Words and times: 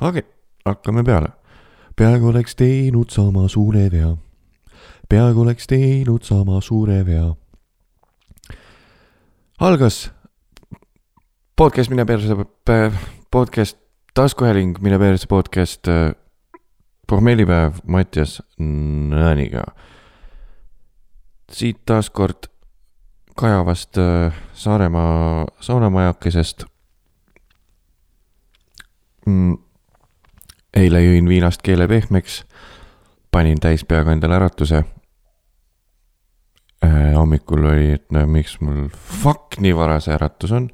okei 0.00 0.18
okay,, 0.18 0.32
hakkame 0.66 1.04
peale. 1.04 1.28
peaaegu 1.96 2.28
oleks 2.28 2.56
teinud 2.56 3.10
sama 3.10 3.48
suure 3.48 3.90
vea. 3.92 4.16
peaaegu 5.08 5.40
oleks 5.40 5.66
teinud 5.66 6.22
sama 6.22 6.60
suure 6.60 7.06
vea. 7.06 7.34
algas 9.60 10.10
podcast 11.56 11.90
Mine 11.90 12.04
perse, 12.04 12.36
podcast 13.30 13.78
taskuhääling 14.14 14.78
Mine 14.80 14.98
perse 14.98 15.26
podcast 15.26 15.86
pohmellipäev 17.08 17.82
Mattias 17.86 18.42
Nõniga. 18.58 19.64
siit 21.52 21.84
taaskord 21.84 22.48
kajavast 23.36 23.98
Saaremaa 24.54 25.46
saunamajakesest 25.60 26.64
mm 29.26 29.69
eile 30.76 31.02
jõin 31.02 31.28
viinast 31.28 31.62
keele 31.66 31.88
pehmeks, 31.88 32.44
panin 33.30 33.60
täis 33.60 33.84
peaga 33.84 34.12
endale 34.12 34.36
äratuse 34.38 34.84
äh,. 36.84 37.14
hommikul 37.16 37.64
oli, 37.64 37.90
et 37.98 38.06
no 38.12 38.26
miks 38.26 38.60
mul 38.60 38.88
fuck 38.92 39.58
nii 39.60 39.74
vara 39.76 40.00
see 40.00 40.14
äratus 40.14 40.52
on. 40.52 40.70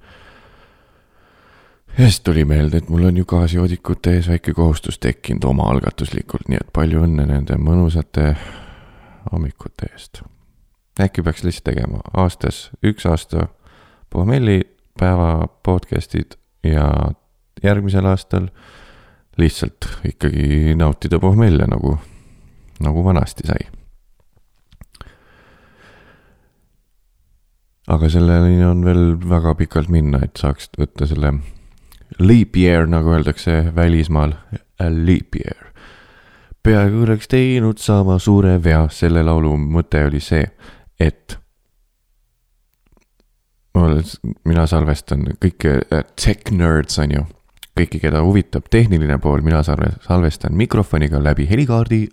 ja 1.97 2.05
siis 2.05 2.21
tuli 2.21 2.45
meelde, 2.45 2.77
et 2.77 2.88
mul 2.88 3.05
on 3.09 3.16
ju 3.16 3.24
gaasijoodikute 3.24 4.16
ees 4.19 4.29
väike 4.29 4.55
kohustus 4.55 4.98
tekkinud 4.98 5.45
omaalgatuslikult, 5.45 6.49
nii 6.49 6.60
et 6.60 6.73
palju 6.73 7.05
õnne 7.09 7.27
nende 7.27 7.59
mõnusate 7.59 8.35
hommikute 9.33 9.91
eest. 9.93 10.23
äkki 11.01 11.23
peaks 11.23 11.45
lihtsalt 11.45 11.73
tegema 11.73 12.01
aastas 12.15 12.71
üks 12.85 13.07
aasta 13.07 13.49
pohmellipäeva 14.10 15.49
podcast'id 15.63 16.37
ja 16.65 16.91
järgmisel 17.63 18.07
aastal 18.07 18.49
lihtsalt 19.39 19.89
ikkagi 20.09 20.75
nautida 20.79 21.19
pohmelle 21.21 21.67
nagu, 21.69 21.97
nagu 22.80 23.05
vanasti 23.05 23.47
sai. 23.47 23.66
aga 27.87 28.09
selleni 28.10 28.65
on 28.66 28.80
veel 28.83 29.05
väga 29.30 29.55
pikalt 29.55 29.91
minna, 29.95 30.19
et 30.25 30.41
saaks 30.41 30.73
võtta 30.79 31.07
selle 31.07 31.37
leap 32.19 32.57
year, 32.59 32.87
nagu 32.91 33.13
öeldakse 33.15 33.71
välismaal, 33.77 34.35
leap 34.80 35.38
year. 35.38 35.71
peaaegu 36.66 37.05
oleks 37.07 37.29
teinud 37.30 37.79
sama 37.79 38.19
suure 38.19 38.57
vea, 38.63 38.88
selle 38.91 39.23
laulu 39.23 39.55
mõte 39.57 40.03
oli 40.09 40.21
see, 40.21 40.43
et 40.99 41.38
mina 44.45 44.66
salvestan 44.66 45.27
kõike, 45.38 45.79
tech 46.16 46.51
nerds 46.51 46.99
on 46.99 47.13
ju 47.13 47.25
kõiki, 47.77 48.01
keda 48.01 48.23
huvitab 48.24 48.71
tehniline 48.71 49.19
pool, 49.23 49.43
mina 49.45 49.63
salvestan 49.63 50.57
mikrofoniga 50.57 51.21
läbi 51.23 51.49
helikaardi 51.51 52.07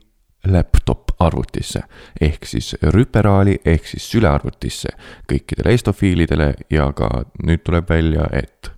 laptop 0.52 1.14
arvutisse. 1.24 1.84
Ehk 2.22 2.46
siis 2.46 2.74
rüperaali 2.82 3.58
ehk 3.66 3.88
siis 3.88 4.10
sülearvutisse 4.12 4.92
kõikidele 5.30 5.74
estofiilidele 5.78 6.54
ja 6.74 6.90
ka 6.96 7.10
nüüd 7.44 7.64
tuleb 7.64 7.90
välja, 7.90 8.28
et 8.32 8.72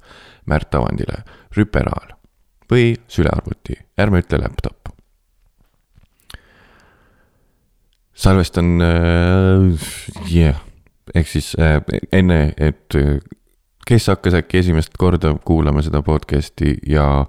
Märt 0.45 0.75
Avandile 0.77 1.23
rüperaal 1.57 2.13
või 2.69 2.93
sülearvuti, 3.09 3.79
ärme 3.97 4.21
ütle 4.21 4.41
laptop. 4.41 4.81
salvestan 8.15 8.81
äh,, 8.81 9.87
yeah, 10.31 10.61
ehk 11.13 11.27
siis 11.27 11.49
äh, 11.59 11.81
enne, 12.15 12.53
et 12.57 12.95
kes 13.85 14.07
hakkas 14.07 14.33
äkki 14.33 14.57
esimest 14.63 14.97
korda 14.97 15.35
kuulama 15.45 15.81
seda 15.85 16.01
podcast'i 16.01 16.75
ja 16.89 17.25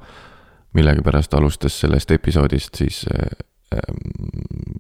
millegipärast 0.77 1.35
alustas 1.35 1.81
sellest 1.81 2.11
episoodist 2.11 2.75
siis 2.75 3.05
ähm, 3.12 4.01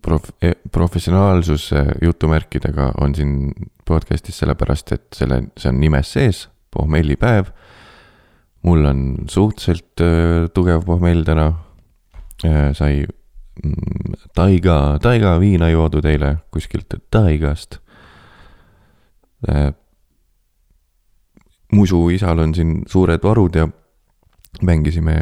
prof-, 0.02 0.32
e, 0.42 0.52
professionaalsus 0.72 1.70
jutumärkidega 2.02 2.92
on 3.00 3.14
siin 3.14 3.52
podcast'is 3.88 4.42
sellepärast, 4.42 4.92
et 4.92 5.06
selle, 5.14 5.42
see 5.58 5.70
on 5.72 5.80
nimes 5.80 6.12
sees, 6.12 6.46
pohmellipäev. 6.74 7.52
mul 8.62 8.84
on 8.84 9.00
suhteliselt 9.30 10.00
äh, 10.02 10.50
tugev 10.54 10.84
pohmell 10.84 11.22
täna 11.24 11.46
äh,. 12.44 12.72
sai 12.72 13.04
mm, 13.64 14.14
taiga, 14.34 14.98
taiga 15.02 15.36
viina 15.40 15.68
joodud 15.70 16.04
eile 16.04 16.36
kuskilt 16.50 16.96
taigast 17.10 17.78
äh, 19.48 19.70
musu 21.76 22.06
isal 22.14 22.40
on 22.42 22.54
siin 22.56 22.78
suured 22.88 23.22
varud 23.24 23.56
ja 23.58 23.68
mängisime 24.62 25.16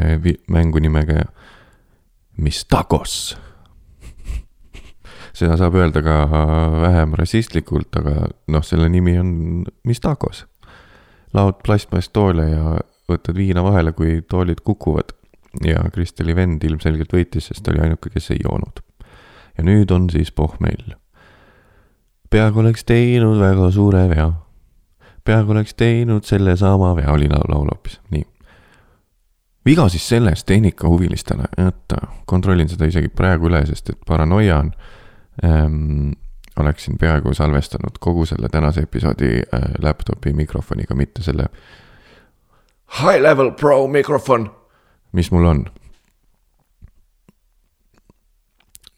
mängu 0.51 0.79
nimega 0.79 1.27
Mis 2.37 2.65
tacos 2.67 3.37
seda 5.37 5.55
saab 5.59 5.77
öelda 5.79 6.01
ka 6.03 6.15
vähem 6.83 7.13
rassistlikult, 7.15 7.95
aga 7.95 8.27
noh, 8.51 8.63
selle 8.63 8.89
nimi 8.91 9.15
on 9.19 9.29
Mis 9.87 10.03
tacos. 10.03 10.45
laod 11.33 11.61
plastmasstoole 11.63 12.49
ja 12.49 12.75
võtad 13.11 13.37
viina 13.37 13.63
vahele, 13.63 13.91
kui 13.91 14.21
toolid 14.21 14.63
kukuvad. 14.63 15.15
ja 15.63 15.83
Kristeli 15.93 16.35
vend 16.35 16.63
ilmselgelt 16.63 17.13
võitis, 17.13 17.47
sest 17.47 17.63
ta 17.63 17.71
oli 17.71 17.85
ainuke, 17.85 18.09
kes 18.09 18.31
ei 18.31 18.43
joonud. 18.43 18.83
ja 19.57 19.63
nüüd 19.63 19.91
on 19.91 20.09
siis 20.09 20.31
pohmell. 20.31 20.95
peaaegu 22.29 22.59
oleks 22.59 22.83
teinud 22.83 23.39
väga 23.39 23.71
suure 23.71 24.09
vea 24.09 24.31
peaaegu 25.25 25.51
oleks 25.51 25.73
teinud 25.73 26.23
sellesama 26.23 26.95
vea, 26.95 27.11
oli 27.11 27.29
laul 27.29 27.69
hoopis, 27.71 27.99
nii. 28.13 28.25
viga 29.65 29.87
siis 29.89 30.09
selles 30.09 30.43
tehnikahuvilistele, 30.45 31.49
oota, 31.65 32.01
kontrollin 32.25 32.69
seda 32.69 32.85
isegi 32.89 33.09
praegu 33.09 33.49
üle, 33.49 33.63
sest 33.65 33.89
et 33.89 34.05
paranoia 34.07 34.59
on 34.59 34.71
ähm,. 35.43 36.11
oleksin 36.59 36.97
peaaegu 36.97 37.33
salvestanud 37.33 37.97
kogu 37.99 38.25
selle 38.25 38.49
tänase 38.49 38.85
episoodi 38.87 39.31
äh, 39.35 39.63
laptop'i 39.83 40.33
mikrofoniga, 40.33 40.95
mitte 40.95 41.23
selle 41.23 41.49
high 43.01 43.21
level 43.21 43.51
pro 43.51 43.87
mikrofon, 43.87 44.51
mis 45.11 45.31
mul 45.31 45.45
on. 45.45 45.65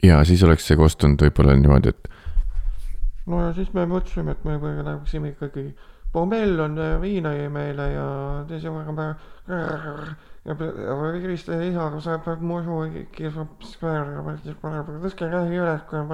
ja 0.02 0.24
siis 0.24 0.42
oleks 0.42 0.66
see 0.66 0.76
kostunud 0.76 1.22
võib-olla 1.22 1.56
niimoodi, 1.58 1.88
et 1.88 2.08
no 3.26 3.40
ja 3.46 3.52
siis 3.56 3.72
me 3.74 3.86
mõtlesime, 3.88 4.36
et 4.36 4.44
me 4.44 4.58
läheksime 4.60 5.32
ikkagi 5.32 5.72
Pommell 6.12 6.60
on 6.60 6.78
äh, 6.78 7.00
viina 7.00 7.34
jäi 7.36 7.48
meile 7.52 7.90
ja 7.92 8.04
teise 8.48 8.70
korraga 8.72 9.14
ja 10.48 10.54
Kristjan 11.22 11.62
isa 11.66 11.88
saab 12.00 12.28
musu 12.40 12.78
kisub 13.12 13.58
tõstke 13.60 15.28
käsi 15.28 15.58
üles, 15.58 15.82
kui 15.88 15.98
on 16.00 16.08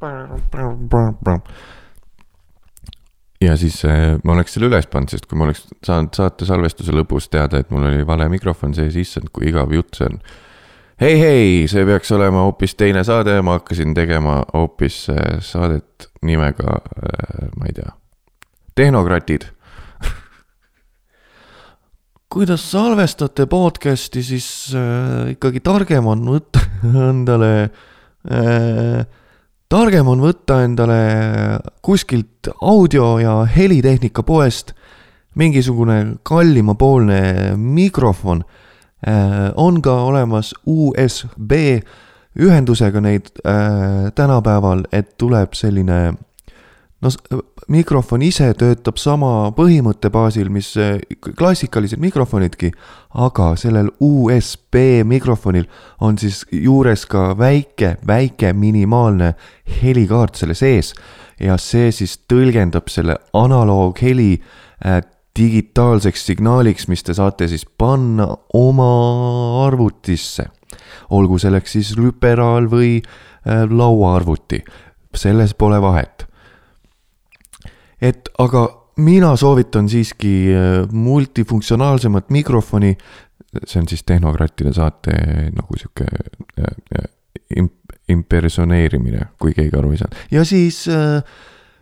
parem. 0.00 1.40
ja 3.40 3.56
siis 3.56 3.80
äh, 3.88 4.18
ma 4.24 4.36
oleks 4.36 4.54
selle 4.56 4.68
üles 4.68 4.90
pannud, 4.92 5.08
sest 5.14 5.26
kui 5.30 5.40
ma 5.40 5.48
oleks 5.48 5.64
saanud 5.86 6.12
saate 6.16 6.48
salvestuse 6.48 6.92
lõpus 6.92 7.30
teada, 7.32 7.62
et 7.62 7.72
mul 7.72 7.88
oli 7.88 8.04
vale 8.06 8.28
mikrofon 8.28 8.76
sees, 8.76 8.96
issand, 9.00 9.32
kui 9.32 9.48
igav 9.48 9.72
jutt 9.72 9.96
see 9.96 10.10
on. 10.10 10.20
Hei, 11.00 11.16
hei, 11.16 11.68
see 11.72 11.86
peaks 11.88 12.12
olema 12.12 12.44
hoopis 12.44 12.76
teine 12.76 13.06
saade, 13.08 13.38
ma 13.40 13.56
hakkasin 13.56 13.96
tegema 13.96 14.42
hoopis 14.52 15.06
äh, 15.14 15.40
saadet 15.40 16.10
nimega, 16.20 16.76
ma 17.56 17.64
ei 17.70 17.72
tea 17.80 17.96
tehnokratid 18.74 19.48
kuidas 22.30 22.70
salvestate 22.70 23.46
podcast'i, 23.50 24.22
siis 24.22 24.70
äh, 24.74 25.32
ikkagi 25.34 25.60
targem 25.66 26.06
on 26.06 26.22
võtta 26.30 26.62
endale 27.10 27.54
äh,, 27.66 29.00
targem 29.70 30.10
on 30.12 30.22
võtta 30.22 30.60
endale 30.64 31.00
kuskilt 31.82 32.52
audio 32.62 33.16
ja 33.18 33.40
helitehnika 33.50 34.22
poest 34.26 34.76
mingisugune 35.34 36.20
kallimapoolne 36.22 37.56
mikrofon 37.56 38.44
äh,. 38.44 39.50
on 39.56 39.82
ka 39.82 39.96
olemas 40.06 40.54
USB 40.66 41.52
ühendusega 42.38 43.02
neid 43.02 43.32
äh, 43.42 44.12
tänapäeval, 44.14 44.86
et 44.92 45.16
tuleb 45.18 45.58
selline 45.58 46.02
no 47.02 47.10
mikrofon 47.70 48.22
ise 48.26 48.48
töötab 48.58 48.98
sama 48.98 49.50
põhimõtte 49.54 50.10
baasil, 50.12 50.50
mis 50.52 50.72
eh, 50.80 50.98
klassikalised 51.38 52.00
mikrofonidki, 52.02 52.72
aga 53.22 53.52
sellel 53.60 53.92
USB 54.02 55.04
mikrofonil 55.06 55.68
on 56.02 56.18
siis 56.18 56.42
juures 56.50 57.06
ka 57.10 57.30
väike, 57.38 57.96
väike 58.06 58.52
minimaalne 58.56 59.34
helikaart 59.82 60.40
selle 60.40 60.56
sees 60.58 60.92
ja 61.40 61.56
see 61.62 61.92
siis 61.94 62.18
tõlgendab 62.30 62.90
selle 62.92 63.16
analoogheli 63.38 64.32
äh, 64.36 65.02
digitaalseks 65.38 66.26
signaaliks, 66.26 66.88
mis 66.90 67.06
te 67.06 67.14
saate 67.14 67.46
siis 67.48 67.64
panna 67.78 68.26
oma 68.54 69.66
arvutisse. 69.66 70.48
olgu 71.10 71.38
selleks 71.38 71.72
siis 71.72 71.94
lüperaal 71.98 72.66
või 72.70 72.98
äh, 72.98 73.62
lauaarvuti, 73.70 74.64
selles 75.14 75.54
pole 75.54 75.78
vahet 75.82 76.29
et 78.00 78.28
aga 78.38 78.66
mina 79.00 79.34
soovitan 79.36 79.88
siiski 79.88 80.34
äh, 80.54 80.88
multifunktsionaalsemat 80.92 82.30
mikrofoni, 82.30 82.96
see 83.64 83.80
on 83.80 83.88
siis 83.90 84.04
Tehnokrattide 84.06 84.72
saate 84.76 85.14
nagu 85.54 85.78
sihuke 85.78 86.06
äh, 86.06 87.06
imp- 87.56 87.96
impersoneerimine, 88.10 89.30
kui 89.38 89.54
keegi 89.56 89.76
aru 89.78 89.94
ei 89.94 90.02
saanud. 90.02 90.26
ja 90.30 90.44
siis 90.44 90.84
äh, 90.88 91.22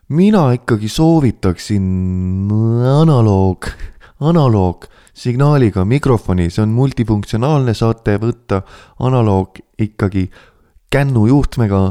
mina 0.08 0.48
ikkagi 0.56 0.88
soovitaksin 0.88 2.48
analoog, 2.94 3.66
analoogsignaaliga 4.20 5.84
mikrofoni, 5.84 6.50
see 6.50 6.62
on 6.64 6.74
multifunktsionaalne, 6.76 7.74
saate 7.74 8.18
võtta 8.22 8.62
analoog 9.04 9.60
ikkagi 9.78 10.28
kännujuhtmega, 10.92 11.82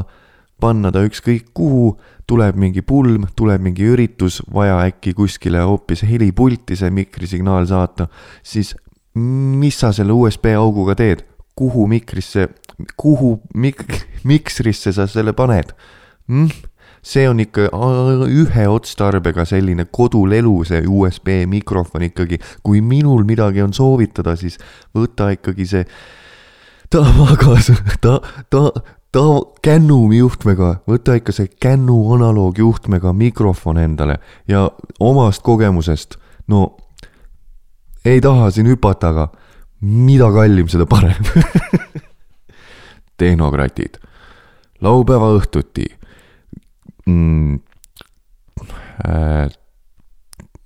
panna 0.60 0.90
ta 0.92 1.04
ükskõik 1.06 1.52
kuhu, 1.54 1.92
tuleb 2.28 2.58
mingi 2.60 2.82
pulm, 2.84 3.24
tuleb 3.36 3.62
mingi 3.64 3.86
üritus, 3.88 4.42
vaja 4.52 4.82
äkki 4.84 5.14
kuskile 5.16 5.62
hoopis 5.64 6.04
helipulti 6.04 6.76
see 6.76 6.90
mikrisignaal 6.92 7.66
saata, 7.70 8.08
siis 8.44 8.74
mis 9.18 9.78
sa 9.80 9.92
selle 9.96 10.12
USB 10.12 10.52
auguga 10.58 10.96
teed, 10.98 11.24
kuhu 11.58 11.86
mikrisse, 11.90 12.48
kuhu 13.00 13.38
mik-, 13.56 14.02
miksrisse 14.28 14.92
sa 14.94 15.08
selle 15.10 15.34
paned 15.36 15.72
mm?? 16.28 16.50
see 17.08 17.28
on 17.30 17.38
ikka 17.40 17.68
ühe 18.28 18.64
otstarbega 18.68 19.44
selline 19.48 19.86
kodulelu, 19.94 20.52
see 20.66 20.82
USB 20.82 21.44
mikrofon 21.48 22.04
ikkagi. 22.08 22.40
kui 22.62 22.82
minul 22.84 23.24
midagi 23.24 23.62
on 23.62 23.72
soovitada, 23.72 24.34
siis 24.36 24.58
võta 24.94 25.30
ikkagi 25.32 25.66
see 25.70 25.84
tavagas, 26.92 27.70
ta, 28.02 28.18
ta, 28.50 28.62
ta 29.12 29.24
kännujuhtmega, 29.64 30.72
võta 30.88 31.16
ikka 31.18 31.32
see 31.34 31.50
kännu 31.60 31.96
analoogjuhtmega 32.16 33.12
mikrofon 33.16 33.80
endale 33.80 34.18
ja 34.48 34.66
omast 35.00 35.42
kogemusest, 35.46 36.18
no 36.48 36.76
ei 38.04 38.20
taha 38.24 38.50
siin 38.54 38.68
hüpata, 38.68 39.12
aga 39.12 39.28
mida 39.80 40.28
kallim, 40.34 40.68
seda 40.68 40.86
parem 40.90 41.30
tehnokratid, 43.20 44.00
laupäeva 44.84 45.32
õhtuti 45.38 45.88
mm,. 47.06 47.64
Äh, 48.98 49.46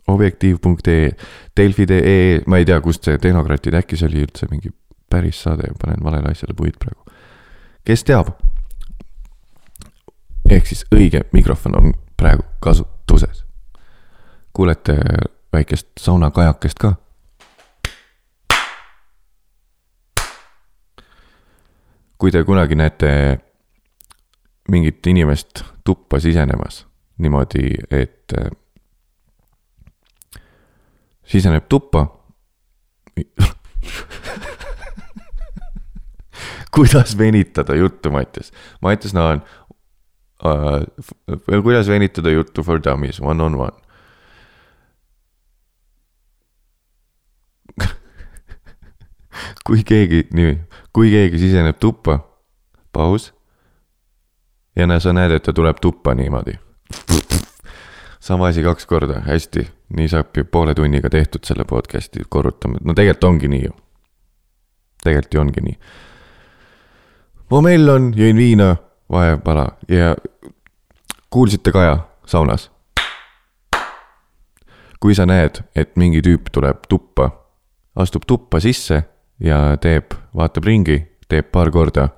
objektiiv.ee, 0.09 1.11
delfi.ee, 1.57 2.41
ma 2.47 2.59
ei 2.59 2.65
tea, 2.65 2.79
kust 2.81 3.05
see 3.05 3.19
tehnokratid, 3.21 3.77
äkki 3.77 3.99
see 4.01 4.09
oli 4.09 4.23
üldse 4.25 4.49
mingi 4.51 4.73
päris 5.13 5.43
saade, 5.45 5.69
panen 5.81 6.01
valele 6.05 6.33
asjale 6.33 6.57
puid 6.57 6.79
praegu. 6.81 7.12
Kes 7.85 8.05
teab? 8.05 8.29
ehk 10.51 10.67
siis 10.67 10.85
õige 10.95 11.23
mikrofon 11.33 11.77
on 11.79 11.93
praegu 12.17 12.43
kasutuses. 12.61 13.45
kuulete 14.53 14.99
väikest 15.53 15.89
saunakajakest 16.01 16.79
ka? 16.79 16.95
kui 22.19 22.31
te 22.31 22.45
kunagi 22.45 22.75
näete 22.79 23.39
mingit 24.71 25.07
inimest 25.07 25.65
tuppa 25.85 26.21
sisenemas 26.21 26.87
niimoodi, 27.19 27.71
et 27.91 28.33
äh, 28.39 28.51
siseneb 31.25 31.67
tuppa 31.69 32.07
kuidas 36.75 37.19
venitada 37.19 37.75
juttu, 37.75 38.11
Mattias? 38.11 38.53
Mattias 38.83 39.15
Naan 39.15 39.43
uh,, 40.45 41.63
kuidas 41.63 41.89
venitada 41.89 42.31
juttu 42.31 42.63
for 42.63 42.81
dummies, 42.85 43.21
one 43.21 43.43
on 43.43 43.55
one 43.55 43.83
kui 49.67 49.83
keegi, 49.85 50.27
nii, 50.33 50.59
kui 50.93 51.11
keegi 51.11 51.39
siseneb 51.39 51.79
tuppa, 51.81 52.19
paus. 52.93 53.35
ja 54.77 54.87
näe, 54.87 55.01
sa 55.01 55.13
näed, 55.13 55.31
et 55.37 55.43
ta 55.43 55.53
tuleb 55.53 55.77
tuppa 55.81 56.15
niimoodi. 56.15 56.53
sama 58.21 58.47
asi 58.49 58.63
kaks 58.63 58.87
korda, 58.87 59.21
hästi, 59.27 59.67
nii 59.97 60.09
saab 60.09 60.37
ju 60.37 60.45
poole 60.45 60.75
tunniga 60.75 61.11
tehtud 61.11 61.45
selle 61.45 61.65
podcast'i 61.65 62.25
korrutama, 62.29 62.79
no 62.85 62.95
tegelikult 62.95 63.25
ongi 63.25 63.49
nii 63.49 63.65
ju. 63.65 63.73
tegelikult 65.03 65.35
ju 65.35 65.41
ongi 65.41 65.61
nii. 65.61 65.79
Pomell 67.53 67.85
on, 67.93 68.07
jõin 68.17 68.39
viina, 68.41 68.71
vahepala 69.13 69.67
ja 69.85 70.15
kuulsite 71.31 71.69
Kaja 71.73 71.99
saunas? 72.25 72.71
kui 75.01 75.13
sa 75.13 75.27
näed, 75.29 75.59
et 75.77 75.91
mingi 76.01 76.23
tüüp 76.25 76.49
tuleb 76.49 76.87
tuppa, 76.89 77.27
astub 77.93 78.25
tuppa 78.25 78.57
sisse 78.65 79.03
ja 79.37 79.59
teeb, 79.77 80.17
vaatab 80.33 80.65
ringi, 80.65 80.97
teeb 81.29 81.51
paar 81.53 81.69
korda. 81.71 82.09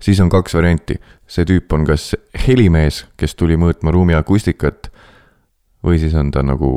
siis 0.00 0.20
on 0.20 0.32
kaks 0.32 0.58
varianti, 0.58 0.98
see 1.26 1.46
tüüp 1.46 1.70
on 1.70 1.86
kas 1.86 2.16
helimees, 2.48 3.04
kes 3.16 3.38
tuli 3.38 3.54
mõõtma 3.54 3.94
ruumi 3.94 4.18
akustikat 4.18 4.90
või 5.86 6.02
siis 6.02 6.18
on 6.18 6.34
ta 6.34 6.42
nagu 6.42 6.72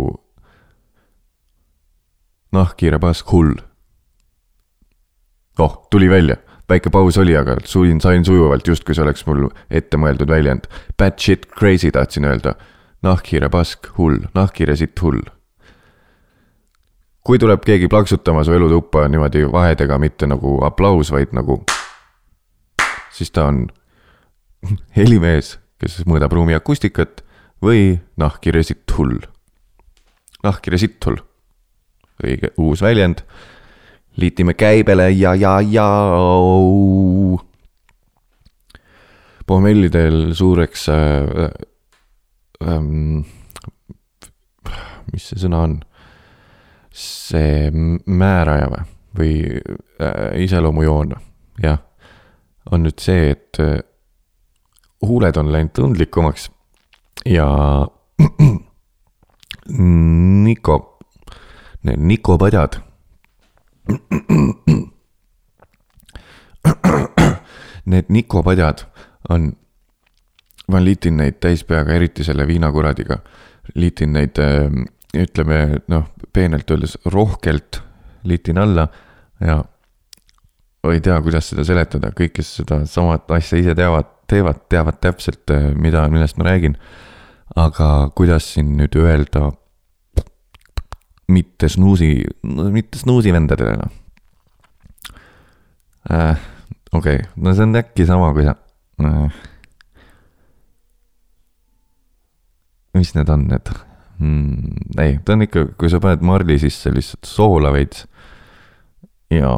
nahkhiire 2.56 3.00
pask 3.00 3.31
hull. 3.31 3.54
oh, 5.60 5.75
tuli 5.92 6.10
välja, 6.10 6.36
väike 6.69 6.90
paus 6.90 7.18
oli, 7.18 7.38
aga 7.38 7.57
suin, 7.63 8.02
sain 8.02 8.25
sujuvalt, 8.25 8.68
justkui 8.68 8.96
see 8.96 9.04
oleks 9.06 9.25
mul 9.28 9.48
ette 9.69 9.98
mõeldud 9.98 10.31
väljend. 10.31 10.68
Bad 10.98 11.19
shit 11.19 11.48
crazy 11.52 11.92
tahtsin 11.92 12.25
öelda. 12.25 12.56
nahkhiire 13.06 13.50
pask 13.54 13.92
hull, 13.98 14.24
nahkhiire 14.34 14.75
sitt 14.75 15.00
hull 15.02 15.22
kui 17.25 17.40
tuleb 17.42 17.63
keegi 17.66 17.90
plaksutama 17.90 18.44
su 18.46 18.54
elutuppa 18.54 19.08
niimoodi 19.10 19.48
vahedega, 19.51 19.98
mitte 19.98 20.30
nagu 20.30 20.60
aplaus, 20.66 21.10
vaid 21.13 21.34
nagu, 21.34 21.63
siis 23.13 23.34
ta 23.34 23.48
on 23.50 23.63
helimees, 24.98 25.56
kes 25.81 26.04
mõõdab 26.06 26.36
ruumi 26.38 26.58
akustikat 26.58 27.24
või 27.66 27.96
nahkhiire 28.22 28.62
sitthull. 28.63 29.24
nahkhiire 30.46 30.78
sitthull, 30.78 31.18
õige 32.24 32.54
uus 32.58 32.82
väljend. 32.82 33.24
liitime 34.18 34.54
käibele 34.54 35.10
ja, 35.12 35.36
ja, 35.36 35.62
ja. 35.62 35.90
pohmellidel 39.46 40.34
suureks 40.34 40.90
äh,. 40.90 41.50
Äh, 42.64 42.82
mis 45.12 45.28
see 45.30 45.40
sõna 45.40 45.60
on 45.68 45.76
see 46.96 47.70
määraja 48.06 48.70
või, 48.72 48.86
või 49.20 49.34
äh, 50.00 50.44
iseloomujoon, 50.46 51.12
jah, 51.63 51.82
on 52.72 52.86
nüüd 52.88 53.00
see, 53.04 53.34
et 53.36 53.60
äh, 53.60 53.80
huuled 55.06 55.38
on 55.38 55.51
läinud 55.51 55.75
tundlikumaks 55.75 56.50
ja 57.28 57.48
Niko, 60.46 60.95
need 61.86 62.01
nikopadjad. 62.12 62.80
Need 67.86 68.10
nikopadjad 68.10 68.82
on, 69.30 69.51
ma 70.74 70.82
liitin 70.82 71.18
neid 71.22 71.38
täispeaga, 71.44 71.94
eriti 71.94 72.25
selle 72.25 72.48
viinakuradiga, 72.50 73.20
liitin 73.77 74.13
neid 74.18 74.39
ütleme 75.15 75.60
noh, 75.92 76.08
peenelt 76.34 76.72
öeldes 76.72 76.98
rohkelt 77.13 77.82
liitin 78.25 78.58
alla 78.58 78.88
ja 79.39 79.63
ei 80.92 81.01
tea, 81.01 81.18
kuidas 81.22 81.50
seda 81.50 81.65
seletada, 81.65 82.12
kõik, 82.15 82.36
kes 82.39 82.51
seda 82.60 82.82
samat 82.89 83.32
asja 83.38 83.60
ise 83.62 83.75
teavad, 83.77 84.10
teevad, 84.30 84.65
teavad 84.70 85.00
täpselt, 85.01 85.44
eh, 85.54 85.72
mida, 85.74 86.08
millest 86.10 86.38
ma 86.38 86.50
räägin. 86.51 86.77
aga 87.56 88.10
kuidas 88.15 88.54
siin 88.54 88.72
nüüd 88.77 88.96
öelda 88.98 89.51
mitte 91.27 91.70
snuusi, 91.70 92.10
mitte 92.44 93.00
snuusi 93.00 93.34
vendadele 93.34 93.77
noh 93.79 93.94
äh,. 96.12 96.38
okei 96.91 97.15
okay., 97.15 97.29
no 97.36 97.53
see 97.53 97.65
on 97.65 97.82
äkki 97.82 98.05
sama, 98.05 98.32
kui 98.34 98.46
sa 98.46 98.55
äh,. 99.01 99.41
mis 102.94 103.15
need 103.15 103.29
on, 103.29 103.48
need 103.50 103.74
mm,? 104.20 105.00
ei, 105.01 105.17
ta 105.25 105.34
on 105.34 105.48
ikka, 105.48 105.67
kui 105.79 105.89
sa 105.91 106.01
paned 106.03 106.25
marli 106.25 106.60
sisse 106.62 106.94
lihtsalt 106.94 107.25
soola 107.29 107.74
veits 107.75 108.05
ja 109.34 109.58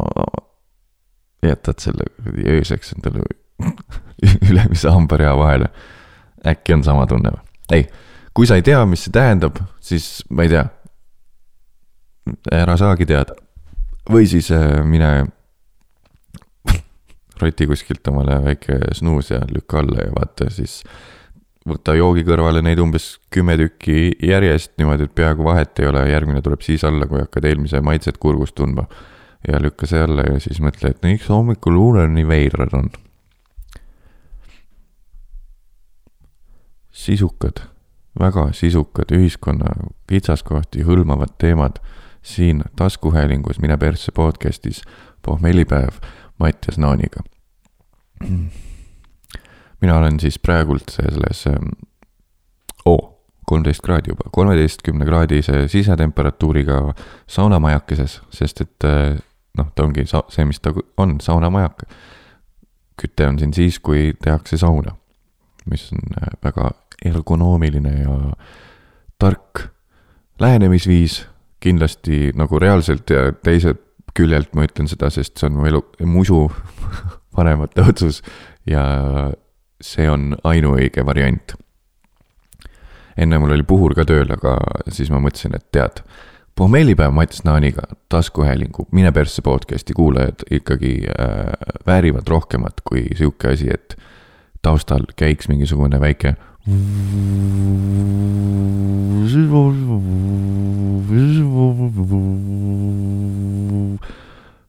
jätad 1.43 1.83
selle 1.83 2.07
ööseks 2.47 2.95
endale 2.95 3.27
ülemise 4.49 4.89
hambarea 4.89 5.35
vahele. 5.37 5.69
äkki 6.47 6.73
on 6.73 6.83
sama 6.83 7.05
tunne 7.07 7.33
või? 7.33 7.43
ei, 7.71 7.87
kui 8.33 8.47
sa 8.47 8.55
ei 8.55 8.65
tea, 8.65 8.85
mis 8.85 9.03
see 9.07 9.13
tähendab, 9.13 9.59
siis 9.81 10.21
ma 10.29 10.45
ei 10.45 10.51
tea. 10.51 10.65
Ära 12.51 12.77
saagi 12.77 13.05
teada. 13.05 13.35
või 14.09 14.27
siis 14.27 14.51
äh, 14.51 14.83
mine 14.85 15.27
roti 17.41 17.67
kuskilt 17.67 18.07
omale 18.07 18.39
väike 18.43 18.79
snuus 18.95 19.31
ja 19.31 19.41
lükka 19.51 19.79
alla 19.79 20.05
ja 20.05 20.11
vaata 20.15 20.49
siis 20.49 20.81
võta 21.67 21.95
joogi 21.97 22.23
kõrvale 22.27 22.61
neid 22.63 22.79
umbes 22.79 23.17
kümme 23.33 23.57
tükki 23.59 24.11
järjest 24.23 24.75
niimoodi, 24.79 25.07
et 25.07 25.15
peaaegu 25.15 25.45
vahet 25.47 25.79
ei 25.81 25.89
ole, 25.89 26.05
järgmine 26.09 26.41
tuleb 26.43 26.63
siis 26.65 26.83
alla, 26.87 27.07
kui 27.09 27.19
hakkad 27.21 27.47
eelmise 27.49 27.81
maitset 27.83 28.17
kurgust 28.17 28.55
tundma. 28.55 28.87
ja 29.47 29.59
lükka 29.61 29.87
see 29.87 30.01
alla 30.01 30.23
ja 30.25 30.39
siis 30.43 30.59
mõtle, 30.59 30.89
et 30.89 31.03
miks 31.05 31.27
hommikul 31.29 31.77
huulel 31.77 32.09
nii 32.11 32.27
veidrad 32.27 32.73
on. 32.73 32.89
sisukad, 36.97 37.61
väga 38.19 38.49
sisukad 38.57 39.11
ühiskonna 39.13 39.75
kitsaskohti 40.09 40.81
hõlmavad 40.83 41.35
teemad 41.37 41.77
siin 42.27 42.63
taskuhäälingus 42.75 43.59
Mine 43.63 43.77
persse 43.77 44.11
podcastis 44.11 44.81
pohmellipäev 45.25 46.01
Mattias 46.39 46.77
Naaniga 46.77 47.23
mina 49.81 49.97
olen 49.97 50.19
siis 50.19 50.39
praegult 50.39 50.89
selles 50.89 51.45
oh, 52.85 53.17
kolmteist 53.47 53.81
kraadi 53.81 54.11
juba, 54.11 54.29
kolmeteistkümne 54.31 55.05
kraadise 55.05 55.67
sisetemperatuuriga 55.67 56.81
saunamajakeses, 57.27 58.21
sest 58.29 58.61
et 58.61 58.87
äh, 58.87 59.15
noh, 59.57 59.71
ta 59.75 59.85
ongi 59.87 60.05
sa-, 60.09 60.25
see, 60.33 60.45
mis 60.45 60.59
ta 60.59 60.73
on, 60.97 61.17
saunamajak. 61.23 61.87
küte 62.97 63.27
on 63.29 63.39
siin 63.39 63.53
siis, 63.53 63.79
kui 63.79 64.11
tehakse 64.23 64.57
sauna, 64.57 64.95
mis 65.69 65.91
on 65.93 66.03
äh, 66.21 66.33
väga 66.43 66.71
ergonoomiline 67.05 67.93
ja 68.01 68.17
tark 69.19 69.67
lähenemisviis, 70.39 71.21
kindlasti 71.63 72.31
nagu 72.37 72.59
reaalselt 72.61 73.09
ja 73.09 73.31
teiselt 73.43 73.83
küljelt 74.17 74.53
ma 74.57 74.65
ütlen 74.65 74.89
seda, 74.89 75.11
sest 75.13 75.37
see 75.37 75.49
on 75.49 75.59
mu 75.59 75.67
elu, 75.69 75.81
musu 76.09 76.45
vanemate 77.37 77.85
otsus 77.85 78.21
ja 78.69 78.83
see 79.83 80.07
on 80.09 80.31
ainuõige 80.47 81.05
variant. 81.05 81.53
enne 83.17 83.37
mul 83.41 83.53
oli 83.55 83.65
puhur 83.65 83.95
ka 83.97 84.05
tööl, 84.05 84.29
aga 84.33 84.57
siis 84.93 85.09
ma 85.13 85.21
mõtlesin, 85.21 85.55
et 85.57 85.65
tead, 85.73 86.01
pohmellipäev 86.57 87.13
Mats 87.13 87.43
Naaniga, 87.45 87.85
taskuhäälingu 88.09 88.87
Mine 88.91 89.11
persse 89.11 89.41
podcast'i 89.45 89.93
kuulajad 89.93 90.45
ikkagi 90.51 90.93
äh, 91.09 91.53
väärivad 91.85 92.27
rohkemat 92.27 92.81
kui 92.85 93.05
sihuke 93.15 93.53
asi, 93.53 93.69
et 93.73 93.97
taustal 94.65 95.05
käiks 95.15 95.49
mingisugune 95.49 95.99
väike 96.01 96.35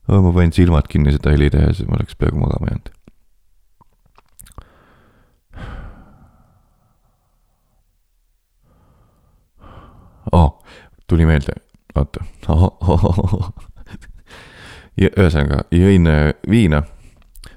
ma 0.08 0.32
panin 0.34 0.52
silmad 0.54 0.86
kinni 0.88 1.12
seda 1.16 1.34
heli 1.34 1.50
tehes 1.50 1.80
ja 1.82 1.86
ma 1.88 1.98
oleks 1.98 2.14
peaaegu 2.14 2.38
magama 2.38 2.66
jäänud 2.70 2.88
oh,. 10.32 10.50
tuli 11.06 11.26
meelde, 11.26 11.52
oota 11.94 12.20
ühesõnaga, 14.98 15.64
jõin 15.74 16.06
äh, 16.10 16.34
viina. 16.50 16.82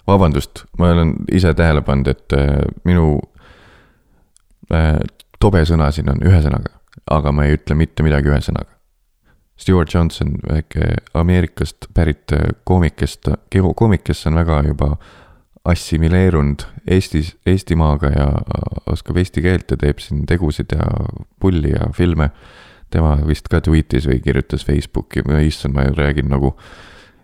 vabandust, 0.07 0.65
ma 0.79 0.89
olen 0.91 1.13
ise 1.31 1.53
tähele 1.53 1.81
pannud, 1.86 2.07
et 2.07 2.33
äh, 2.33 2.62
minu 2.83 3.19
tobe 5.42 5.63
sõna 5.68 5.90
siin 5.92 6.12
on 6.13 6.22
ühe 6.25 6.42
sõnaga, 6.44 6.78
aga 7.12 7.34
ma 7.36 7.48
ei 7.48 7.58
ütle 7.58 7.75
mitte 7.80 8.06
midagi 8.06 8.32
ühe 8.32 8.40
sõnaga. 8.44 8.78
Stewart 9.62 9.94
Johnson, 9.94 10.40
väike 10.50 10.96
Ameerikast 11.13 11.86
pärit 11.94 12.34
äh, 12.34 12.50
koomik, 12.66 12.96
kes 12.98 13.20
ta, 13.22 13.36
koomik, 13.51 14.04
kes 14.08 14.25
on 14.30 14.40
väga 14.40 14.63
juba 14.66 14.96
assimileerunud 15.70 16.66
Eestis, 16.90 17.36
Eestimaaga 17.46 18.10
ja 18.10 18.28
oskab 18.90 19.20
eesti 19.22 19.44
keelt 19.46 19.70
ja 19.70 19.78
teeb 19.78 20.01
siin 20.01 20.24
tegusid 20.25 20.74
ja 20.74 20.88
pulli 21.40 21.75
ja 21.75 21.92
filme 21.94 22.32
tema 22.92 23.13
vist 23.28 23.51
ka 23.51 23.62
tweetis 23.62 24.08
või 24.10 24.18
kirjutas 24.24 24.66
Facebooki, 24.66 25.22
issand, 25.46 25.78
ma 25.78 25.86
räägin 25.94 26.32
nagu 26.34 26.56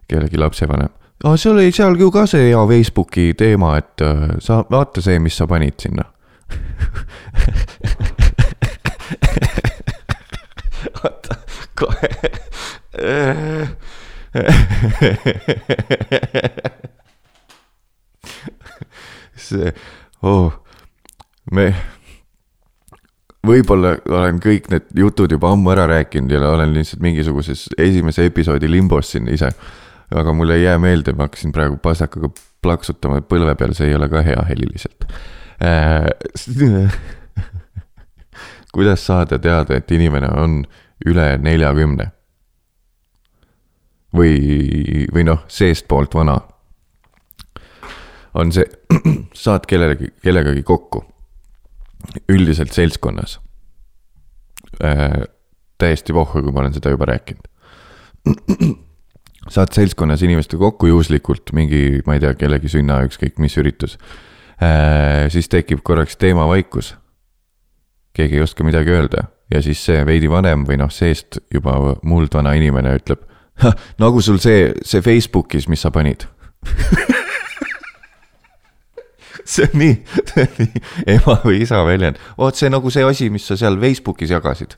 kellegi 0.07 0.37
lapsevanem. 0.37 0.93
aa, 1.25 1.37
see 1.37 1.51
oli 1.51 1.71
seal 1.73 1.97
ju 1.97 2.11
ka 2.13 2.27
see 2.29 2.51
hea 2.51 2.61
Facebooki 2.69 3.31
teema, 3.37 3.73
et 3.81 4.05
äh, 4.05 4.37
sa 4.39 4.61
vaata 4.69 5.01
see, 5.01 5.17
mis 5.19 5.37
sa 5.41 5.49
panid 5.49 5.81
sinna 5.81 6.05
oota, 11.03 11.35
kohe 11.79 12.09
see, 19.37 19.71
oh, 20.25 20.51
me 21.51 21.69
võib-olla 23.47 23.95
olen 24.09 24.39
kõik 24.43 24.67
need 24.73 24.89
jutud 24.97 25.31
juba 25.31 25.51
ammu 25.53 25.71
ära 25.71 25.85
rääkinud 25.89 26.31
ja 26.33 26.39
olen 26.49 26.73
lihtsalt 26.75 27.01
mingisuguses 27.05 27.67
esimese 27.77 28.25
episoodi 28.27 28.71
limbos 28.71 29.11
siin 29.13 29.29
ise. 29.31 29.49
aga 30.15 30.33
mul 30.33 30.49
ei 30.55 30.63
jää 30.63 30.77
meelde, 30.79 31.13
ma 31.13 31.27
hakkasin 31.27 31.51
praegu 31.51 31.77
pasakaga 31.83 32.29
plaksutama 32.61 33.21
põlve 33.21 33.55
peal, 33.55 33.73
see 33.75 33.87
ei 33.91 33.95
ole 33.95 34.09
ka 34.09 34.21
hea 34.25 34.43
heliliselt 34.49 35.05
äh, 35.07 35.17
kuidas 38.73 39.05
saada 39.05 39.39
teada, 39.39 39.77
et 39.77 39.91
inimene 39.91 40.29
on 40.37 40.65
üle 41.05 41.37
neljakümne? 41.41 42.11
või, 44.17 45.05
või 45.13 45.25
noh, 45.27 45.43
seestpoolt 45.51 46.15
vana. 46.15 46.37
on 48.33 48.51
see, 48.53 48.65
saad 49.45 49.65
kellelegi, 49.67 50.13
kellegagi 50.23 50.63
kokku 50.63 51.03
üldiselt 52.29 52.73
seltskonnas 52.73 53.39
äh,. 54.83 55.23
täiesti 55.77 56.13
pohhu, 56.13 56.41
kui 56.41 56.51
ma 56.51 56.63
olen 56.63 56.73
seda 56.73 56.89
juba 56.89 57.05
rääkinud. 57.05 57.45
saad 59.53 59.73
seltskonnas 59.73 60.23
inimestega 60.25 60.59
kokku 60.59 60.87
juhuslikult 60.87 61.53
mingi, 61.53 62.01
ma 62.05 62.17
ei 62.17 62.23
tea, 62.23 62.33
kellegi 62.33 62.71
sünna, 62.71 63.01
ükskõik 63.09 63.37
mis 63.43 63.57
üritus 63.57 63.97
äh,. 63.97 64.26
Siis 65.29 65.49
tekib 65.49 65.83
korraks 65.85 66.17
teemavaikus. 66.17 66.95
keegi 68.13 68.35
ei 68.35 68.41
oska 68.41 68.63
midagi 68.63 68.89
öelda 68.89 69.27
ja 69.53 69.61
siis 69.61 69.83
see 69.85 70.05
veidi 70.05 70.29
vanem 70.29 70.65
või 70.67 70.77
noh, 70.81 70.91
seest 70.91 71.39
juba 71.53 71.95
muldvana 72.03 72.53
inimene 72.57 72.95
ütleb. 72.99 73.21
nagu 74.03 74.21
sul 74.21 74.37
see, 74.43 74.73
see 74.85 75.01
Facebookis, 75.01 75.67
mis 75.69 75.81
sa 75.81 75.91
panid 75.91 76.27
see 79.47 79.65
on 79.65 79.79
nii, 79.79 79.95
see 80.27 80.43
on 80.43 80.55
nii 80.59 80.81
ema 81.15 81.35
või 81.45 81.61
isa 81.63 81.81
väljend, 81.87 82.19
vot 82.37 82.55
see 82.57 82.69
nagu 82.73 82.91
see 82.93 83.05
asi, 83.07 83.29
mis 83.33 83.47
sa 83.47 83.57
seal 83.59 83.79
Facebookis 83.81 84.33
jagasid. 84.35 84.71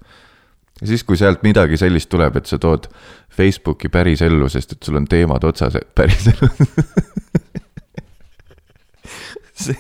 ja 0.81 0.87
siis, 0.91 1.03
kui 1.03 1.17
sealt 1.19 1.43
midagi 1.43 1.77
sellist 1.81 2.09
tuleb, 2.11 2.37
et 2.37 2.45
sa 2.49 2.57
tood 2.61 2.87
Facebooki 3.35 3.89
pärisellu, 3.91 4.49
sest 4.51 4.77
et 4.77 4.83
sul 4.83 4.99
on 5.01 5.07
teemad 5.09 5.43
otsas 5.49 5.73
pärisellu 5.95 6.47
see, 9.65 9.77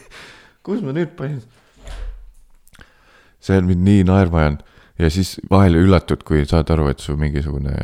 kus 0.63 0.83
ma 0.85 0.95
nüüd 0.95 1.15
panin? 1.19 1.41
see 3.39 3.57
on 3.57 3.69
mind 3.69 3.85
nii 3.87 4.03
naerma 4.09 4.43
ajanud 4.43 4.65
ja 4.99 5.09
siis 5.09 5.37
vahel 5.51 5.79
üllatud, 5.79 6.23
kui 6.27 6.43
saad 6.45 6.69
aru, 6.73 6.89
et 6.91 6.99
su 6.99 7.15
mingisugune 7.17 7.75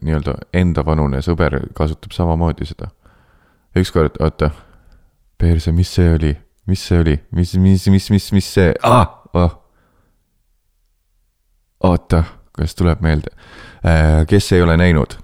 nii-öelda 0.00 0.36
endavanune 0.54 1.20
sõber 1.24 1.58
kasutab 1.74 2.14
samamoodi 2.14 2.68
seda. 2.68 2.92
ükskord, 3.76 4.20
oota. 4.20 4.50
Perse, 5.38 5.72
mis 5.72 5.90
see 5.90 6.12
oli, 6.14 6.36
mis 6.70 6.84
see 6.86 7.00
oli, 7.00 7.16
mis, 7.34 7.54
mis, 7.58 7.86
mis, 7.90 8.10
mis, 8.10 8.28
mis 8.32 8.50
see? 8.54 8.74
Ah,, 8.86 9.08
oh. 9.34 9.56
oota, 11.82 12.22
kas 12.54 12.76
tuleb 12.78 13.00
meelde, 13.02 13.32
äh, 13.82 14.22
kes 14.28 14.52
ei 14.52 14.62
ole 14.62 14.76
näinud, 14.78 15.16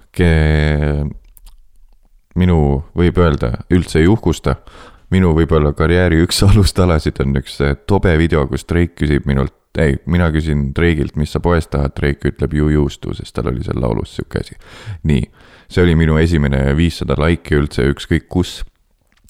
minu, 2.35 2.59
võib 2.97 3.21
öelda, 3.21 3.53
üldse 3.71 4.01
ei 4.01 4.09
uhkusta, 4.11 4.57
minu 5.13 5.33
võib-olla 5.37 5.73
karjääri 5.77 6.21
üks 6.25 6.43
alustalasid 6.47 7.21
on 7.23 7.37
üks 7.41 7.59
tobe 7.89 8.15
video, 8.21 8.45
kus 8.49 8.67
Drake 8.69 8.95
küsib 8.99 9.27
minult, 9.29 9.55
ei, 9.79 9.97
mina 10.09 10.29
küsin 10.33 10.69
Drake'ilt, 10.75 11.15
mis 11.19 11.31
sa 11.35 11.41
poest 11.43 11.71
tahad, 11.73 11.95
Drake 11.97 12.33
ütleb 12.33 12.55
ju 12.57 12.69
juustu, 12.73 13.13
sest 13.17 13.35
tal 13.37 13.51
oli 13.51 13.63
seal 13.65 13.79
laulus 13.81 14.17
sihuke 14.17 14.43
asi. 14.43 14.57
nii, 15.07 15.23
see 15.69 15.85
oli 15.85 15.95
minu 15.99 16.17
esimene 16.21 16.65
viissada 16.77 17.17
laiki 17.19 17.57
üldse 17.59 17.85
ükskõik 17.93 18.27
kus 18.29 18.59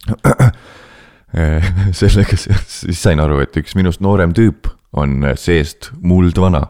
sellega 1.99 2.37
siis 2.39 3.01
sain 3.01 3.19
aru, 3.21 3.39
et 3.43 3.57
üks 3.59 3.75
minust 3.77 4.01
noorem 4.01 4.33
tüüp 4.33 4.71
on 4.97 5.21
seest 5.37 5.91
muldvana. 6.01 6.63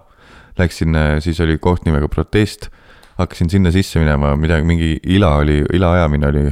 Läksin, 0.60 0.96
siis 1.24 1.40
oli 1.40 1.56
koht 1.62 1.86
nimega 1.88 2.10
protest, 2.12 2.68
hakkasin 3.20 3.50
sinna 3.52 3.72
sisse 3.72 4.00
minema, 4.02 4.34
midagi, 4.36 4.68
mingi 4.68 4.90
ila 5.16 5.38
oli, 5.40 5.62
ila 5.74 5.94
ajamine 5.96 6.28
oli. 6.28 6.44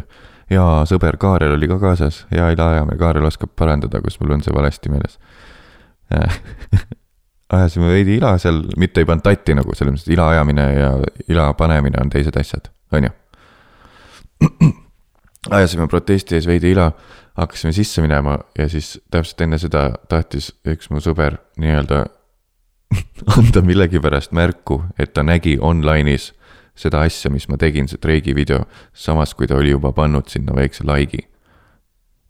Hea 0.51 0.67
sõber 0.89 1.17
Kaarel 1.21 1.55
oli 1.57 1.67
ka 1.69 1.79
kaasas, 1.81 2.23
hea 2.31 2.51
ila 2.55 2.71
ajamine, 2.75 2.97
Kaarel 2.99 3.27
oskab 3.27 3.51
parandada, 3.55 4.01
kus 4.03 4.19
mul 4.21 4.37
on 4.37 4.45
see 4.45 4.55
valesti 4.55 4.91
meeles. 4.93 5.19
Ajasime 7.57 7.87
veidi 7.87 8.17
ila 8.19 8.33
seal, 8.39 8.61
mitte 8.79 8.99
ei 8.99 9.07
pannud 9.07 9.23
tatti 9.23 9.55
nagu 9.55 9.75
selles 9.75 9.95
mõttes, 9.95 10.11
ila 10.11 10.29
ajamine 10.33 10.65
ja 10.75 10.89
ila 11.31 11.45
panemine 11.59 11.99
on 12.01 12.09
teised 12.11 12.35
asjad, 12.39 12.67
on 12.91 13.07
ju 13.07 13.13
ajasime 15.57 15.87
protesti 15.87 16.35
ees 16.35 16.47
veidi 16.47 16.73
ila, 16.75 16.89
hakkasime 17.39 17.71
sisse 17.75 18.03
minema 18.03 18.37
ja 18.57 18.67
siis 18.69 18.97
täpselt 19.11 19.41
enne 19.45 19.59
seda 19.61 19.89
tahtis 20.09 20.51
üks 20.67 20.91
mu 20.91 20.99
sõber 21.03 21.39
nii-öelda 21.61 22.03
anda 23.37 23.63
millegipärast 23.63 24.35
märku, 24.35 24.81
et 24.99 25.13
ta 25.13 25.23
nägi 25.23 25.57
online'is 25.61 26.31
seda 26.77 27.01
asja, 27.07 27.31
mis 27.33 27.47
ma 27.49 27.57
tegin, 27.59 27.89
see 27.89 28.01
Drake'i 28.01 28.35
video, 28.37 28.65
samas 28.93 29.33
kui 29.37 29.49
ta 29.49 29.57
oli 29.57 29.73
juba 29.73 29.93
pannud 29.97 30.29
sinna 30.31 30.55
väikse 30.57 30.85
like'i. 30.87 31.25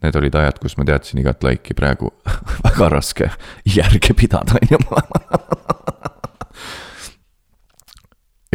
Need 0.06 0.18
olid 0.20 0.36
ajad, 0.38 0.60
kus 0.62 0.78
ma 0.78 0.86
teadsin 0.88 1.24
igat 1.24 1.44
like'i, 1.46 1.76
praegu 1.78 2.12
väga 2.68 2.92
raske 2.94 3.32
järge 3.68 4.14
pidada, 4.18 4.60
on 4.60 4.68
ju. 4.72 4.80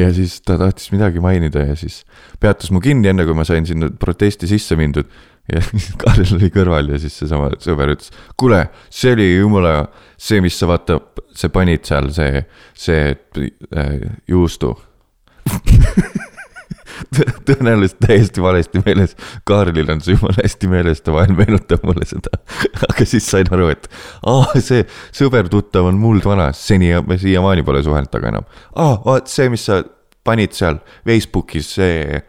ja 0.00 0.08
siis 0.14 0.38
ta 0.40 0.56
tahtis 0.58 0.88
midagi 0.94 1.20
mainida 1.20 1.66
ja 1.66 1.74
siis 1.76 2.02
peatas 2.40 2.70
mu 2.72 2.80
kinni, 2.80 3.10
enne 3.10 3.26
kui 3.28 3.36
ma 3.36 3.44
sain 3.44 3.66
sinna 3.68 3.90
protesti 3.90 4.48
sisse 4.48 4.78
mindud. 4.78 5.10
ja 5.52 5.60
siis 5.66 5.90
Karl 6.00 6.24
oli 6.38 6.48
kõrval 6.54 6.94
ja 6.94 7.02
siis 7.02 7.18
seesama 7.18 7.50
sõber 7.60 7.92
ütles, 7.96 8.14
kuule, 8.40 8.62
see 8.88 9.12
oli 9.12 9.28
jumala, 9.34 9.90
see, 10.16 10.40
mis 10.40 10.56
sa 10.56 10.70
vaata, 10.70 11.00
sa 11.36 11.50
panid 11.52 11.84
seal, 11.84 12.08
see, 12.14 12.46
see 12.78 13.12
äh, 13.12 14.08
juustu 14.30 14.72
tõenäoliselt 17.46 18.00
täiesti 18.02 18.42
valesti 18.42 18.82
meeles. 18.86 19.16
Kaarlil 19.48 19.90
on 19.92 20.00
see 20.04 20.16
jumala 20.16 20.38
hästi 20.42 20.70
meeles, 20.70 21.02
ta 21.04 21.14
vahel 21.14 21.34
meenutab 21.36 21.84
mulle 21.86 22.06
seda. 22.08 22.38
aga 22.90 23.06
siis 23.08 23.26
sain 23.28 23.50
aru, 23.52 23.70
et 23.74 23.88
aa, 24.28 24.60
see 24.60 24.84
sõber-tuttav 25.16 25.88
on 25.90 26.00
muldvana, 26.00 26.50
seni 26.56 26.92
me 27.06 27.18
siiamaani 27.20 27.66
pole 27.66 27.82
suhelnud 27.84 28.12
temaga 28.12 28.34
enam. 28.34 28.50
aa, 28.74 28.98
vaat 29.04 29.32
see, 29.32 29.48
mis 29.52 29.66
sa 29.68 29.82
panid 30.24 30.54
seal 30.56 30.80
Facebookis, 31.08 31.74
see, 31.78 32.20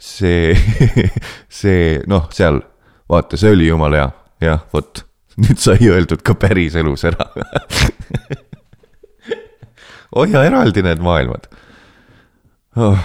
see, 0.00 0.54
see, 1.60 1.98
noh, 2.10 2.28
seal, 2.34 2.62
vaata, 3.10 3.40
see 3.40 3.52
oli 3.54 3.68
jumala 3.68 4.00
hea, 4.00 4.10
jah, 4.50 4.64
vot. 4.74 5.04
nüüd 5.34 5.58
sai 5.58 5.80
öeldud 5.90 6.20
ka 6.22 6.36
päriselus 6.38 7.02
ära 7.08 7.24
hoia 10.14 10.44
eraldi 10.46 10.84
need 10.86 11.00
maailmad 11.02 11.48
oh 12.76 12.98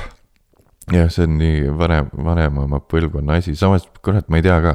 jah, 0.94 1.10
see 1.12 1.24
on 1.28 1.38
nii 1.40 1.70
vanem, 1.78 2.10
vanemama 2.26 2.80
põlvkonna 2.90 3.40
asi, 3.40 3.56
samas 3.58 3.86
kurat, 4.04 4.30
ma 4.30 4.40
ei 4.40 4.46
tea 4.46 4.60
ka. 4.64 4.74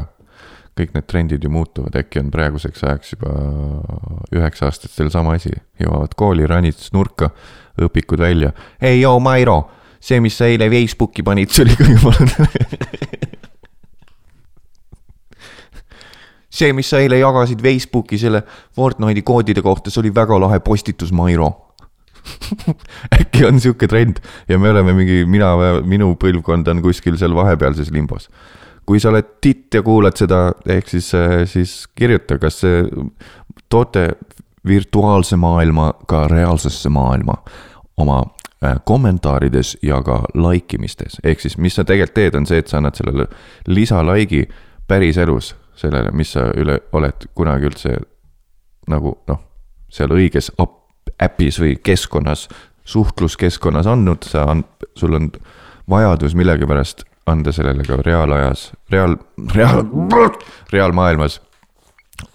kõik 0.75 0.91
need 0.97 1.07
trendid 1.07 1.45
ju 1.47 1.51
muutuvad, 1.55 1.95
äkki 1.95 2.19
on 2.19 2.33
praeguseks 2.35 2.81
ajaks 2.83 3.13
juba 3.15 3.31
üheksa-aastastel 4.35 5.07
sama 5.15 5.37
asi, 5.39 5.53
jõuavad 5.79 6.17
kooli, 6.19 6.49
ranits 6.51 6.91
nurka, 6.95 7.31
õpikud 7.79 8.19
välja. 8.19 8.51
ei 8.83 9.01
joo, 9.01 9.21
Mairo, 9.23 9.71
see, 10.01 10.21
mis 10.21 10.39
sa 10.39 10.45
eile 10.51 10.71
Facebooki 10.71 11.23
panid, 11.23 11.51
see 11.55 11.63
oli 11.67 11.77
ka 11.79 11.85
jumala 11.87 12.27
see, 16.59 16.73
mis 16.75 16.91
sa 16.91 16.99
eile 17.03 17.19
jagasid 17.23 17.63
Facebooki 17.63 18.19
selle 18.19 18.43
Fortnite'i 18.75 19.23
koodide 19.23 19.63
kohta, 19.63 19.91
see 19.91 20.03
oli 20.03 20.15
väga 20.15 20.41
lahe 20.43 20.59
postitus, 20.59 21.15
Mairo 21.15 21.64
äkki 23.19 23.47
on 23.49 23.61
sihuke 23.61 23.89
trend 23.91 24.21
ja 24.49 24.59
me 24.59 24.71
oleme 24.71 24.95
mingi, 24.97 25.25
mina, 25.29 25.55
minu 25.85 26.15
põlvkond 26.21 26.69
on 26.73 26.83
kuskil 26.85 27.19
seal 27.21 27.35
vahepealses 27.37 27.91
limbos. 27.95 28.31
kui 28.87 29.01
sa 29.01 29.09
oled 29.09 29.37
titt 29.41 29.75
ja 29.75 29.83
kuulad 29.83 30.17
seda, 30.17 30.53
ehk 30.69 30.89
siis, 30.93 31.09
siis 31.49 31.87
kirjuta, 31.97 32.37
kas 32.39 32.61
toote 33.73 34.11
virtuaalse 34.67 35.37
maailma 35.37 35.95
ka 36.07 36.29
reaalsesse 36.29 36.89
maailma 36.89 37.35
oma 37.97 38.23
äh, 38.65 38.77
kommentaarides 38.85 39.77
ja 39.83 40.03
ka 40.03 40.21
like 40.35 40.77
imistes, 40.77 41.21
ehk 41.25 41.41
siis 41.41 41.59
mis 41.59 41.75
sa 41.75 41.85
tegelikult 41.85 42.15
teed, 42.15 42.35
on 42.35 42.47
see, 42.47 42.61
et 42.61 42.69
sa 42.69 42.81
annad 42.81 42.97
sellele 42.99 43.27
lisalike'i 43.67 44.49
päriselus 44.89 45.55
sellele, 45.77 46.13
mis 46.13 46.33
sa 46.33 46.49
üle 46.57 46.79
oled 46.93 47.29
kunagi 47.35 47.69
üldse 47.71 47.97
nagu 48.91 49.17
noh, 49.29 49.41
seal 49.93 50.13
õiges 50.15 50.53
ap-, 50.59 50.84
äpis 51.23 51.61
või 51.61 51.77
keskkonnas, 51.83 52.49
suhtluskeskkonnas 52.85 53.87
andnud, 53.87 54.27
sa 54.29 54.47
sul 54.97 55.15
on 55.15 55.31
vajadus 55.91 56.35
millegipärast 56.35 57.05
anda 57.27 57.53
sellele 57.53 57.85
ka 57.87 57.97
reaalajas, 58.05 58.73
reaal, 58.93 59.17
reaal, 59.55 59.85
reaalmaailmas 60.73 61.41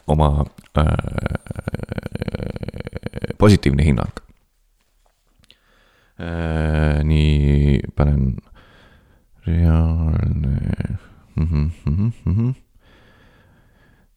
oma 0.07 0.45
äh, 0.77 0.85
positiivne 3.37 3.85
hinnang 3.85 4.11
äh,. 6.19 7.03
nii, 7.03 7.79
panen 7.95 8.37
reaalne 9.47 10.57
mm. 11.35 11.45
-hmm, 11.45 11.71
mm 11.85 12.11
-hmm 12.35 12.68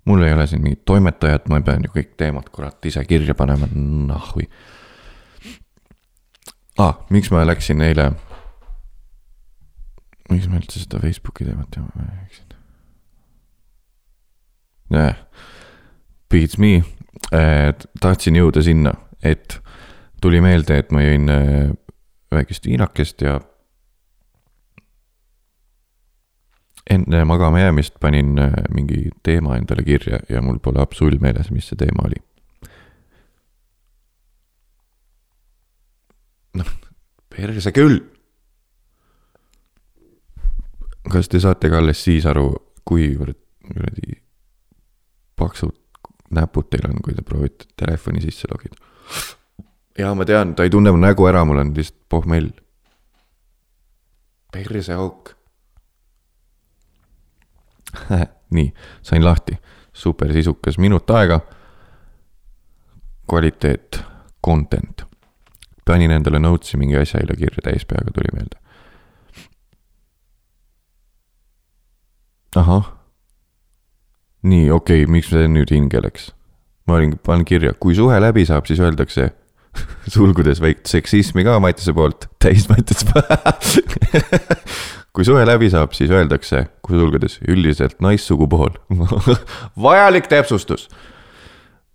mul 0.04 0.22
ei 0.22 0.32
ole 0.34 0.46
siin 0.46 0.62
mingit 0.62 0.84
toimetajat, 0.84 1.48
ma 1.48 1.60
pean 1.60 1.84
ju 1.86 1.92
kõik 1.94 2.14
teemad 2.18 2.48
kurat 2.54 2.86
ise 2.86 3.04
kirja 3.06 3.34
panema, 3.38 3.68
nahhui 4.08 4.48
ah,. 6.78 6.98
miks 7.10 7.30
ma 7.30 7.44
läksin 7.46 7.82
eile? 7.84 8.10
miks 10.30 10.48
ma 10.48 10.58
üldse 10.60 10.82
seda 10.82 11.02
Facebooki 11.02 11.46
teemat 11.46 11.78
rääkisin? 11.78 12.56
jah, 14.92 15.22
beats 16.30 16.58
me 16.58 16.74
eh,, 17.32 17.70
tahtsin 18.00 18.36
jõuda 18.40 18.64
sinna, 18.64 18.96
et 19.22 19.60
tuli 20.22 20.42
meelde, 20.44 20.78
et 20.78 20.92
ma 20.94 21.02
jõin 21.04 21.30
eh, 21.32 21.72
väikest 22.32 22.66
viinakest 22.66 23.22
ja 23.24 23.38
enne 26.90 27.24
magama 27.24 27.60
jäämist 27.60 28.00
panin 28.00 28.38
äh, 28.38 28.52
mingi 28.74 29.10
teema 29.22 29.56
endale 29.56 29.82
kirja 29.82 30.18
ja 30.28 30.42
mul 30.42 30.58
pole 30.58 30.82
absoluut 30.82 31.20
meeles, 31.20 31.50
mis 31.50 31.68
see 31.68 31.78
teema 31.78 32.06
oli. 32.06 32.18
noh, 36.58 36.72
perse 37.32 37.72
küll. 37.72 38.00
kas 41.12 41.28
te 41.28 41.40
saate 41.40 41.70
ka 41.70 41.80
alles 41.82 42.02
siis 42.04 42.26
aru, 42.26 42.50
kuivõrd 42.88 43.38
kuradi 43.66 44.18
paksud 45.36 45.74
näpud 46.32 46.68
teil 46.70 46.88
on, 46.88 47.00
kui 47.04 47.14
te 47.14 47.24
proovite 47.26 47.68
telefoni 47.76 48.22
sisse 48.24 48.48
logida? 48.50 48.76
jaa, 49.98 50.14
ma 50.14 50.26
tean, 50.28 50.54
ta 50.56 50.66
ei 50.66 50.72
tunne 50.72 50.92
mu 50.92 51.00
nägu 51.00 51.26
ära, 51.28 51.44
mul 51.44 51.62
on 51.62 51.72
lihtsalt 51.76 52.00
pohmell. 52.08 52.50
perseauk 54.52 55.34
nii, 58.56 58.72
sain 59.02 59.24
lahti, 59.24 59.58
super 59.92 60.32
sisukas 60.32 60.78
minut 60.78 61.10
aega. 61.10 61.40
kvaliteet, 63.30 64.04
content. 64.44 65.04
panin 65.84 66.10
endale 66.10 66.38
notes'i 66.38 66.76
mingi 66.76 66.96
asja 66.96 67.20
eile 67.20 67.36
kirja, 67.36 67.62
täis 67.64 67.84
peaga 67.84 68.12
tuli 68.14 68.32
meelde. 68.32 68.58
ahah. 72.56 72.92
nii, 74.42 74.70
okei 74.70 75.04
okay,, 75.04 75.12
miks 75.12 75.30
see 75.32 75.48
nüüd 75.48 75.70
hinge 75.72 76.02
läks? 76.02 76.32
ma 76.86 76.98
olin, 76.98 77.16
panin 77.18 77.44
kirja, 77.44 77.72
kui 77.78 77.94
suhe 77.94 78.18
läbi 78.20 78.44
saab, 78.46 78.66
siis 78.66 78.80
öeldakse 78.82 79.30
sulgudes 80.14 80.60
väike 80.60 80.84
seksismi 80.88 81.44
ka 81.46 81.58
Mattiase 81.62 81.94
poolt, 81.96 82.28
täis 82.42 82.68
Mattiase 82.68 83.06
kui 85.12 85.26
suhe 85.28 85.44
läbi 85.46 85.68
saab, 85.72 85.92
siis 85.96 86.12
öeldakse, 86.12 86.66
sulgudes 86.88 87.38
üldiselt 87.44 87.98
naissugupool 88.04 88.78
vajalik 89.86 90.28
täpsustus. 90.32 90.88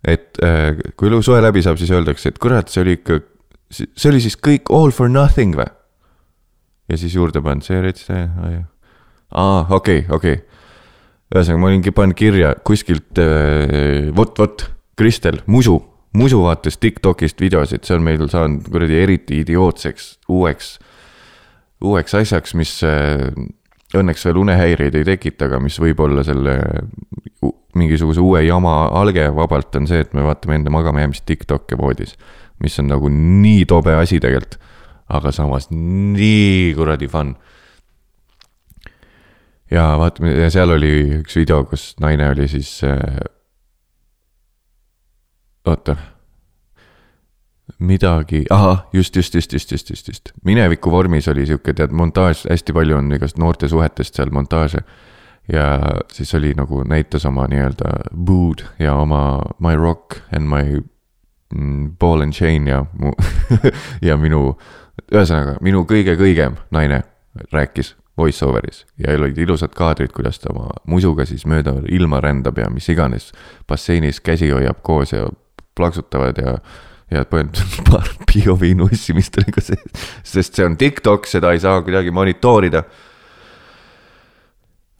et 0.06 0.38
äh, 0.44 0.78
kui 0.96 1.10
suhe 1.22 1.42
läbi 1.42 1.62
saab, 1.62 1.80
siis 1.80 1.90
öeldakse, 1.90 2.30
et 2.30 2.38
kurat, 2.38 2.70
see 2.70 2.84
oli 2.84 2.98
ikka, 3.00 3.20
see 3.70 4.10
oli 4.12 4.22
siis 4.22 4.38
kõik 4.38 4.70
all 4.74 4.94
for 4.94 5.10
nothing 5.10 5.58
või? 5.58 5.66
ja 6.88 6.96
siis 6.96 7.14
juurde 7.18 7.42
pannud, 7.44 7.66
see 7.66 7.82
rets, 7.84 8.06
aa, 8.08 9.66
okei, 9.76 10.06
okei. 10.08 10.38
ühesõnaga, 11.34 11.60
ma 11.60 11.70
olingi 11.72 11.92
pannud 11.92 12.16
kirja 12.16 12.54
kuskilt 12.64 13.18
äh,, 13.20 14.08
vot, 14.16 14.38
vot, 14.38 14.68
Kristel, 14.98 15.42
musu, 15.46 15.76
musu 16.16 16.40
vaatas 16.46 16.78
Tiktokist 16.80 17.42
videosid, 17.42 17.84
see 17.86 17.98
on 17.98 18.06
meil 18.06 18.24
saanud 18.30 18.70
kuradi 18.70 19.02
eriti 19.02 19.42
idiootseks 19.44 20.14
uueks 20.32 20.78
uueks 21.84 22.14
asjaks, 22.18 22.54
mis 22.58 22.78
äh, 22.86 23.28
õnneks 23.96 24.24
veel 24.26 24.40
unehäireid 24.42 24.96
ei 24.98 25.06
tekita, 25.06 25.48
aga 25.48 25.60
mis 25.62 25.78
võib 25.80 26.00
olla 26.04 26.24
selle 26.26 26.58
mingisuguse 27.78 28.20
uue 28.24 28.42
jama 28.46 28.88
alge 28.98 29.28
vabalt, 29.34 29.74
on 29.78 29.86
see, 29.90 30.02
et 30.04 30.14
me 30.16 30.24
vaatame 30.26 30.58
enda 30.58 30.72
magamajäämist 30.74 31.26
Tiktok'e 31.28 31.78
voodis. 31.78 32.16
mis 32.58 32.74
on 32.80 32.88
nagu 32.90 33.06
nii 33.08 33.64
tobe 33.70 33.92
asi 33.94 34.18
tegelikult, 34.18 34.58
aga 35.14 35.30
samas 35.32 35.68
nii 35.70 36.74
kuradi 36.74 37.08
fun. 37.08 37.36
ja 39.70 39.94
vaatame, 40.00 40.34
ja 40.34 40.50
seal 40.50 40.74
oli 40.74 40.92
üks 41.22 41.36
video, 41.36 41.64
kus 41.64 41.94
naine 42.00 42.30
oli 42.34 42.48
siis 42.48 42.80
äh,, 42.84 43.20
oota 45.66 45.96
midagi, 47.78 48.44
ahah, 48.50 48.86
just, 48.92 49.16
just, 49.16 49.34
just, 49.34 49.52
just, 49.52 49.70
just, 49.72 49.90
just, 49.90 50.08
just. 50.08 50.32
mineviku 50.44 50.90
vormis 50.90 51.28
oli 51.28 51.46
sihuke, 51.46 51.74
tead, 51.74 51.92
montaaž, 51.92 52.46
hästi 52.50 52.72
palju 52.72 52.96
on 52.96 53.12
igast 53.12 53.38
noorte 53.38 53.68
suhetest 53.68 54.14
seal 54.14 54.32
montaaže. 54.32 54.78
ja 55.52 55.80
siis 56.12 56.34
oli 56.34 56.52
nagu 56.56 56.82
näitas 56.84 57.24
oma 57.26 57.46
nii-öelda 57.48 57.92
bood 58.16 58.64
ja 58.78 58.94
oma 58.94 59.40
my 59.58 59.76
rock 59.76 60.18
and 60.36 60.48
my 60.48 60.82
mm, 61.54 61.96
ball 62.00 62.20
and 62.20 62.32
chain 62.32 62.66
ja 62.68 62.84
mu 62.92 63.12
ja 64.08 64.16
minu, 64.16 64.58
ühesõnaga 65.12 65.56
minu 65.64 65.86
kõige 65.88 66.18
kõigem 66.20 66.58
naine 66.70 67.02
rääkis 67.52 67.94
voice 68.18 68.44
over'is 68.44 68.84
ja 68.98 69.14
olid 69.14 69.38
ilusad 69.38 69.72
kaadrid, 69.76 70.12
kuidas 70.12 70.42
ta 70.42 70.52
oma 70.52 70.68
musuga 70.86 71.24
siis 71.28 71.46
mööda 71.46 71.78
ilma 71.88 72.20
rändab 72.20 72.58
ja 72.58 72.68
mis 72.70 72.88
iganes. 72.88 73.32
basseinis 73.68 74.20
käsi 74.20 74.50
hoiab 74.50 74.82
koos 74.82 75.12
ja 75.12 75.28
plaksutavad 75.76 76.38
ja, 76.42 76.58
ja 77.10 77.24
põhimõtteliselt 77.28 77.84
paar 77.90 78.08
POV 78.28 78.72
nussimist 78.78 79.38
oli 79.40 79.54
ka 79.54 79.64
sees. 79.64 80.08
sest 80.24 80.58
see 80.58 80.66
on 80.66 80.76
TikTok, 80.80 81.28
seda 81.28 81.52
ei 81.54 81.62
saa 81.62 81.82
kuidagi 81.82 82.10
monitoorida. 82.14 82.82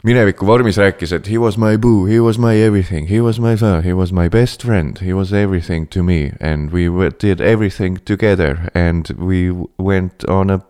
mineviku 0.04 0.46
vormis 0.46 0.78
rääkis, 0.78 1.12
et 1.12 1.28
he 1.28 1.38
was 1.38 1.58
my 1.58 1.76
boo, 1.76 2.06
he 2.06 2.20
was 2.20 2.38
my 2.38 2.54
everything, 2.62 3.08
he 3.08 3.20
was 3.20 3.40
my 3.40 3.56
son, 3.56 3.82
he 3.82 3.92
was 3.92 4.12
my 4.12 4.28
best 4.28 4.62
friend, 4.62 5.00
he 5.02 5.12
was 5.12 5.32
everything 5.32 5.88
to 5.88 6.02
me 6.02 6.32
and 6.40 6.72
we 6.72 6.86
did 7.20 7.40
everything 7.40 7.98
together 8.04 8.70
and 8.74 9.10
we 9.18 9.50
went 9.78 10.24
on 10.28 10.50
a 10.50 10.60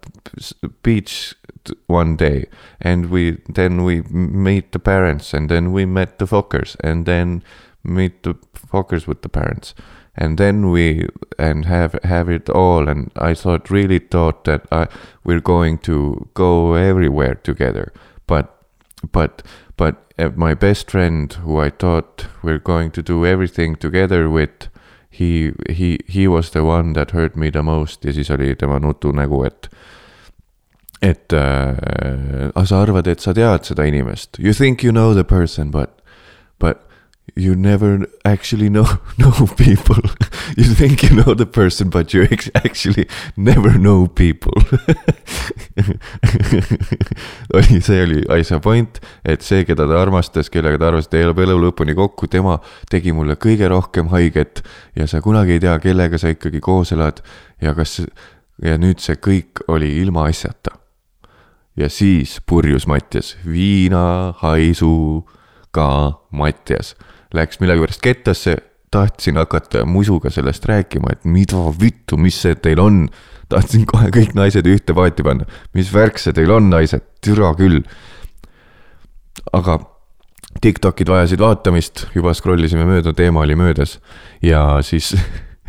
beach 0.83 1.35
one 1.87 2.17
day 2.17 2.47
and 2.81 3.11
we 3.11 3.37
then 3.55 3.85
we 3.85 4.01
meet 4.11 4.73
the 4.73 4.79
parents 4.79 5.35
and 5.35 5.51
then 5.51 5.73
we 5.73 5.85
met 5.85 6.19
the 6.19 6.27
fuckers 6.27 6.77
and 6.83 7.05
then 7.05 7.43
meet 7.85 8.23
the 8.23 8.35
fuckers 8.73 9.07
with 9.07 9.21
the 9.21 9.29
parents 9.29 9.75
and 10.19 10.37
then 10.37 10.71
we 10.71 11.07
and 11.39 11.65
have 11.65 11.99
have 12.05 12.29
it 12.29 12.51
all. 12.51 12.89
And 12.89 13.11
i 13.17 13.35
thought 13.35 13.71
really 13.71 13.99
thought 13.99 14.45
that 14.45 14.67
I, 14.73 14.89
we're 15.25 15.41
going 15.41 15.79
to 15.79 16.29
go 16.35 16.75
everywhere 16.75 17.35
together. 17.37 17.93
But 18.27 18.47
but 19.13 19.43
but 19.77 19.95
uh, 20.19 20.31
my 20.35 20.55
best 20.55 20.91
friend 20.91 21.33
who 21.33 21.61
i 21.61 21.71
thought 21.71 22.27
we're 22.43 22.59
going 22.59 22.91
to 22.91 23.03
do 23.03 23.25
everything 23.25 23.77
together 23.77 24.29
with 24.29 24.69
he 25.11 25.53
he 25.71 25.99
he 26.09 26.29
was 26.29 26.51
the 26.51 26.65
one 26.65 26.93
that 26.95 27.13
hurt 27.13 27.37
me 27.37 27.51
the 27.51 27.63
most. 27.63 28.05
Ja 28.05 28.13
siis 28.13 28.31
oli 28.31 28.55
tema 28.55 28.79
nutunägu 28.79 29.45
et 29.45 29.71
et 31.03 31.33
äh, 31.33 32.65
sa 32.65 32.83
arvad, 32.83 33.07
et 33.07 33.21
sa 33.21 33.33
tead 33.33 33.65
seda 33.65 33.87
inimest, 33.87 34.39
you 34.39 34.53
think 34.53 34.83
you 34.83 34.93
know 34.93 35.15
the 35.15 35.25
person, 35.25 35.71
but, 35.71 36.03
but 36.59 36.88
you 37.39 37.55
never 37.55 38.07
actually 38.25 38.69
know, 38.69 38.87
know 39.19 39.47
people. 39.57 39.97
you 40.57 40.65
think 40.65 41.03
you 41.03 41.11
know 41.11 41.35
the 41.35 41.47
person, 41.47 41.91
but 41.91 42.13
you 42.13 42.27
actually 42.55 43.07
never 43.37 43.79
know 43.79 44.07
people 44.07 44.53
oli, 47.55 47.81
see 47.81 48.03
oli 48.03 48.23
asja 48.29 48.61
point, 48.61 49.01
et 49.25 49.43
see, 49.47 49.65
keda 49.69 49.87
ta 49.89 50.01
armastas, 50.01 50.51
kellega 50.53 50.81
ta 50.81 50.89
arvas, 50.91 51.09
et 51.09 51.15
elab 51.21 51.39
elu 51.45 51.57
lõpuni 51.63 51.95
kokku, 51.99 52.29
tema 52.31 52.59
tegi 52.91 53.15
mulle 53.17 53.35
kõige 53.41 53.67
rohkem 53.71 54.07
haiget 54.13 54.63
ja 54.99 55.05
sa 55.11 55.23
kunagi 55.25 55.57
ei 55.57 55.63
tea, 55.63 55.77
kellega 55.83 56.17
sa 56.21 56.27
ikkagi 56.35 56.61
koos 56.65 56.93
elad 56.97 57.17
ja 57.63 57.71
kas, 57.79 57.93
ja 58.65 58.75
nüüd 58.81 58.99
see 59.05 59.17
kõik 59.23 59.53
oli 59.71 59.91
ilmaasjata 60.03 60.71
ja 61.79 61.89
siis 61.89 62.41
purjus 62.47 62.87
Mattias, 62.91 63.37
viinahaisuga 63.47 66.13
Mattias. 66.31 66.97
Läks 67.35 67.61
millegipärast 67.61 68.01
kettasse, 68.05 68.57
tahtsin 68.91 69.37
hakata 69.37 69.85
musuga 69.85 70.31
sellest 70.33 70.65
rääkima, 70.65 71.13
et 71.13 71.25
mida 71.29 71.61
vittu, 71.81 72.17
mis 72.17 72.39
see 72.43 72.55
teil 72.55 72.81
on. 72.81 73.09
tahtsin 73.49 73.87
kohe 73.89 74.11
kõik 74.13 74.35
naised 74.37 74.67
ühte 74.69 74.93
paati 74.97 75.25
panna, 75.25 75.47
mis 75.75 75.93
värk 75.93 76.19
see 76.21 76.35
teil 76.37 76.51
on, 76.53 76.71
naised, 76.71 77.05
türa 77.25 77.55
küll. 77.57 77.83
aga 79.53 79.79
Tiktokid 80.61 81.07
vajasid 81.07 81.39
vaatamist, 81.39 82.07
juba 82.17 82.33
scroll 82.35 82.65
isime 82.65 82.87
mööda, 82.89 83.13
teema 83.15 83.45
oli 83.45 83.55
möödas 83.55 83.99
ja 84.43 84.81
siis 84.83 85.13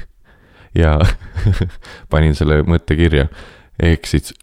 ja 0.82 0.96
panin 2.12 2.36
selle 2.36 2.64
mõtte 2.66 2.98
kirja. 2.98 3.28
ehk 3.80 4.08
siis 4.08 4.34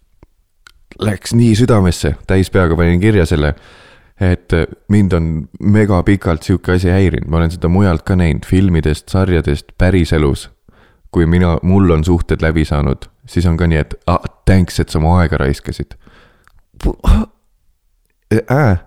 läks 1.01 1.33
nii 1.37 1.55
südamesse, 1.57 2.15
täis 2.27 2.49
peaga 2.53 2.77
panin 2.77 3.01
kirja 3.01 3.25
selle, 3.29 3.53
et 4.21 4.53
mind 4.89 5.13
on 5.13 5.25
megapikalt 5.61 6.43
sihuke 6.43 6.77
asi 6.77 6.89
häirinud, 6.89 7.29
ma 7.29 7.37
olen 7.37 7.53
seda 7.53 7.69
mujalt 7.69 8.05
ka 8.07 8.17
näinud, 8.17 8.45
filmidest, 8.45 9.09
sarjadest, 9.13 9.75
päriselus. 9.77 10.49
kui 11.11 11.25
mina, 11.25 11.57
mul 11.63 11.89
on 11.89 12.03
suhted 12.03 12.41
läbi 12.43 12.65
saanud, 12.65 13.07
siis 13.25 13.45
on 13.45 13.57
ka 13.57 13.67
nii, 13.67 13.79
et 13.79 13.93
ah, 14.07 14.19
thanks, 14.45 14.79
et 14.79 14.89
sa 14.89 14.99
mu 14.99 15.13
aega 15.15 15.37
raiskasid 15.39 15.95
äh.. 18.51 18.79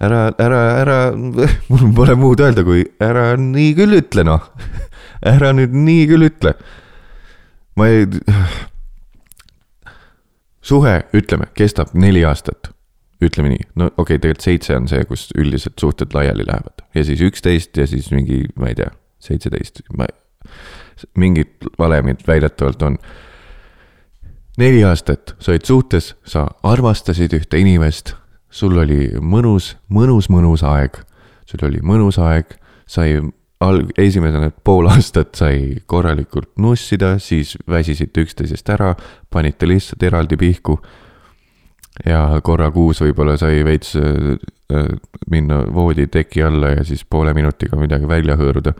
ära, 0.00 0.22
ära, 0.38 0.62
ära, 0.80 0.98
mul 1.70 1.92
pole 1.94 2.16
muud 2.18 2.42
öelda, 2.42 2.64
kui 2.66 2.82
ära 3.00 3.30
nii 3.38 3.70
küll 3.78 4.00
ütle 4.00 4.26
noh 4.26 4.50
ära 5.34 5.52
nüüd 5.56 5.74
nii 5.74 6.06
küll 6.10 6.28
ütle. 6.28 6.54
ma 7.76 7.88
ei 7.90 8.06
suhe, 10.68 11.00
ütleme, 11.16 11.48
kestab 11.56 11.94
neli 11.94 12.24
aastat. 12.26 12.72
Ütleme 13.24 13.52
nii, 13.52 13.64
no 13.78 13.88
okei 13.90 14.02
okay,, 14.02 14.20
tegelikult 14.22 14.46
seitse 14.46 14.76
on 14.76 14.88
see, 14.90 15.04
kus 15.08 15.28
üldiselt 15.38 15.78
suhted 15.80 16.14
laiali 16.14 16.46
lähevad 16.46 16.84
ja 16.94 17.04
siis 17.04 17.22
üksteist 17.24 17.76
ja 17.76 17.86
siis 17.90 18.10
mingi, 18.14 18.44
ma 18.58 18.70
ei 18.70 18.78
tea, 18.78 18.90
seitseteist, 19.24 19.82
ma. 19.98 20.06
mingid 21.18 21.66
valemid 21.78 22.22
väidetavalt 22.26 22.82
on. 22.82 22.98
neli 24.58 24.84
aastat 24.84 25.34
sa 25.38 25.52
olid 25.52 25.66
suhtes, 25.66 26.14
sa 26.24 26.46
armastasid 26.62 27.34
ühte 27.34 27.58
inimest, 27.58 28.14
sul 28.50 28.78
oli 28.78 29.10
mõnus, 29.20 29.76
mõnus, 29.88 30.30
mõnus 30.30 30.62
aeg. 30.62 31.02
sul 31.46 31.66
oli 31.66 31.82
mõnus 31.82 32.18
aeg, 32.22 32.54
sai 32.86 33.18
alg-, 33.64 33.92
esimesed 33.98 34.62
pool 34.64 34.88
aastat 34.90 35.34
sai 35.38 35.82
korralikult 35.86 36.50
nussida, 36.60 37.16
siis 37.22 37.56
väsisite 37.68 38.24
üksteisest 38.26 38.70
ära, 38.74 38.94
panite 39.30 39.68
lihtsalt 39.68 40.02
eraldi 40.02 40.38
pihku. 40.38 40.78
Ja 42.06 42.22
korra 42.44 42.70
kuus 42.74 43.02
võib-olla 43.02 43.36
sai 43.40 43.64
veits 43.66 43.94
äh, 43.98 44.36
äh, 44.74 44.88
minna 45.30 45.62
vooditeki 45.74 46.42
alla 46.46 46.74
ja 46.76 46.84
siis 46.86 47.04
poole 47.04 47.34
minutiga 47.34 47.78
midagi 47.80 48.08
välja 48.08 48.36
hõõruda 48.38 48.74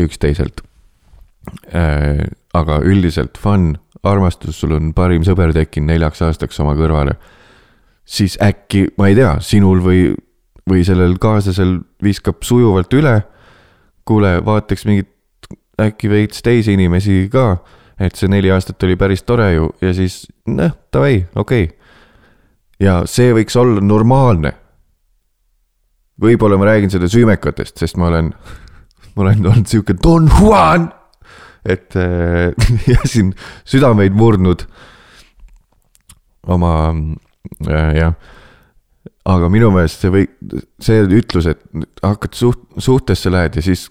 üksteiselt 0.00 0.64
äh,. 1.74 2.24
aga 2.52 2.80
üldiselt 2.84 3.38
fun, 3.40 3.76
armastus, 4.04 4.58
sul 4.60 4.74
on 4.76 4.92
parim 4.94 5.24
sõber 5.24 5.54
tekkinud 5.56 5.88
neljaks 5.88 6.22
aastaks 6.22 6.60
oma 6.60 6.74
kõrvale. 6.76 7.16
siis 8.04 8.38
äkki, 8.42 8.88
ma 8.98 9.08
ei 9.08 9.16
tea, 9.16 9.36
sinul 9.40 9.80
või, 9.84 10.10
või 10.68 10.84
sellel 10.84 11.18
kaaslasel 11.22 11.78
viskab 12.02 12.42
sujuvalt 12.44 12.92
üle 12.92 13.20
kuule, 14.04 14.44
vaataks 14.44 14.86
mingit 14.86 15.08
äkki 15.80 16.10
veits 16.10 16.42
teisi 16.42 16.74
inimesi 16.76 17.28
ka. 17.32 17.56
et 18.02 18.16
see 18.18 18.28
neli 18.28 18.50
aastat 18.50 18.82
oli 18.82 18.96
päris 18.98 19.22
tore 19.22 19.52
ju 19.52 19.68
ja 19.80 19.92
siis 19.94 20.24
noh, 20.46 20.72
davai, 20.92 21.26
okei 21.36 21.64
okay.. 21.64 21.81
Ja 22.82 23.02
see 23.06 23.30
võiks 23.36 23.56
olla 23.58 23.80
normaalne. 23.84 24.52
võib-olla 26.22 26.58
ma 26.58 26.68
räägin 26.72 26.90
seda 26.92 27.08
süümekatest, 27.10 27.78
sest 27.78 27.96
ma 27.96 28.10
olen, 28.10 28.32
ma 29.14 29.24
olen 29.24 29.46
olnud 29.46 29.70
sihuke 29.70 29.96
Don 30.02 30.28
Juan. 30.40 30.90
et 31.64 31.96
äh, 31.96 32.52
ja 32.92 32.98
siin 33.04 33.34
südameid 33.64 34.12
murdnud 34.18 34.66
oma 36.50 36.74
äh, 37.68 37.94
jah 37.96 38.14
aga 39.28 39.48
minu 39.52 39.70
meelest 39.74 40.02
see 40.02 40.12
või, 40.12 40.26
see 40.82 41.02
ütlus, 41.18 41.48
et 41.50 41.62
hakkad 42.02 42.36
suht-, 42.36 42.64
suhtesse 42.82 43.30
lähed 43.30 43.58
ja 43.58 43.64
siis 43.64 43.86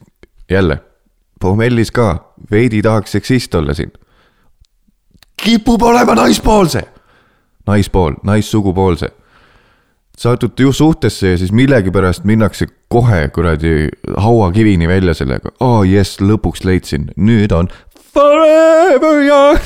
jälle, 0.52 0.82
pommellis 1.40 1.92
ka, 1.96 2.14
veidi 2.52 2.82
tahaks 2.84 3.16
seksist 3.18 3.56
olla 3.56 3.76
siin. 3.78 3.94
kipub 5.42 5.82
olema 5.82 6.16
naispoolse, 6.20 6.84
naispool, 7.68 8.16
naissugupoolse. 8.24 9.10
satute 10.18 10.64
ju 10.64 10.74
suhtesse 10.74 11.28
ja 11.32 11.38
siis 11.38 11.52
millegipärast 11.52 12.24
minnakse 12.24 12.68
kohe 12.88 13.28
kuradi 13.30 13.90
hauakivini 14.18 14.88
välja 14.88 15.14
sellega, 15.14 15.50
aa 15.60 15.80
oh, 15.80 15.84
jess, 15.88 16.22
lõpuks 16.22 16.66
leidsin, 16.66 17.12
nüüd 17.16 17.52
on 17.52 17.70
forever 18.14 19.24
young 19.26 19.60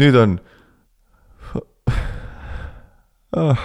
nüüd 0.00 0.14
on 0.14 0.38
ah.. 3.36 3.64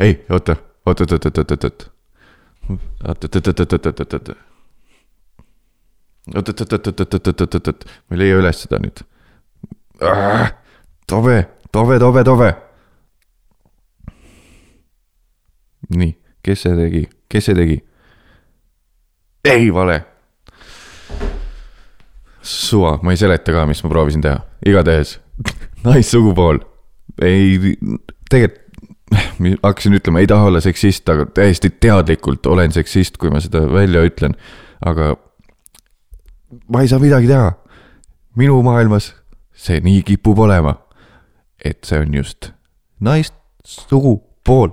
ei, 0.00 0.24
oota, 0.30 0.56
oot, 0.86 1.00
oot, 1.00 1.12
oot, 1.12 1.24
oot, 1.26 1.38
oot, 1.38 1.50
oot, 1.50 1.64
oot. 1.64 1.90
oot, 3.08 3.24
oot, 3.24 3.36
oot, 3.36 3.60
oot, 3.60 3.86
oot, 3.86 4.14
oot, 4.14 4.49
oot, 6.34 6.48
oot. 6.48 6.60
oot, 6.60 6.72
oot, 6.72 6.86
oot, 6.88 7.00
oot, 7.00 7.26
oot, 7.28 7.54
oot, 7.54 7.68
oot, 7.68 7.84
ma 8.08 8.16
ei 8.16 8.22
leia 8.24 8.40
üles 8.40 8.64
seda 8.64 8.80
nüüd. 8.82 9.02
tobe, 11.10 11.36
tobe, 11.72 11.98
tobe, 12.02 12.24
tobe. 12.24 12.50
nii, 15.90 16.14
kes 16.46 16.66
see 16.66 16.76
tegi, 16.78 17.04
kes 17.28 17.50
see 17.50 17.58
tegi? 17.58 17.80
ei, 19.44 19.70
vale. 19.74 20.00
suva, 22.42 22.98
ma 23.02 23.12
ei 23.12 23.20
seleta 23.20 23.52
ka, 23.52 23.66
mis 23.68 23.82
ma 23.84 23.92
proovisin 23.92 24.24
teha, 24.24 24.40
igatahes 24.66 25.18
naissugupool 25.84 26.60
ei, 27.24 27.76
tegelikult 28.30 28.68
hakkasin 29.64 29.96
ütlema, 29.98 30.20
ei 30.22 30.28
taha 30.30 30.46
olla 30.50 30.60
seksist, 30.62 31.08
aga 31.10 31.24
täiesti 31.34 31.72
teadlikult 31.82 32.46
olen 32.46 32.72
seksist, 32.72 33.16
kui 33.18 33.32
ma 33.32 33.40
seda 33.42 33.64
välja 33.72 34.04
ütlen. 34.06 34.36
aga 34.86 35.16
ma 36.68 36.82
ei 36.82 36.88
saa 36.88 36.98
midagi 36.98 37.26
teha. 37.30 37.52
minu 38.36 38.62
maailmas 38.62 39.14
see 39.60 39.80
nii 39.84 40.02
kipub 40.02 40.38
olema. 40.38 40.74
et 41.64 41.84
see 41.84 41.98
on 42.00 42.14
just 42.14 42.52
naissugupool, 43.04 44.70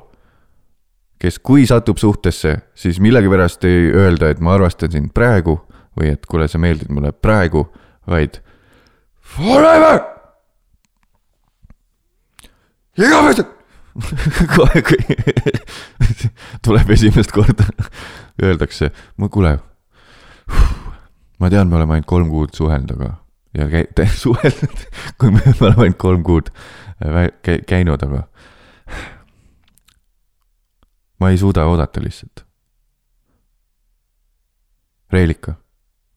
kes, 1.20 1.40
kui 1.44 1.66
satub 1.68 2.00
suhtesse, 2.00 2.54
siis 2.76 3.00
millegipärast 3.04 3.66
ei 3.68 3.90
öelda, 3.92 4.30
et 4.32 4.40
ma 4.40 4.54
armastan 4.56 4.92
sind 4.94 5.12
praegu 5.16 5.58
või 5.98 6.14
et 6.14 6.24
kuule, 6.30 6.48
sa 6.48 6.62
meeldid 6.62 6.92
mulle 6.94 7.12
praegu, 7.12 7.66
vaid 8.08 8.40
forever. 9.36 10.00
igaveseks. 12.98 13.54
kohe, 14.56 14.82
kui 14.86 15.18
tuleb 16.66 16.92
esimest 16.94 17.34
korda, 17.34 17.66
öeldakse, 18.44 18.92
ma 19.18 19.28
kuule. 19.34 19.58
Ma 21.40 21.50
tean, 21.50 21.68
me 21.70 21.76
oleme 21.78 21.94
ainult 21.98 22.10
kolm 22.10 22.30
kuud 22.30 22.54
suhelnud, 22.58 22.92
aga 22.98 23.14
ja 23.58 23.68
käi-, 23.72 24.10
suhelnud, 24.24 24.88
kui 25.20 25.32
me, 25.32 25.42
me 25.46 25.68
oleme 25.68 25.88
ainult 25.88 26.02
kolm 26.02 26.24
kuud 26.26 26.50
käi- 27.46 27.62
käinud, 27.68 28.04
aga 28.04 28.24
ma 31.20 31.30
ei 31.34 31.38
suuda 31.38 31.66
oodata 31.66 32.02
lihtsalt. 32.04 32.44
Reelika, 35.14 35.54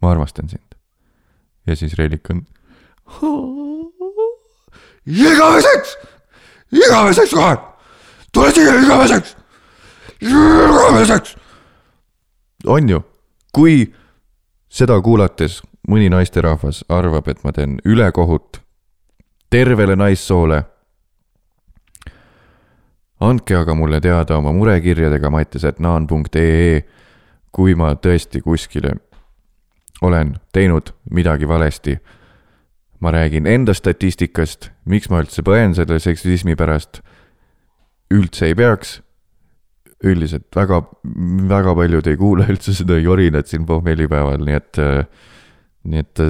ma 0.03 0.11
armastan 0.11 0.49
sind. 0.49 0.75
ja 1.67 1.77
siis 1.77 1.95
Reelika 1.99 2.35
on. 2.35 2.47
igaveseks, 5.07 5.97
igaveseks 6.73 7.31
kohe, 7.35 7.57
tule 8.33 8.51
siia 8.55 8.75
igaveseks, 8.83 9.37
igaveseks. 10.21 11.37
on 12.67 12.89
ju, 12.89 13.01
kui 13.55 13.95
seda 14.71 15.01
kuulates 15.03 15.61
mõni 15.89 16.09
naisterahvas 16.13 16.85
arvab, 16.89 17.29
et 17.29 17.43
ma 17.45 17.53
teen 17.53 17.79
ülekohut 17.85 18.61
tervele 19.51 19.97
naissoole. 19.97 20.63
andke 23.21 23.57
aga 23.57 23.75
mulle 23.75 24.01
teada 24.01 24.39
oma 24.39 24.53
murekirjadega 24.53 25.31
mattisetnaan.ee, 25.31 26.83
kui 27.53 27.75
ma 27.75 27.93
tõesti 27.95 28.41
kuskile 28.41 28.95
olen 30.01 30.35
teinud 30.53 30.95
midagi 31.11 31.49
valesti. 31.49 31.99
ma 33.01 33.11
räägin 33.11 33.47
enda 33.47 33.75
statistikast, 33.75 34.71
miks 34.85 35.09
ma 35.09 35.23
üldse 35.23 35.41
põen 35.43 35.73
selle 35.75 35.99
seksismi 35.99 36.57
pärast. 36.57 37.01
üldse 38.11 38.47
ei 38.47 38.55
peaks. 38.55 39.03
Üldiselt 40.05 40.49
väga, 40.57 40.81
väga 41.51 41.75
paljud 41.77 42.07
ei 42.09 42.17
kuula 42.21 42.47
üldse 42.49 42.73
seda 42.77 42.97
jorinat 43.01 43.51
siin 43.51 43.67
pohmellipäeval, 43.69 44.41
nii 44.47 44.57
et, 44.57 44.81
nii 45.91 46.05
et 46.05 46.23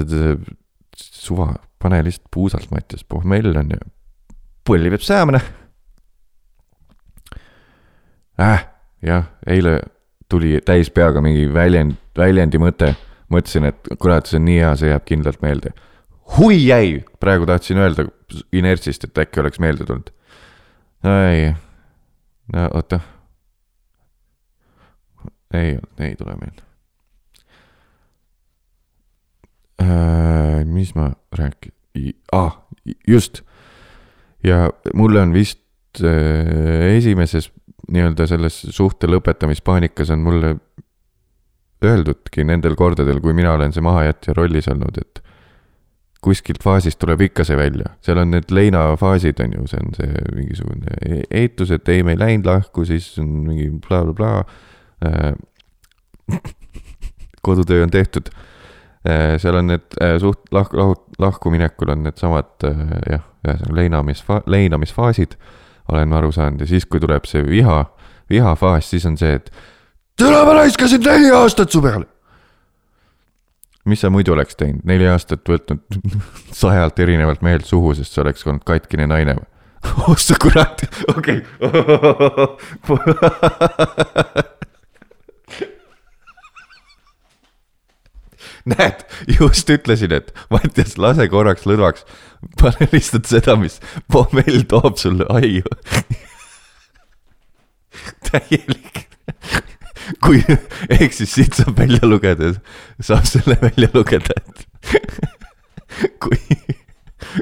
suva, 0.97 1.53
pane 1.81 2.01
lihtsalt 2.05 2.27
puusalt, 2.33 2.71
Mattias, 2.71 3.05
pohmell 3.07 3.55
on 3.57 3.71
ju, 3.75 3.79
pulli 4.67 4.91
peab 4.93 5.05
saama, 5.05 5.37
noh. 5.37 5.47
äh, 8.41 8.67
jah, 9.05 9.29
eile 9.47 9.79
tuli 10.31 10.59
täis 10.65 10.91
peaga 10.93 11.23
mingi 11.23 11.47
väljend, 11.53 11.97
väljendi 12.17 12.59
mõte. 12.61 12.95
mõtlesin, 13.31 13.63
et 13.69 13.87
kurat, 13.95 14.27
see 14.27 14.41
on 14.41 14.43
nii 14.43 14.57
hea, 14.59 14.71
see 14.75 14.89
jääb 14.91 15.05
kindlalt 15.07 15.41
meelde. 15.43 15.71
hui 16.37 16.57
jäi, 16.65 17.03
praegu 17.19 17.47
tahtsin 17.47 17.79
öelda 17.79 18.05
inertsist, 18.51 19.03
et 19.07 19.17
äkki 19.23 19.39
oleks 19.39 19.59
meelde 19.59 19.87
tulnud. 19.87 20.11
ei, 21.07 21.53
no 22.53 22.67
oota. 22.75 22.99
ei, 25.53 25.77
ei 25.99 26.15
tule 26.15 26.35
meelde. 26.39 26.67
mis 30.71 30.91
ma 30.93 31.07
rääkisin 31.33 32.13
ah,, 32.31 32.59
just. 33.07 33.41
ja 34.43 34.69
mulle 34.93 35.21
on 35.21 35.33
vist 35.33 35.59
äh, 36.03 36.95
esimeses 36.95 37.51
nii-öelda 37.91 38.27
selles 38.27 38.61
suhte 38.69 39.09
lõpetamispaanikas 39.09 40.13
on 40.13 40.21
mulle 40.23 40.55
öeldudki 41.85 42.45
nendel 42.45 42.75
kordadel, 42.77 43.19
kui 43.21 43.33
mina 43.33 43.55
olen 43.57 43.73
see 43.73 43.83
mahajätja 43.83 44.35
rollis 44.37 44.69
olnud, 44.69 44.97
et 45.01 45.21
kuskilt 46.21 46.61
faasist 46.63 46.99
tuleb 47.01 47.23
ikka 47.25 47.43
see 47.47 47.57
välja, 47.57 47.95
seal 48.05 48.21
on 48.21 48.35
need 48.35 48.51
leinafaasid 48.53 49.41
on 49.41 49.55
ju, 49.57 49.63
see 49.71 49.81
on 49.81 49.95
see 49.97 50.25
mingisugune 50.37 51.23
eitus, 51.33 51.73
et 51.73 51.89
ei, 51.89 52.03
me 52.05 52.13
ei 52.13 52.21
läinud 52.21 52.49
lahku, 52.51 52.85
siis 52.85 53.09
on 53.21 53.31
mingi 53.47 53.71
blablabla 53.81 54.13
bla,. 54.45 54.59
kodutöö 57.41 57.83
on 57.83 57.91
tehtud. 57.91 58.29
seal 59.37 59.55
on 59.55 59.67
need 59.67 59.95
äh, 59.97 60.19
suht 60.21 60.39
lahku, 60.53 60.77
lahut-, 60.77 61.15
lahkuminekul 61.17 61.89
on 61.89 62.03
needsamad 62.05 62.67
äh, 62.69 62.83
jah, 63.09 63.23
ühesõnaga 63.47 63.75
leinamis, 63.75 64.21
leinamisfaasid 64.45 65.33
olen 65.91 66.09
ma 66.09 66.17
aru 66.21 66.31
saanud 66.31 66.61
ja 66.61 66.67
siis, 66.69 66.85
kui 66.85 66.99
tuleb 67.01 67.25
see 67.29 67.43
viha, 67.47 67.85
vihafaas, 68.29 68.89
siis 68.93 69.05
on 69.09 69.17
see, 69.19 69.33
et 69.39 69.51
tere, 70.19 70.45
ma 70.45 70.53
raiskasin 70.61 71.01
neli 71.05 71.29
aastat 71.35 71.69
su 71.73 71.81
peale. 71.83 72.05
mis 73.85 74.01
sa 74.01 74.09
muidu 74.13 74.33
oleks 74.35 74.55
teinud, 74.55 74.81
neli 74.85 75.07
aastat 75.09 75.49
võtnud 75.49 75.81
sajalt 76.61 76.99
erinevalt 76.99 77.41
mehelt 77.41 77.65
suhu, 77.65 77.93
sest 77.97 78.13
sa 78.13 78.21
oleks 78.25 78.47
olnud 78.47 78.63
katkine 78.67 79.07
naine 79.09 79.33
või? 79.39 79.47
oh 80.05 80.17
sa 80.21 80.35
kurat, 80.41 80.77
okei 81.15 81.39
okay. 81.65 83.01
näed, 88.73 89.05
just 89.39 89.69
ütlesin, 89.71 90.13
et 90.15 90.33
Mattias, 90.53 90.97
lase 91.01 91.27
korraks 91.31 91.67
lõdvaks, 91.69 92.05
pane 92.61 92.89
lihtsalt 92.91 93.29
seda, 93.29 93.55
mis 93.59 93.79
pommell 94.11 94.65
toob 94.71 94.99
sulle 95.01 95.27
aiu. 95.33 95.65
täielik, 98.29 99.05
kui, 100.23 100.41
ehk 100.89 101.15
siis 101.15 101.35
siit 101.37 101.57
saab 101.59 101.79
välja 101.81 102.07
lugeda, 102.07 102.53
saab 103.03 103.27
selle 103.29 103.57
välja 103.61 103.91
lugeda, 103.93 104.37
et 104.39 104.65
kui, 106.23 106.39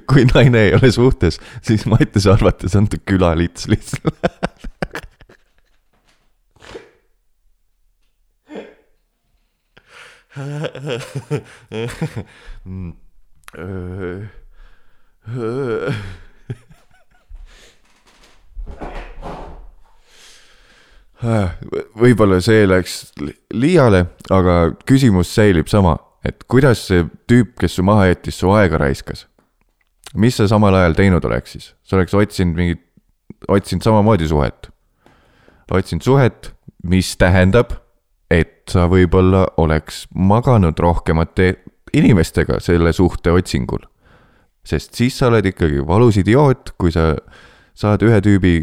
kui 0.09 0.25
naine 0.33 0.65
ei 0.67 0.75
ole 0.77 0.91
suhtes, 0.93 1.39
siis 1.65 1.85
Mattiase 1.89 2.33
arvates 2.33 2.75
ta 2.75 3.01
külalits 3.05 3.69
lihtsalt. 3.71 4.19
võib-olla 21.99 22.39
see 22.43 22.67
läks 22.67 23.11
li- 23.19 23.35
liiale, 23.51 24.05
aga 24.31 24.71
küsimus 24.87 25.31
säilib 25.35 25.67
sama, 25.71 25.97
et 26.25 26.43
kuidas 26.51 26.85
see 26.87 27.05
tüüp, 27.29 27.55
kes 27.59 27.75
su 27.75 27.83
maha 27.85 28.07
jättis, 28.11 28.39
su 28.39 28.47
aega 28.55 28.77
raiskas? 28.81 29.25
mis 30.17 30.33
sa 30.39 30.47
samal 30.49 30.73
ajal 30.73 30.95
teinud 30.97 31.25
oleks 31.27 31.51
siis? 31.53 31.65
sa 31.83 31.99
oleks 31.99 32.15
otsinud 32.17 32.55
mingit, 32.57 32.81
otsinud 33.47 33.83
samamoodi 33.85 34.27
suhet. 34.27 34.69
otsinud 35.71 36.03
suhet, 36.03 36.53
mis 36.83 37.15
tähendab, 37.17 37.77
sa 38.69 38.87
võib-olla 38.91 39.45
oleks 39.57 40.05
maganud 40.13 40.79
rohkemate 40.79 41.53
inimestega 41.93 42.59
selle 42.63 42.93
suhte 42.93 43.31
otsingul. 43.31 43.85
sest 44.63 44.93
siis 44.93 45.17
sa 45.17 45.29
oled 45.31 45.45
ikkagi 45.49 45.81
valus 45.87 46.19
idioot, 46.21 46.75
kui 46.77 46.91
sa 46.93 47.15
saad 47.73 48.03
ühe 48.05 48.19
tüübi 48.21 48.53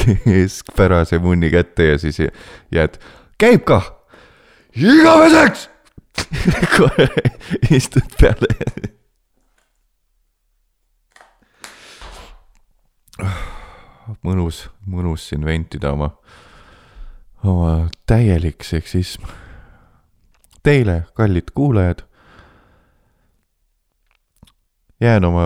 keskpärase 0.00 1.18
munni 1.22 1.50
kätte 1.50 1.92
ja 1.92 1.98
siis 1.98 2.20
jääd, 2.74 3.00
käib 3.40 3.64
kah, 3.66 3.88
igaveseks. 4.76 5.70
kohe 6.76 7.08
istud 7.76 8.14
peale. 8.20 8.48
mõnus, 14.24 14.66
mõnus 14.86 15.28
siin 15.30 15.44
ventida 15.44 15.92
oma, 15.96 16.10
oma 17.44 17.88
täielik 18.06 18.64
seksism. 18.64 19.26
Teile, 20.62 21.04
kallid 21.14 21.52
kuulajad, 21.54 22.02
jään 25.00 25.24
oma 25.24 25.44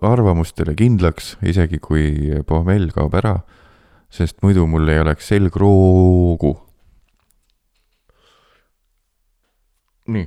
arvamustele 0.00 0.74
kindlaks, 0.74 1.36
isegi 1.44 1.78
kui 1.78 2.06
pohmell 2.46 2.88
kaob 2.94 3.14
ära, 3.20 3.38
sest 4.10 4.40
muidu 4.42 4.66
mul 4.66 4.88
ei 4.88 5.00
oleks 5.02 5.28
selgroogu. 5.28 6.60
nii, 10.04 10.26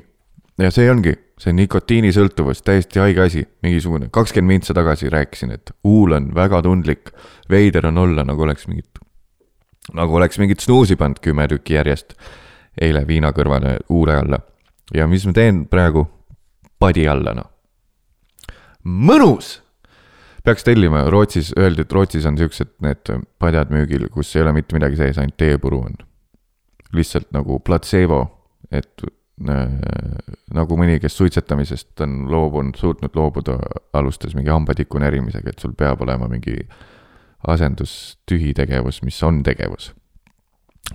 ja 0.57 0.71
see 0.73 0.89
ongi 0.89 1.11
see 1.37 1.53
nikotiinisõltuvus, 1.53 2.63
täiesti 2.65 3.01
haige 3.01 3.21
asi, 3.27 3.43
mingisugune, 3.61 4.09
kakskümmend 4.13 4.57
mintsa 4.57 4.73
tagasi 4.73 5.11
rääkisin, 5.13 5.53
et 5.53 5.71
huul 5.85 6.15
on 6.17 6.31
väga 6.35 6.63
tundlik, 6.65 7.11
veider 7.49 7.85
on 7.91 8.01
olla, 8.01 8.25
nagu 8.25 8.41
oleks 8.41 8.65
mingit, 8.69 8.97
nagu 9.93 10.15
oleks 10.19 10.39
mingit 10.39 10.63
snuusi 10.63 10.95
pannud 10.95 11.21
kümme 11.23 11.47
tükki 11.47 11.77
järjest 11.77 12.15
eile 12.81 13.05
viina 13.07 13.31
kõrvale 13.35 13.77
huule 13.89 14.17
alla. 14.17 14.39
ja 14.93 15.07
mis 15.07 15.25
ma 15.25 15.33
teen 15.33 15.65
praegu? 15.67 16.07
padi 16.79 17.07
alla, 17.07 17.33
noh. 17.33 17.49
mõnus! 18.83 19.57
peaks 20.45 20.63
tellima, 20.63 21.03
Rootsis 21.11 21.51
öeldi, 21.57 21.83
et 21.83 21.91
Rootsis 21.91 22.25
on 22.25 22.37
siuksed 22.37 22.77
need 22.85 23.09
padjad 23.39 23.71
müügil, 23.73 24.07
kus 24.13 24.35
ei 24.35 24.45
ole 24.45 24.53
mitte 24.55 24.77
midagi 24.77 24.99
sees, 24.99 25.17
ainult 25.17 25.37
teepuru 25.37 25.81
on. 25.89 25.97
lihtsalt 26.93 27.31
nagu 27.35 27.59
platseebo, 27.59 28.21
et 28.71 29.03
Äh, 29.37 29.73
nagu 30.57 30.77
mõni, 30.79 30.95
kes 30.97 31.13
suitsetamisest 31.19 32.01
on 32.01 32.23
loobunud, 32.31 32.77
suutnud 32.79 33.13
loobuda, 33.13 33.59
alustas 33.93 34.33
mingi 34.33 34.49
hambatiku 34.49 34.97
närimisega, 34.97 35.53
et 35.53 35.61
sul 35.61 35.75
peab 35.77 36.01
olema 36.01 36.25
mingi 36.31 36.55
asendustühi 37.45 38.53
tegevus, 38.53 39.01
mis 39.05 39.23
on 39.23 39.43
tegevus. 39.43 39.93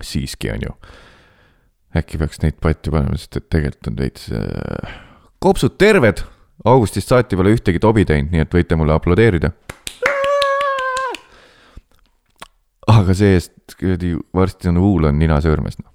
siiski 0.01 0.51
on 0.51 0.61
ju. 0.61 0.75
äkki 1.95 2.17
peaks 2.17 2.41
neid 2.41 2.57
patti 2.61 2.91
panema, 2.91 3.17
sest 3.17 3.37
et 3.37 3.49
tegelikult 3.49 3.87
on 3.91 3.97
veits 3.97 4.31
äh,. 4.33 4.93
kopsud 5.39 5.77
terved, 5.77 6.23
augustist 6.65 7.07
saati 7.07 7.37
pole 7.37 7.53
ühtegi 7.53 7.79
tobi 7.79 8.05
teinud, 8.05 8.31
nii 8.33 8.41
et 8.41 8.53
võite 8.53 8.75
mulle 8.75 8.93
aplodeerida. 8.93 9.51
aga 12.87 13.13
see-eest 13.15 13.77
kuradi 13.79 14.13
varsti 14.35 14.69
on 14.73 14.77
huul 14.81 15.07
on 15.07 15.19
nina 15.19 15.39
sõõrmes, 15.41 15.77
noh. 15.79 15.89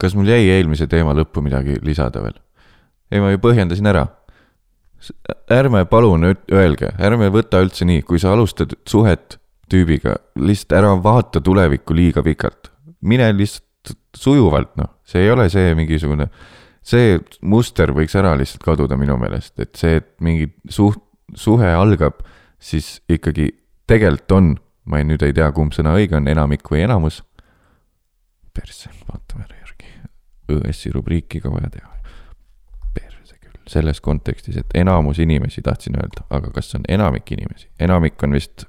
kas 0.00 0.14
mul 0.16 0.28
jäi 0.28 0.48
eelmise 0.50 0.88
teema 0.88 1.14
lõppu 1.16 1.42
midagi 1.44 1.78
lisada 1.84 2.22
veel? 2.24 2.36
ei, 3.10 3.20
ma 3.22 3.32
ju 3.32 3.40
põhjendasin 3.42 3.90
ära. 3.90 4.06
Ärme 5.50 5.84
palun 5.88 6.26
öelge, 6.28 6.92
ärme 7.00 7.30
võta 7.32 7.60
üldse 7.64 7.86
nii, 7.88 8.02
kui 8.06 8.20
sa 8.20 8.34
alustad 8.34 8.74
suhet 8.88 9.38
tüübiga, 9.70 10.16
lihtsalt 10.40 10.76
ära 10.80 10.94
vaata 11.02 11.42
tulevikku 11.44 11.94
liiga 11.96 12.24
pikalt. 12.26 12.70
mine 13.00 13.30
lihtsalt 13.32 13.94
sujuvalt, 14.16 14.74
noh, 14.76 14.90
see 15.08 15.22
ei 15.24 15.30
ole 15.32 15.48
see 15.48 15.74
mingisugune, 15.78 16.26
see 16.82 17.18
muster 17.40 17.94
võiks 17.96 18.16
ära 18.18 18.34
lihtsalt 18.36 18.64
kaduda 18.64 18.98
minu 19.00 19.16
meelest, 19.20 19.54
et 19.60 19.72
see, 19.78 20.02
et 20.02 20.10
mingi 20.20 20.50
suht-, 20.68 21.00
suhe 21.34 21.70
algab, 21.72 22.20
siis 22.60 22.98
ikkagi 23.08 23.48
tegelikult 23.88 24.36
on, 24.36 24.52
ma 24.84 25.00
ei, 25.00 25.08
nüüd 25.08 25.24
ei 25.24 25.32
tea, 25.32 25.48
kumb 25.56 25.72
sõna 25.72 25.94
õige 25.96 26.18
on, 26.18 26.28
enamik 26.28 26.68
või 26.68 26.84
enamus. 26.84 27.22
persse, 28.52 28.90
vaatame 29.08 29.46
ära 29.46 29.60
ÖS-i 30.50 30.90
rubriiki 30.90 31.40
ka 31.40 31.50
vaja 31.52 31.70
teha. 31.70 31.99
Selles 33.70 34.00
kontekstis, 34.00 34.56
et 34.56 34.66
enamus 34.74 35.18
inimesi 35.18 35.62
tahtsin 35.62 35.96
öelda, 35.96 36.26
aga 36.30 36.50
kas 36.50 36.74
on 36.74 36.84
enamik 36.88 37.32
inimesi, 37.32 37.68
enamik 37.80 38.22
on 38.22 38.32
vist. 38.32 38.64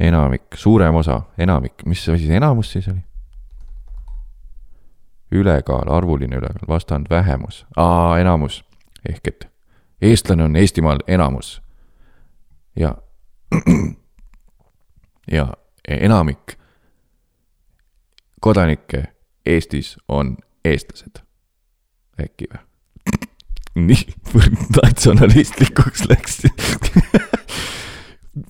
enamik, 0.00 0.42
suurem 0.54 0.94
osa, 0.94 1.22
enamik, 1.38 1.84
mis 1.84 2.08
asi 2.08 2.26
see 2.26 2.36
enamus 2.36 2.72
siis 2.72 2.88
oli? 2.88 3.02
ülekaal, 5.32 5.90
arvuline 5.92 6.36
ülekaal, 6.36 6.68
vastand 6.68 7.06
vähemus, 7.10 7.66
aa, 7.76 8.18
enamus. 8.18 8.64
ehk 9.08 9.28
et 9.28 9.48
eestlane 10.02 10.44
on 10.44 10.56
Eestimaal 10.56 10.98
enamus. 11.06 11.62
ja, 12.76 12.94
ja 15.36 15.46
enamik 15.88 16.60
kodanikke 18.40 19.04
Eestis 19.46 19.96
on 20.08 20.36
eestlased. 20.64 21.29
Äkki 22.20 22.48
või? 22.50 22.64
nii 23.80 24.02
natsionalistlikuks 24.76 26.08
läks 26.10 26.40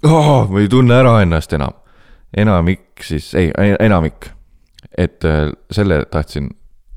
oh,. 0.02 0.48
ma 0.50 0.60
ei 0.60 0.68
tunne 0.68 0.96
ära 0.96 1.18
ennast 1.22 1.52
enam. 1.52 1.76
enamik 2.36 3.04
siis, 3.04 3.34
ei, 3.34 3.52
enamik. 3.80 4.30
et 4.98 5.24
äh, 5.24 5.52
selle 5.70 6.04
tahtsin 6.10 6.50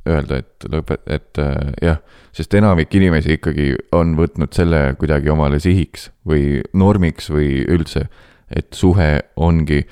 öelda, 0.10 0.42
et 0.44 0.66
lõpet-, 0.72 1.06
et 1.08 1.40
äh, 1.40 1.74
jah, 1.82 2.00
sest 2.36 2.54
enamik 2.54 2.96
inimesi 2.96 3.38
ikkagi 3.38 3.74
on 3.96 4.18
võtnud 4.20 4.56
selle 4.56 4.96
kuidagi 5.00 5.32
omale 5.32 5.60
sihiks 5.64 6.10
või 6.28 6.62
normiks 6.74 7.30
või 7.32 7.64
üldse, 7.68 8.08
et 8.50 8.74
suhe 8.76 9.20
ongi 9.36 9.84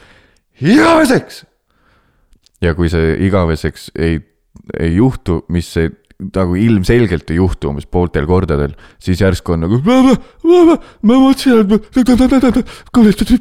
igaveseks 0.62 1.46
ja 2.62 2.76
kui 2.78 2.90
see 2.92 3.16
igaveseks 3.28 3.90
ei, 4.00 4.20
ei 4.80 4.96
juhtu, 4.96 5.42
mis 5.50 5.72
see 5.74 5.90
nagu 6.36 6.58
ilmselgelt 6.60 7.32
ei 7.34 7.40
juhtu 7.40 7.72
umbes 7.72 7.88
pooltel 7.90 8.28
kordadel, 8.30 8.76
siis 9.02 9.22
järsku 9.22 9.56
on 9.56 9.66
nagu. 9.66 9.80
ma 9.86 11.18
mõtlesin, 11.18 11.62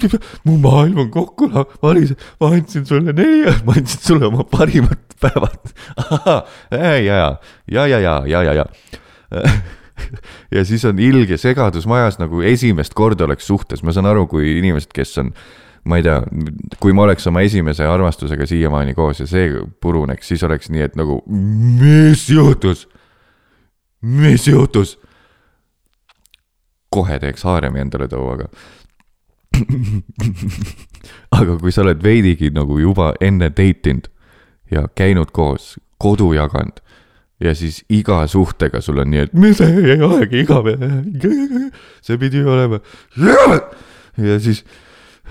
et 0.09 0.17
mu 0.49 0.57
maailm 0.63 1.05
on 1.05 1.11
kokku 1.15 1.51
varisenud, 1.53 2.27
ma 2.41 2.53
andsin 2.57 2.87
sulle 2.89 3.15
neli, 3.17 3.45
ma 3.67 3.77
andsin 3.77 4.07
sulle 4.07 4.29
oma 4.31 4.47
parimad 4.49 5.17
päevad. 5.21 5.75
ja, 6.73 6.97
ja, 6.97 7.21
ja, 7.69 7.87
ja, 7.87 8.01
ja, 8.01 8.17
ja, 8.27 8.43
ja, 8.49 8.57
ja 8.61 8.67
ja 10.51 10.63
siis 10.65 10.85
on 10.89 10.99
ilge 10.99 11.37
segadus 11.39 11.85
majas, 11.87 12.17
nagu 12.19 12.41
esimest 12.43 12.97
korda 12.97 13.27
oleks 13.29 13.47
suhtes, 13.47 13.85
ma 13.85 13.93
saan 13.93 14.09
aru, 14.09 14.25
kui 14.31 14.57
inimesed, 14.59 14.91
kes 14.97 15.13
on 15.21 15.35
äh, 15.35 15.43
ma 15.85 15.97
ei 15.97 16.05
tea, 16.05 16.21
kui 16.81 16.93
ma 16.97 17.07
oleks 17.07 17.27
oma 17.31 17.43
esimese 17.47 17.87
armastusega 17.89 18.47
siiamaani 18.47 18.95
koos 18.95 19.23
ja 19.23 19.27
see 19.31 19.53
puruneks, 19.81 20.29
siis 20.29 20.43
oleks 20.45 20.71
nii, 20.73 20.83
et 20.89 20.99
nagu, 20.99 21.21
mis 21.29 22.27
juhtus? 22.31 22.89
mis 24.01 24.49
juhtus? 24.49 24.99
kohe 26.91 27.19
teeks 27.23 27.45
haaremi 27.47 27.81
endale 27.85 28.09
too, 28.11 28.27
aga 28.33 28.49
aga 31.39 31.57
kui 31.61 31.73
sa 31.73 31.85
oled 31.85 32.03
veidigi 32.03 32.51
nagu 32.55 32.79
juba 32.81 33.13
enne 33.23 33.51
date 33.51 33.95
inud 33.95 34.09
ja 34.71 34.87
käinud 34.99 35.31
koos, 35.35 35.77
kodu 36.03 36.33
jaganud 36.35 36.83
ja 37.41 37.55
siis 37.57 37.81
iga 37.89 38.21
suhtega 38.29 38.83
sul 38.85 39.01
on 39.03 39.11
nii, 39.11 39.27
et 39.27 39.57
see 39.57 39.95
ei 39.95 40.03
olegi 40.05 40.43
igavene, 40.45 40.91
see 42.05 42.19
pidi 42.21 42.45
olema 42.45 42.81
ja 44.19 44.39
siis 44.43 44.65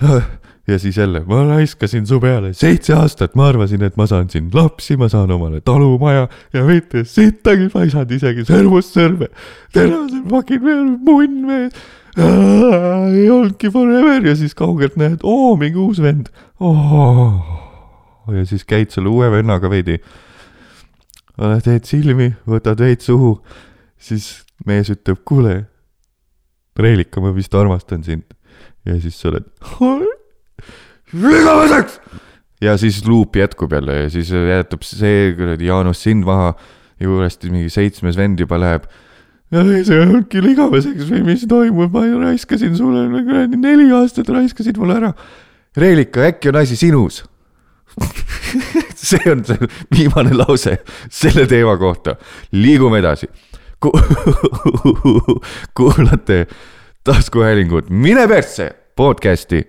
ja 0.68 0.78
siis 0.78 0.96
jälle, 0.96 1.22
ma 1.26 1.44
raiskasin 1.44 2.06
su 2.06 2.20
peale 2.20 2.52
seitse 2.54 2.94
aastat, 2.94 3.34
ma 3.34 3.48
arvasin, 3.48 3.82
et 3.82 3.96
ma 3.96 4.06
saan 4.06 4.30
siin 4.30 4.50
lapsi, 4.54 4.96
ma 4.96 5.08
saan 5.08 5.30
omale 5.30 5.60
talumaja 5.60 6.28
ja 6.52 6.64
mitte 6.64 7.04
sittagi, 7.04 7.70
ma 7.74 7.84
ei 7.84 7.92
saanud 7.92 8.12
isegi 8.16 8.44
sõrmust 8.48 8.96
sõrme. 8.96 9.30
tänasel 9.72 10.22
fucking 10.30 10.66
munn 11.06 11.40
mees. 11.48 11.80
ei 12.20 13.30
olnudki 13.30 13.70
forever 13.70 14.26
ja 14.26 14.36
siis 14.36 14.54
kaugelt 14.54 14.96
näed, 15.00 15.22
oo, 15.22 15.54
mingi 15.56 15.78
uus 15.78 16.02
vend 16.02 16.28
oh.. 16.60 17.40
ja 18.34 18.44
siis 18.46 18.64
käid 18.64 18.90
selle 18.90 19.08
uue 19.08 19.30
vennaga 19.30 19.70
veidi. 19.70 20.00
teed 21.64 21.84
silmi, 21.88 22.32
võtad 22.46 22.80
veits 22.82 23.08
suhu, 23.08 23.38
siis 23.96 24.44
mees 24.66 24.90
ütleb, 24.92 25.24
kuule, 25.24 25.64
Reelika, 26.80 27.20
ma 27.20 27.34
vist 27.34 27.54
armastan 27.54 28.04
sind. 28.04 28.24
ja 28.84 29.00
siis 29.00 29.18
sa 29.20 29.28
oled 29.32 29.48
igaveseks. 31.12 32.00
ja 32.60 32.76
siis 32.78 33.02
luup 33.06 33.36
jätkub 33.36 33.72
jälle 33.72 34.02
ja 34.02 34.10
siis 34.10 34.30
jätab 34.30 34.84
see 34.86 35.32
kuradi 35.38 35.70
Jaanus 35.70 36.02
sind 36.02 36.24
maha. 36.24 36.54
juurest 37.00 37.44
mingi 37.48 37.70
seitsmes 37.72 38.16
vend 38.16 38.40
juba 38.40 38.58
läheb. 38.60 38.84
see 39.52 40.00
on 40.00 40.24
küll 40.30 40.52
igaveseks 40.52 41.10
või 41.10 41.24
mis 41.32 41.46
toimub, 41.48 41.92
ma 41.92 42.06
raiskasin 42.26 42.76
sulle 42.76 43.08
kuradi 43.24 43.56
neli 43.56 43.90
aastat 43.92 44.28
raiskasid 44.28 44.78
mulle 44.78 45.00
ära. 45.00 45.12
Reelika, 45.76 46.26
äkki 46.26 46.50
on 46.50 46.56
asi 46.56 46.76
sinus 46.76 47.24
see 48.94 49.30
on 49.30 49.44
see 49.44 49.68
viimane 49.94 50.34
lause 50.34 50.76
selle 51.10 51.46
teema 51.50 51.76
kohta. 51.78 52.16
liigume 52.52 52.98
edasi 52.98 53.28
Ku. 53.80 53.92
kuulate 55.76 56.46
taskuhäälingut 57.04 57.90
Mine 57.90 58.28
persse 58.28 58.70
podcast'i 58.96 59.62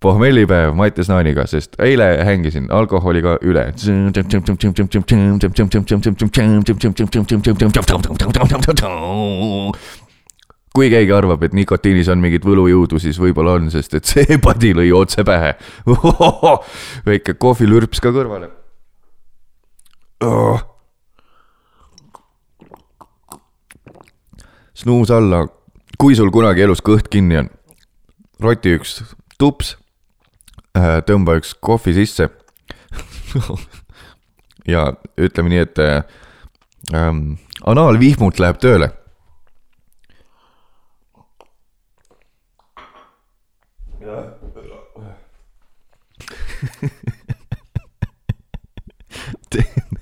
pohmellipäev 0.00 0.74
Mattias 0.74 1.08
Naaniga, 1.08 1.44
sest 1.46 1.76
eile 1.82 2.06
hängisin 2.24 2.70
alkoholiga 2.72 3.36
üle. 3.44 3.66
kui 10.74 10.88
keegi 10.88 11.12
arvab, 11.12 11.42
et 11.42 11.52
nikotiinis 11.52 12.08
on 12.08 12.20
mingit 12.22 12.44
võlujõudu, 12.46 13.00
siis 13.02 13.18
võib-olla 13.20 13.58
on, 13.58 13.68
sest 13.74 13.98
et 13.98 14.08
see 14.08 14.38
padi 14.46 14.72
lõi 14.78 14.88
otse 14.96 15.24
pähe. 15.26 15.52
väike 17.08 17.34
kohvilürps 17.34 18.00
ka 18.00 18.14
kõrvale 18.14 18.48
oh.. 20.24 20.62
snuus 24.74 25.12
alla, 25.12 25.44
kui 26.00 26.16
sul 26.16 26.32
kunagi 26.32 26.64
elus 26.64 26.80
kõht 26.84 27.12
kinni 27.12 27.42
on. 27.42 27.52
roti 28.40 28.78
üks 28.78 29.02
tups 29.36 29.74
tõmba 30.74 31.38
üks 31.40 31.54
kohvi 31.58 31.94
sisse 31.96 32.28
ja 34.72 34.86
ütleme 35.18 35.52
nii, 35.52 35.62
et 35.66 35.82
äh, 35.82 36.02
ähm, 36.94 37.34
anaalvihmult 37.66 38.38
läheb 38.42 38.62
tööle 38.62 38.92
teen, 49.50 49.98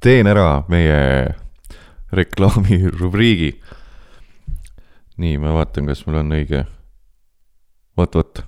teen 0.00 0.26
ära 0.30 0.64
meie 0.68 1.34
reklaamirubriigi. 2.16 3.50
nii, 5.20 5.38
ma 5.40 5.52
vaatan, 5.56 5.86
kas 5.90 6.06
mul 6.06 6.16
on 6.22 6.32
õige. 6.36 6.60
vot, 7.96 8.14
vot. 8.14 8.44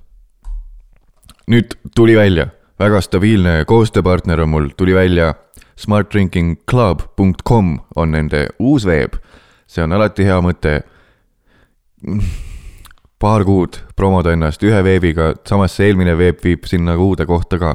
Nüüd 1.49 1.75
tuli 1.97 2.17
välja, 2.17 2.51
väga 2.79 3.01
stabiilne 3.05 3.65
koostööpartner 3.69 4.45
on 4.45 4.53
mul, 4.53 4.69
tuli 4.77 4.95
välja. 4.95 5.35
Smartdrinkingclub.com 5.79 7.67
on 7.97 8.11
nende 8.11 8.49
uus 8.59 8.83
veeb, 8.87 9.15
see 9.71 9.85
on 9.85 9.95
alati 9.95 10.25
hea 10.27 10.41
mõte 10.43 10.73
paar 13.23 13.45
kuud 13.47 13.79
promoda 13.97 14.33
ennast 14.35 14.63
ühe 14.67 14.79
veebiga, 14.85 15.33
samas 15.47 15.77
see 15.77 15.91
eelmine 15.91 16.17
veeb 16.19 16.43
viib 16.43 16.67
sinna 16.71 16.97
uude 16.99 17.27
kohta 17.27 17.59
ka. 17.63 17.75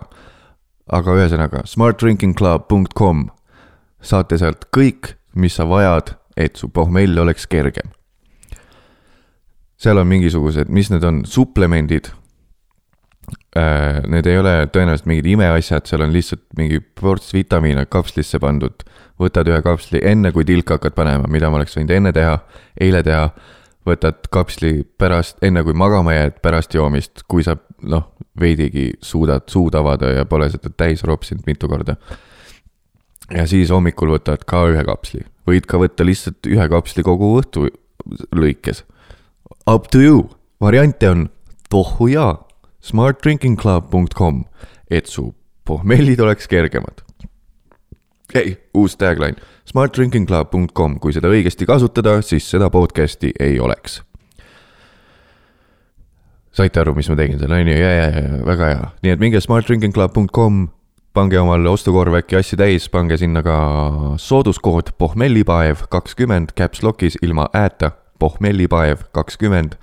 aga 0.83 1.13
ühesõnaga, 1.15 1.61
smartdrinkingclub.com, 1.63 3.27
saate 4.03 4.37
sealt 4.37 4.65
kõik, 4.75 5.13
mis 5.33 5.55
sa 5.55 5.63
vajad, 5.63 6.17
et 6.35 6.59
su 6.59 6.67
pohmell 6.67 7.19
oleks 7.19 7.47
kergem. 7.47 7.87
seal 9.77 9.97
on 9.97 10.07
mingisugused, 10.07 10.67
mis 10.67 10.91
need 10.91 11.03
on, 11.03 11.23
suplemendid. 11.25 12.11
Need 13.53 14.25
ei 14.25 14.37
ole 14.41 14.53
tõenäoliselt 14.73 15.05
mingid 15.05 15.27
imeasjad, 15.35 15.85
seal 15.85 16.01
on 16.01 16.13
lihtsalt 16.13 16.41
mingi 16.57 16.79
ports 16.81 17.33
vitamiine 17.35 17.85
kapslisse 17.85 18.39
pandud. 18.41 18.83
võtad 19.21 19.47
ühe 19.47 19.59
kapsli 19.61 20.01
enne, 20.03 20.31
kui 20.33 20.43
tilka 20.43 20.79
hakkad 20.79 20.95
panema, 20.97 21.27
mida 21.29 21.49
ma 21.49 21.59
oleks 21.59 21.77
võinud 21.77 21.91
enne 21.93 22.11
teha, 22.11 22.39
eile 22.81 23.03
teha 23.05 23.27
võtad 23.87 24.27
kapsli 24.33 24.83
pärast, 24.97 25.37
enne 25.43 25.63
kui 25.63 25.75
magama 25.77 26.15
jääd, 26.15 26.39
pärast 26.43 26.73
joomist, 26.73 27.25
kui 27.27 27.43
sa 27.45 27.55
noh, 27.83 28.09
veidigi 28.39 28.89
suudad 29.03 29.45
suud 29.51 29.75
avada 29.77 30.09
ja 30.13 30.25
pole 30.25 30.49
seda 30.51 30.71
täis 30.75 31.03
ropsinud 31.05 31.45
mitu 31.47 31.69
korda. 31.69 31.95
ja 33.31 33.45
siis 33.47 33.71
hommikul 33.71 34.15
võtad 34.15 34.43
ka 34.47 34.65
ühe 34.71 34.83
kapsli, 34.87 35.23
võid 35.47 35.67
ka 35.67 35.77
võtta 35.77 36.05
lihtsalt 36.05 36.47
ühe 36.47 36.67
kapsli 36.69 37.03
kogu 37.03 37.35
õhtu 37.39 37.67
lõikes. 38.35 38.83
Up 39.67 39.87
to 39.91 39.99
you, 39.99 40.29
variante 40.61 41.09
on 41.09 41.29
tohu 41.69 42.07
ja 42.07 42.33
smartdrinkingclub.com, 42.83 44.43
et 44.91 45.07
su 45.07 45.31
pohmellid 45.65 46.19
oleks 46.19 46.47
kergemad. 46.51 47.03
ei, 48.35 48.57
uus 48.73 48.95
tagline 48.97 49.37
smartdrinkingclub.com, 49.69 50.97
kui 50.99 51.13
seda 51.15 51.31
õigesti 51.31 51.67
kasutada, 51.69 52.17
siis 52.25 52.47
seda 52.49 52.69
podcast'i 52.73 53.31
ei 53.39 53.59
oleks. 53.59 54.01
saite 56.53 56.79
aru, 56.79 56.93
mis 56.93 57.07
ma 57.09 57.15
tegin 57.17 57.39
seal, 57.41 57.53
on 57.55 57.67
ju, 57.67 57.75
ja, 57.77 57.91
ja, 57.97 58.07
ja, 58.13 58.39
väga 58.45 58.69
hea, 58.69 58.89
nii 59.05 59.13
et 59.15 59.21
minge 59.23 59.41
smartdrinkingclub.com, 59.41 60.67
pange 61.13 61.39
omale 61.39 61.69
ostukorv 61.69 62.19
äkki 62.19 62.37
asju 62.37 62.59
täis, 62.61 62.85
pange 62.93 63.17
sinna 63.17 63.41
ka 63.45 63.57
sooduskood 64.21 64.93
pohmellipaev 65.01 65.87
kakskümmend 65.93 66.53
caps 66.57 66.83
lock'is 66.85 67.17
ilma 67.25 67.47
ä-ta, 67.57 67.93
pohmellipaev 68.19 69.07
kakskümmend. 69.15 69.77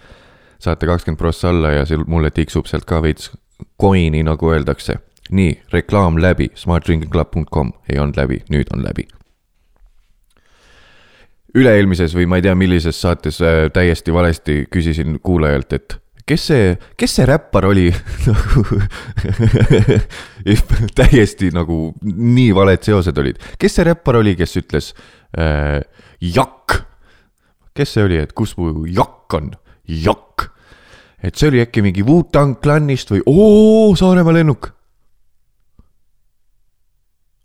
Saate 0.61 0.89
kakskümmend 0.89 1.21
prossa 1.21 1.51
alla 1.51 1.75
ja 1.79 1.87
seal 1.89 2.05
mulle 2.07 2.31
tiksub 2.35 2.69
sealt 2.69 2.85
ka 2.89 3.01
veits 3.03 3.31
coin'i, 3.81 4.23
nagu 4.27 4.53
öeldakse. 4.53 5.01
nii, 5.31 5.61
reklaam 5.73 6.19
läbi, 6.19 6.51
smartdrinkingclub.com 6.59 7.73
ei 7.89 8.01
olnud 8.03 8.17
läbi, 8.19 8.43
nüüd 8.51 8.73
on 8.75 8.83
läbi 8.83 9.07
üle-eelmises 11.55 12.15
või 12.15 12.29
ma 12.31 12.39
ei 12.39 12.45
tea, 12.47 12.55
millises 12.59 12.99
saates 13.01 13.41
äh, 13.43 13.67
täiesti 13.75 14.15
valesti 14.15 14.65
küsisin 14.71 15.19
kuulajalt, 15.23 15.73
et 15.79 15.97
kes 16.31 16.47
see, 16.51 16.75
kes 16.99 17.17
see 17.19 17.27
räppar 17.29 17.67
oli 17.71 17.89
nagu 18.29 18.65
täiesti 21.01 21.51
nagu 21.55 21.81
nii 22.05 22.53
valed 22.57 22.87
seosed 22.87 23.19
olid. 23.19 23.41
kes 23.59 23.79
see 23.79 23.89
räppar 23.89 24.21
oli, 24.21 24.37
kes 24.39 24.57
ütles 24.63 24.93
äh, 25.39 25.81
jakk? 26.21 26.83
kes 27.75 27.97
see 27.97 28.07
oli, 28.07 28.21
et 28.23 28.35
kus 28.37 28.57
mu 28.59 28.87
jakk 28.87 29.39
on? 29.41 29.55
jakk. 29.91 30.30
Et 31.23 31.37
see 31.37 31.49
oli 31.49 31.61
äkki 31.62 31.83
mingi 31.85 32.05
Wu-Tang 32.07 32.61
klannist 32.62 33.11
või 33.12 33.23
oo, 33.27 33.97
Saaremaa 33.97 34.35
lennuk. 34.35 34.73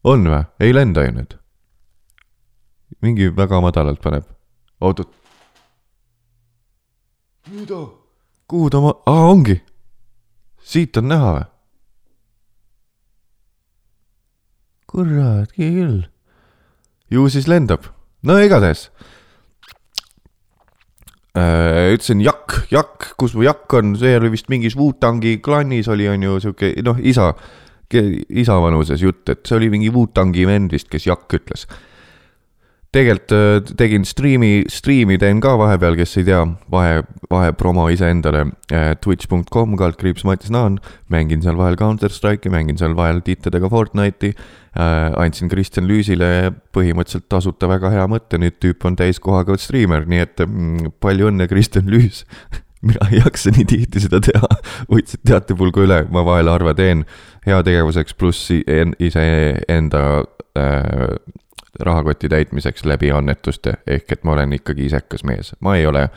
on 0.03 0.27
või? 0.29 0.43
ei 0.59 0.73
lenda 0.73 1.03
ju 1.03 1.11
nüüd 1.15 1.35
mingi 3.01 3.29
väga 3.35 3.61
madalalt 3.61 4.01
paneb. 4.01 4.25
oot-oot. 4.81 5.11
mida? 7.51 7.81
kuhu 8.47 8.69
ta 8.69 8.81
ma-, 8.81 8.97
aa 9.05 9.27
ongi. 9.31 9.59
siit 10.61 10.97
on 10.97 11.09
näha 11.11 11.33
või? 11.37 11.45
kurat 14.95 15.51
küll. 15.57 16.05
ju 17.11 17.29
siis 17.29 17.47
lendab, 17.51 17.91
no 18.23 18.39
igatahes. 18.39 18.89
Ütlesin 21.35 22.21
jakk, 22.23 22.61
jakk, 22.71 23.09
kus 23.19 23.35
mu 23.35 23.43
jakk 23.43 23.73
on, 23.75 23.95
see 23.99 24.15
oli 24.15 24.31
vist 24.31 24.47
mingis 24.51 24.77
Wu-Tangi 24.79 25.37
klannis 25.43 25.89
oli, 25.91 26.07
on 26.07 26.23
ju 26.23 26.39
sihuke 26.43 26.71
noh, 26.85 26.99
isa, 27.03 27.33
isa 27.91 28.55
vanuses 28.63 29.03
jutt, 29.03 29.27
et 29.33 29.43
see 29.43 29.57
oli 29.57 29.69
mingi 29.73 29.91
Wu-Tangi 29.91 30.47
vend 30.47 30.71
vist, 30.75 30.87
kes 30.91 31.09
jakk 31.09 31.35
ütles 31.39 31.67
tegelikult 32.95 33.33
äh, 33.35 33.75
tegin 33.77 34.05
striimi, 34.07 34.65
striimi 34.71 35.17
teen 35.21 35.41
ka 35.43 35.55
vahepeal, 35.59 35.97
kes 35.99 36.15
ei 36.21 36.27
tea, 36.29 36.41
vahe, 36.71 37.01
vahepromo 37.31 37.87
iseendale 37.93 38.45
äh, 38.71 38.93
twitch.com 39.03 39.75
kaldkriips 39.79 40.25
Mattis 40.27 40.53
Naan. 40.53 40.79
mängin 41.11 41.43
seal 41.43 41.57
vahel 41.59 41.77
Counter 41.79 42.13
Strike'i, 42.13 42.51
mängin 42.53 42.79
seal 42.79 42.95
vahel 42.95 43.21
tittedega 43.25 43.69
Fortnite'i. 43.71 44.33
Äh, 44.75 45.13
andsin 45.19 45.51
Kristjan 45.51 45.87
Lüüsile 45.87 46.51
põhimõtteliselt 46.75 47.29
tasuta 47.31 47.69
väga 47.71 47.91
hea 47.93 48.07
mõtte, 48.11 48.39
nüüd 48.41 48.59
tüüp 48.63 48.83
on 48.87 48.97
täiskohaga 48.99 49.55
striimer, 49.59 50.07
nii 50.11 50.23
et 50.23 50.43
mm, 50.45 50.95
palju 51.03 51.31
õnne, 51.31 51.47
Kristjan 51.51 51.87
Lüüs 51.91 52.25
mina 52.87 53.07
ei 53.11 53.21
jaksa 53.21 53.53
nii 53.55 53.67
tihti 53.71 54.03
seda 54.03 54.21
teha, 54.23 54.51
võtsid 54.91 55.23
teatepulga 55.27 55.87
üle, 55.87 56.03
ma 56.11 56.25
vahel 56.27 56.51
harva 56.51 56.75
teen 56.77 57.05
heategevuseks, 57.47 58.15
pluss 58.19 58.51
iseenda 58.51 60.03
äh, 60.59 61.15
rahakoti 61.79 62.29
täitmiseks 62.29 62.85
läbi 62.85 63.11
annetuste, 63.11 63.73
ehk 63.87 64.11
et 64.11 64.23
ma 64.23 64.35
olen 64.37 64.53
ikkagi 64.53 64.85
isekas 64.85 65.23
mees, 65.23 65.53
ma 65.59 65.75
ei 65.75 65.85
ole, 65.85 66.09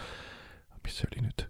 mis 0.84 0.98
see 0.98 1.09
oli 1.12 1.26
nüüd? 1.26 1.46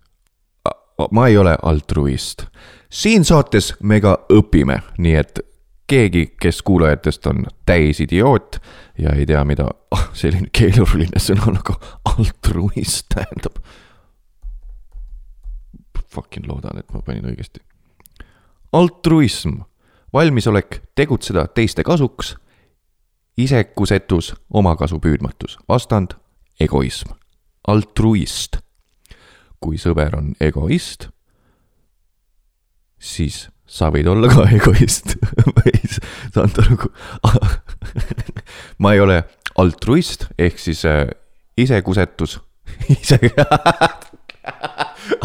ma 1.11 1.27
ei 1.27 1.37
ole 1.39 1.57
altruist. 1.63 2.47
siin 2.91 3.25
saates 3.25 3.75
me 3.83 4.01
ka 4.01 4.17
õpime, 4.35 4.81
nii 4.99 5.15
et 5.15 5.41
keegi, 5.89 6.35
kes 6.41 6.63
kuulajatest 6.63 7.27
on 7.27 7.47
täisidioot 7.67 8.59
ja 8.99 9.15
ei 9.17 9.27
tea, 9.27 9.45
mida 9.45 9.69
oh, 9.91 10.09
selline 10.21 10.51
keeruline 10.53 11.23
sõna 11.23 11.53
nagu 11.55 11.77
altruist 12.05 13.09
tähendab. 13.15 13.63
Fucking 16.09 16.49
loodan, 16.49 16.81
et 16.81 16.93
ma 16.93 17.03
panin 17.05 17.27
õigesti. 17.29 17.61
altruism, 18.73 19.61
valmisolek 20.13 20.81
tegutseda 20.97 21.47
teiste 21.55 21.85
kasuks 21.85 22.35
isekusetus, 23.39 24.33
omakasu 24.51 24.99
püüdmatus, 25.03 25.59
vastand 25.69 26.17
egoism, 26.61 27.15
altruist. 27.69 28.59
kui 29.59 29.75
sõber 29.75 30.15
on 30.15 30.35
egoist, 30.39 31.09
siis 33.03 33.49
sa 33.67 33.89
võid 33.91 34.07
olla 34.07 34.31
ka 34.31 34.45
egoist 34.59 35.17
või 35.51 35.75
saad 35.91 36.61
aru, 36.63 36.91
ma 38.83 38.95
ei 38.95 39.03
ole 39.03 39.19
altruist 39.59 40.29
ehk 40.39 40.63
siis 40.63 40.85
äh, 40.87 41.09
isekusetus, 41.59 42.39
ise 42.95 43.19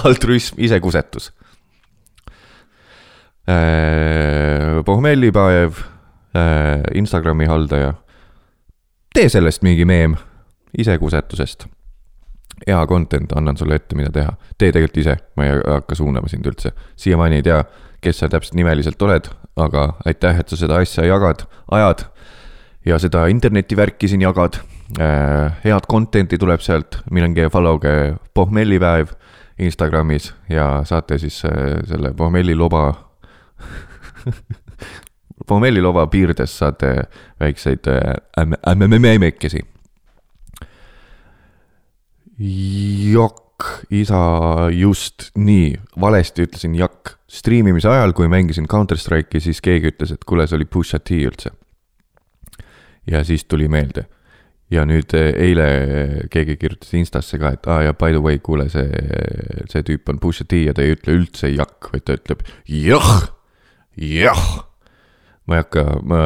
altruism, 0.04 0.58
isekusetus 0.58 1.32
äh,. 3.48 4.82
Pohmellipaev 4.86 5.78
äh,, 6.34 6.82
Instagrami 6.98 7.46
haldaja 7.46 7.94
tee 9.14 9.30
sellest 9.30 9.62
mingi 9.62 9.86
meem 9.86 10.16
isekusetusest. 10.78 11.66
hea 12.68 12.88
content, 12.88 13.32
annan 13.36 13.58
sulle 13.58 13.76
ette, 13.76 13.96
mida 13.96 14.12
teha. 14.12 14.36
tee 14.58 14.72
tegelikult 14.72 14.98
ise, 14.98 15.18
ma 15.36 15.46
ei 15.46 15.60
hakka 15.68 15.96
suunama 15.96 16.28
sind 16.32 16.46
üldse. 16.46 16.72
siiamaani 16.96 17.42
ei 17.42 17.44
tea, 17.44 17.64
kes 18.02 18.20
sa 18.20 18.30
täpselt 18.30 18.56
nimeliselt 18.60 19.02
oled, 19.02 19.30
aga 19.56 19.94
aitäh, 20.06 20.40
et 20.40 20.50
sa 20.50 20.58
seda 20.60 20.80
asja 20.82 21.06
jagad, 21.06 21.46
ajad. 21.72 22.06
ja 22.86 23.00
seda 23.00 23.28
internetivärki 23.28 24.08
siin 24.08 24.22
jagad. 24.22 24.60
Äh, 25.00 25.54
head 25.64 25.88
content'i 25.90 26.38
tuleb 26.38 26.62
sealt, 26.62 27.00
minge 27.12 27.48
follow'ge 27.50 28.18
pohmellipäev 28.34 29.14
Instagramis 29.60 30.34
ja 30.50 30.82
saate 30.86 31.18
siis 31.18 31.44
äh, 31.46 31.80
selle 31.88 32.14
pohmelli 32.14 32.56
loba 32.56 32.94
pommellilova 35.48 36.08
piirdes 36.08 36.58
saate 36.58 36.96
väikseid 37.40 37.90
äh, 37.92 38.46
memmekesi. 38.78 39.64
Jokk, 43.14 43.68
isa 43.94 44.22
just 44.74 45.30
nii, 45.36 45.76
valesti 46.02 46.48
ütlesin 46.48 46.76
jakk. 46.76 47.18
striimimise 47.34 47.90
ajal, 47.90 48.14
kui 48.14 48.28
mängisin 48.30 48.68
Counter 48.70 48.98
Strike'i, 48.98 49.40
siis 49.42 49.62
keegi 49.62 49.90
ütles, 49.90 50.12
et 50.14 50.26
kuule, 50.26 50.46
see 50.48 50.58
oli 50.60 50.66
Pusha 50.66 51.00
T 51.00 51.24
üldse. 51.26 51.52
ja 53.08 53.24
siis 53.24 53.44
tuli 53.46 53.68
meelde 53.68 54.06
ja 54.74 54.84
nüüd 54.88 55.14
eile 55.14 55.68
keegi 56.32 56.58
kirjutas 56.58 56.94
Instasse 56.98 57.40
ka, 57.42 57.54
et 57.56 57.68
aa 57.68 57.80
ah, 57.80 57.86
ja 57.90 57.94
by 57.98 58.14
the 58.16 58.22
way, 58.24 58.40
kuule, 58.44 58.70
see, 58.72 58.88
see 59.72 59.86
tüüp 59.86 60.10
on 60.14 60.22
Pusha 60.24 60.48
T 60.50 60.64
ja 60.68 60.76
ta 60.76 60.86
ei 60.86 60.96
ütle 60.96 61.18
üldse 61.20 61.52
jakk, 61.52 61.92
vaid 61.94 62.06
ta 62.08 62.18
ütleb 62.18 62.46
jah, 62.70 63.12
jah. 64.00 64.46
Ma 65.48 65.58
ei 65.58 65.64
hakka, 65.64 65.84
ma 66.08 66.22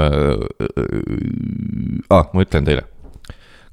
ah,, 2.14 2.30
ma 2.34 2.46
ütlen 2.46 2.68
teile. 2.68 2.86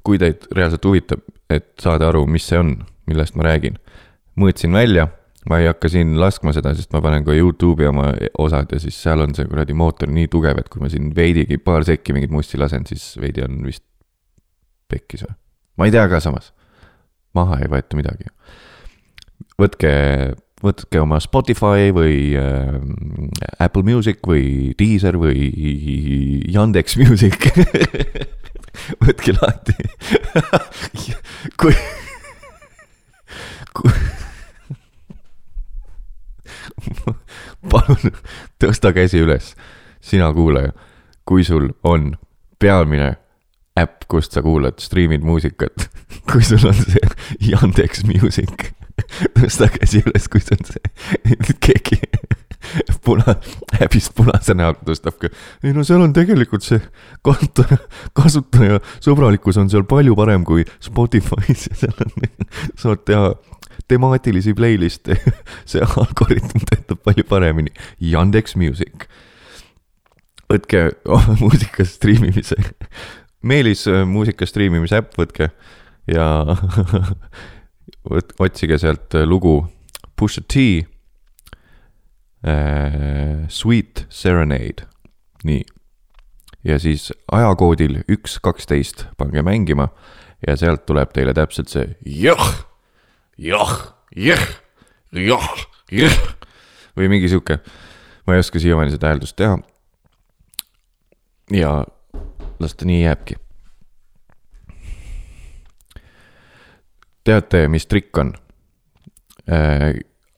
kui 0.05 0.19
teid 0.21 0.45
reaalselt 0.53 0.85
huvitab, 0.85 1.21
et 1.49 1.71
saada 1.81 2.11
aru, 2.11 2.25
mis 2.29 2.45
see 2.45 2.59
on, 2.61 2.75
millest 3.09 3.37
ma 3.37 3.47
räägin, 3.47 3.79
mõõtsin 4.37 4.73
välja 4.75 5.07
ma 5.49 5.59
ei 5.61 5.69
hakka 5.69 5.89
siin 5.93 6.15
laskma 6.19 6.53
seda, 6.55 6.73
sest 6.77 6.93
ma 6.93 7.01
panen 7.05 7.25
ka 7.25 7.33
Youtube'i 7.35 7.89
oma 7.89 8.09
osad 8.41 8.71
ja 8.73 8.79
siis 8.81 8.97
seal 9.01 9.21
on 9.21 9.35
see 9.37 9.45
kuradi 9.49 9.75
mootor 9.77 10.09
nii 10.13 10.29
tugev, 10.31 10.59
et 10.61 10.69
kui 10.73 10.81
ma 10.81 10.89
siin 10.91 11.11
veidigi 11.15 11.59
paar 11.61 11.85
sekki 11.87 12.15
mingit 12.15 12.33
mussi 12.33 12.59
lasen, 12.61 12.87
siis 12.89 13.13
veidi 13.21 13.45
on 13.45 13.61
vist 13.67 13.85
pekkis 14.91 15.25
või? 15.25 15.35
ma 15.77 15.89
ei 15.89 15.93
tea 15.93 16.05
ka 16.09 16.21
samas. 16.23 16.51
maha 17.37 17.59
ei 17.61 17.69
võeta 17.69 17.97
midagi. 17.99 18.31
võtke, 19.61 19.91
võtke 20.63 21.01
oma 21.01 21.19
Spotify 21.23 21.91
või 21.95 22.35
äh, 22.39 22.79
Apple 23.59 23.83
Music 23.83 24.23
või 24.27 24.73
Deezer 24.79 25.17
või 25.19 25.49
Yandex 26.51 26.97
Music 27.01 27.49
võtke 29.03 29.35
lahti 29.39 29.75
kui, 31.59 31.75
kui 33.75 33.91
palun 37.71 38.15
tõsta 38.61 38.93
käsi 38.95 39.21
üles, 39.23 39.53
sina 40.03 40.31
kuulaja, 40.35 40.73
kui 41.27 41.45
sul 41.47 41.71
on 41.83 42.13
pealmine 42.61 43.15
äpp, 43.79 44.05
kust 44.11 44.35
sa 44.35 44.43
kuulad, 44.45 44.79
striimid 44.79 45.25
muusikat. 45.25 45.89
kui 46.31 46.43
sul 46.45 46.63
on 46.67 46.77
see 46.77 47.01
Yandex 47.49 48.05
Music, 48.07 48.71
tõsta 49.39 49.69
käsi 49.73 50.03
üles, 50.05 50.29
kui 50.31 50.43
see 50.43 50.57
on 50.57 50.67
see, 50.69 51.53
keegi 51.63 52.01
puna, 53.05 53.35
äpist 53.83 54.13
punase 54.17 54.55
näoga 54.57 54.81
tõstab 54.87 55.17
ka. 55.21 55.29
ei 55.63 55.73
no 55.75 55.83
seal 55.87 56.03
on 56.05 56.13
tegelikult 56.15 56.65
see 56.65 56.79
kasutaja, 57.25 57.77
kasutaja 58.17 58.79
sõbralikkus 59.03 59.59
on 59.61 59.69
seal 59.71 59.85
palju 59.89 60.15
parem 60.17 60.45
kui 60.47 60.65
Spotify's 60.83 61.67
ja 61.69 61.79
seal 61.83 62.05
on, 62.05 62.29
saad 62.79 63.05
teha 63.07 63.33
temaatilisi 63.91 64.55
playlist'e. 64.57 65.19
see 65.69 65.83
algoritm 65.85 66.65
töötab 66.71 67.01
palju 67.05 67.25
paremini. 67.29 67.73
Yandex 68.01 68.55
Music. 68.59 69.07
võtke 70.51 70.87
oh, 71.09 71.31
muusika 71.41 71.85
striimimise 71.89 72.57
Meelis 73.45 73.85
muusika 74.09 74.45
striimimise 74.49 75.01
äpp, 75.01 75.17
võtke 75.19 75.51
ja 76.09 76.25
otsige 78.39 78.77
sealt 78.81 79.15
äh, 79.15 79.25
lugu 79.25 79.65
Pusha 80.15 80.41
T 80.47 80.85
äh,. 82.45 83.49
Sweet 83.49 84.05
Serenade, 84.09 84.85
nii. 85.43 85.65
ja 86.63 86.79
siis 86.79 87.11
ajakoodil 87.31 88.03
üks 88.09 88.39
kaksteist 88.41 89.05
pange 89.17 89.41
mängima 89.45 89.89
ja 90.47 90.55
sealt 90.57 90.85
tuleb 90.85 91.13
teile 91.13 91.33
täpselt 91.33 91.69
see 91.69 91.95
jah, 92.05 92.65
jah, 93.37 93.75
jah, 94.15 94.45
jah, 95.13 95.49
jah 95.91 96.17
või 96.95 97.09
mingi 97.11 97.29
sihuke. 97.29 97.59
ma 98.27 98.35
ei 98.35 98.43
oska 98.43 98.59
siiamaani 98.59 98.95
seda 98.95 99.11
hääldust 99.11 99.35
teha. 99.35 99.57
ja 101.51 101.83
las 102.59 102.75
ta 102.75 102.85
nii 102.85 103.03
jääbki. 103.03 103.35
Teate, 107.25 107.65
mis 107.71 107.87
trikk 107.89 108.17
on? 108.21 108.33
Äh, 109.51 109.93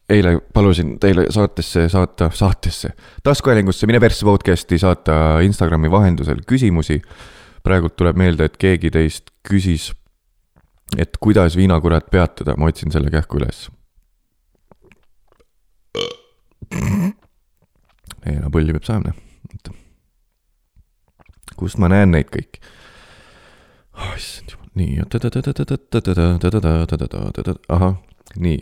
eile 0.08 0.38
palusin 0.54 0.96
teile 1.00 1.26
saatesse 1.32 1.88
saata, 1.88 2.30
saatesse, 2.34 2.92
taskuhäälingusse 3.22 3.86
Mine 3.86 4.00
persse 4.00 4.24
podcast'i 4.24 4.78
saata 4.78 5.40
Instagrami 5.44 5.90
vahendusel 5.90 6.44
küsimusi. 6.46 7.02
praegult 7.62 7.96
tuleb 7.96 8.16
meelde, 8.16 8.44
et 8.48 8.56
keegi 8.56 8.90
teist 8.90 9.30
küsis, 9.44 9.90
et 10.96 11.16
kuidas 11.20 11.56
viinakurat 11.56 12.06
peatada, 12.10 12.54
ma 12.56 12.70
otsin 12.70 12.92
selle 12.92 13.10
kähku 13.10 13.36
üles. 13.36 13.68
ei 18.26 18.38
no 18.40 18.50
pulli 18.50 18.72
peab 18.72 18.84
saama, 18.84 19.12
oota 19.52 19.72
kust 21.58 21.78
ma 21.82 21.88
näen 21.90 22.12
neid 22.14 22.30
kõiki? 22.32 22.62
oh, 23.98 24.14
issand 24.16 24.54
jumal, 24.54 24.57
nii, 24.78 25.02
ahah, 27.68 27.94
nii. 28.38 28.58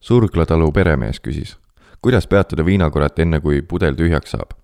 Surglatalu 0.00 0.70
peremees 0.72 1.20
küsis, 1.20 1.56
kuidas 2.02 2.26
peatada 2.26 2.64
viinakurat 2.64 3.18
enne, 3.20 3.40
kui 3.44 3.62
pudel 3.62 3.98
tühjaks 3.98 4.36
saab 4.36 4.54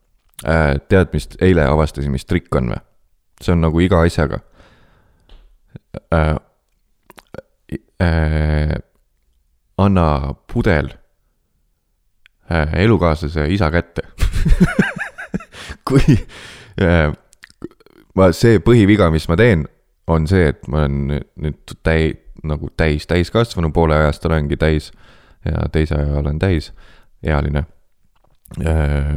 äh,? 0.44 0.76
tead, 0.88 1.12
mis 1.12 1.28
eile 1.44 1.66
avastasin, 1.68 2.12
mis 2.12 2.24
trikk 2.24 2.54
on 2.56 2.72
või? 2.72 2.82
see 3.42 3.52
on 3.52 3.64
nagu 3.66 3.80
iga 3.84 4.02
asjaga 4.06 4.42
äh,. 6.12 6.36
Äh, 7.96 8.74
anna 9.80 10.34
pudel 10.52 10.90
äh, 12.52 12.74
elukaaslase 12.84 13.46
isa 13.48 13.70
kätte 13.72 14.02
kui 15.88 16.18
äh, 16.80 17.12
ma, 18.16 18.30
see 18.36 18.60
põhiviga, 18.64 19.10
mis 19.14 19.28
ma 19.30 19.38
teen, 19.38 19.66
on 20.10 20.26
see, 20.30 20.50
et 20.52 20.66
ma 20.72 20.84
olen 20.84 21.22
nüüd 21.42 21.76
täi-, 21.86 22.16
nagu 22.46 22.70
täis, 22.78 23.06
täiskasvanu, 23.10 23.72
poole 23.74 23.96
ajast 23.96 24.26
olengi 24.28 24.58
täis 24.60 24.90
ja 25.46 25.68
teise 25.72 25.98
aja 25.98 26.20
olen 26.20 26.38
täisealine. 26.42 27.64
Äh, 28.62 29.16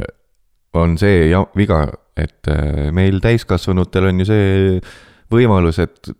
on 0.74 0.96
see 0.98 1.30
ja, 1.30 1.44
viga, 1.58 1.84
et 2.18 2.46
meil 2.94 3.18
täiskasvanutel 3.22 4.10
on 4.10 4.22
ju 4.22 4.26
see 4.28 4.50
võimalus, 5.32 5.80
et 5.82 6.12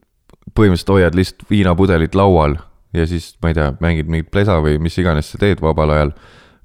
põhimõtteliselt 0.54 0.94
hoiad 0.94 1.18
lihtsalt 1.18 1.46
viinapudelit 1.50 2.16
laual 2.18 2.56
ja 2.96 3.06
siis, 3.06 3.34
ma 3.42 3.50
ei 3.50 3.58
tea, 3.58 3.70
mängid 3.82 4.10
mingit 4.10 4.30
plesa 4.32 4.58
või 4.62 4.78
mis 4.82 4.96
iganes 4.98 5.30
sa 5.30 5.40
teed 5.40 5.62
vabal 5.62 5.94
ajal. 5.94 6.14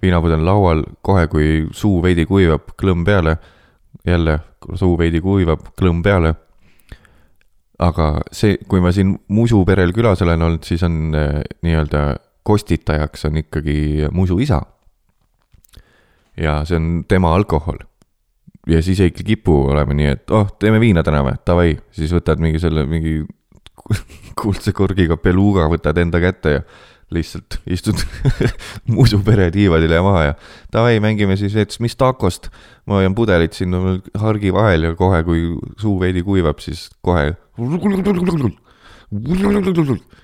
viinapudel 0.01 0.43
laual, 0.45 0.84
kohe 1.01 1.28
kui 1.32 1.68
suu 1.74 2.01
veidi 2.03 2.26
kuivab, 2.30 2.74
klõmm 2.78 3.05
peale 3.07 3.38
jälle 4.06 4.39
suu 4.74 4.98
veidi 4.98 5.22
kuivab, 5.22 5.72
klõmm 5.78 6.04
peale. 6.04 6.34
aga 7.80 8.22
see, 8.32 8.56
kui 8.68 8.80
ma 8.80 8.91
siin 8.96 9.18
Musu 9.28 9.66
perel 9.68 9.91
külas 9.93 10.22
olen 10.24 10.41
olnud, 10.41 10.64
siis 10.64 10.84
on 10.88 11.16
äh, 11.16 11.41
nii-öelda 11.62 12.16
kostitajaks 12.43 13.26
on 13.26 13.38
ikkagi 13.38 14.08
Musu 14.12 14.39
isa. 14.39 14.62
ja 16.38 16.66
see 16.66 16.76
on 16.78 17.06
tema 17.08 17.36
alkohol. 17.36 17.78
ja 18.68 18.82
siis 18.82 19.00
ei 19.00 19.12
kipu 19.12 19.66
olema 19.72 19.93
nii, 19.93 20.08
et 20.08 20.32
oh, 20.32 20.48
teeme 20.60 20.80
viina 20.80 21.04
täna 21.04 21.24
või, 21.24 21.38
davai, 21.48 21.78
siis 21.91 22.14
võtad 22.14 22.41
mingi 22.41 22.60
selle, 22.60 22.86
mingi 22.86 23.22
kuldse 24.41 24.72
korgiga 24.72 25.18
beluga, 25.18 25.68
võtad 25.70 25.98
enda 26.02 26.22
kätte 26.24 26.56
ja 26.58 26.62
lihtsalt 27.14 27.60
istud 27.70 27.99
Musu 28.95 29.20
pere 29.26 29.51
tiivadile 29.53 29.99
maha 30.01 30.24
ja 30.24 30.34
davai, 30.74 30.97
mängime 31.03 31.38
siis, 31.38 31.56
et 31.56 31.76
mis 31.80 31.95
takost. 31.95 32.49
ma 32.86 32.99
hoian 32.99 33.16
pudelit 33.16 33.53
siin 33.53 33.76
hargi 34.18 34.53
vahel 34.53 34.89
ja 34.89 34.95
kohe, 34.95 35.24
kui 35.24 35.45
suu 35.82 35.99
veidi 35.99 36.24
kuivab, 36.24 36.60
siis 36.60 36.89
kohe. 37.06 37.36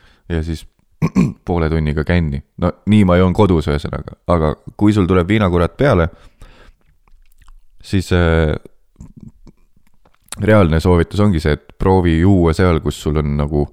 ja 0.34 0.44
siis 0.44 0.66
poole 1.46 1.70
tunniga 1.70 2.04
känni. 2.04 2.42
no 2.58 2.72
nii 2.90 3.06
ma 3.06 3.18
joon 3.22 3.34
kodus, 3.34 3.70
ühesõnaga, 3.70 4.18
aga 4.28 4.56
kui 4.78 4.94
sul 4.94 5.08
tuleb 5.10 5.30
viinakurat 5.30 5.78
peale, 5.78 6.10
siis 7.82 8.12
äh, 8.14 8.54
reaalne 10.42 10.80
soovitus 10.80 11.22
ongi 11.22 11.42
see, 11.44 11.58
et 11.58 11.78
proovi 11.80 12.20
juua 12.22 12.54
seal, 12.58 12.82
kus 12.82 13.02
sul 13.02 13.22
on 13.22 13.36
nagu 13.38 13.68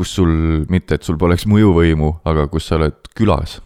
kus 0.00 0.14
sul, 0.16 0.32
mitte 0.72 0.96
et 0.96 1.04
sul 1.04 1.18
poleks 1.20 1.44
mõjuvõimu, 1.50 2.14
aga 2.28 2.46
kus 2.52 2.70
sa 2.70 2.78
oled 2.80 2.96
külas 3.16 3.58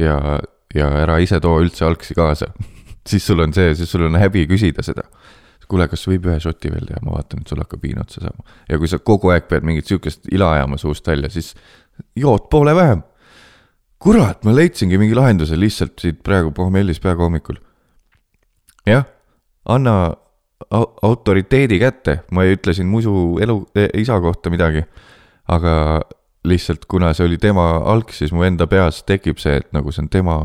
ja, 0.00 0.40
ja 0.72 0.88
ära 1.02 1.18
ise 1.20 1.40
too 1.44 1.60
üldse 1.60 1.84
algsi 1.84 2.16
kaasa 2.16 2.48
siis 3.08 3.26
sul 3.26 3.42
on 3.44 3.52
see, 3.54 3.74
siis 3.74 3.90
sul 3.90 4.06
on 4.06 4.16
häbi 4.20 4.46
küsida 4.50 4.84
seda. 4.86 5.04
kuule, 5.68 5.86
kas 5.88 6.02
võib 6.04 6.26
ühe 6.28 6.36
šoti 6.42 6.68
veel 6.68 6.84
teha, 6.84 6.98
ma 7.00 7.14
vaatan, 7.14 7.40
et 7.40 7.48
sul 7.48 7.60
hakkab 7.62 7.84
viin 7.84 8.00
otsa 8.02 8.20
saama. 8.20 8.44
ja 8.68 8.78
kui 8.78 8.90
sa 8.90 8.98
kogu 9.00 9.32
aeg 9.32 9.48
pead 9.48 9.64
mingit 9.64 9.88
sihukest 9.88 10.28
ila 10.32 10.52
ajama 10.58 10.76
suust 10.80 11.06
välja, 11.08 11.30
siis 11.32 11.54
jood 12.16 12.48
poole 12.52 12.74
vähem. 12.76 13.02
kurat, 13.98 14.44
ma 14.44 14.54
leidsingi 14.54 14.98
mingi 14.98 15.16
lahenduse 15.16 15.56
lihtsalt 15.56 15.98
siit 16.00 16.22
praegu 16.22 16.52
pohmellis 16.52 17.00
peaaegu 17.00 17.24
hommikul. 17.28 17.56
jah, 18.86 19.04
anna 19.64 20.12
au- 20.70 20.92
autoriteedi 21.02 21.78
kätte, 21.78 22.20
ma 22.30 22.44
ei 22.44 22.56
ütle 22.56 22.74
siin 22.76 22.86
muidu 22.90 23.38
elu, 23.40 23.58
isa 23.94 24.20
kohta 24.20 24.50
midagi, 24.50 24.84
aga 25.54 25.76
lihtsalt 26.48 26.86
kuna 26.90 27.12
see 27.14 27.26
oli 27.28 27.38
tema 27.38 27.64
alg, 27.88 28.10
siis 28.14 28.32
mu 28.34 28.44
enda 28.46 28.66
peas 28.70 29.02
tekib 29.06 29.40
see, 29.42 29.60
et 29.60 29.68
nagu 29.74 29.92
see 29.94 30.04
on 30.04 30.10
tema, 30.12 30.36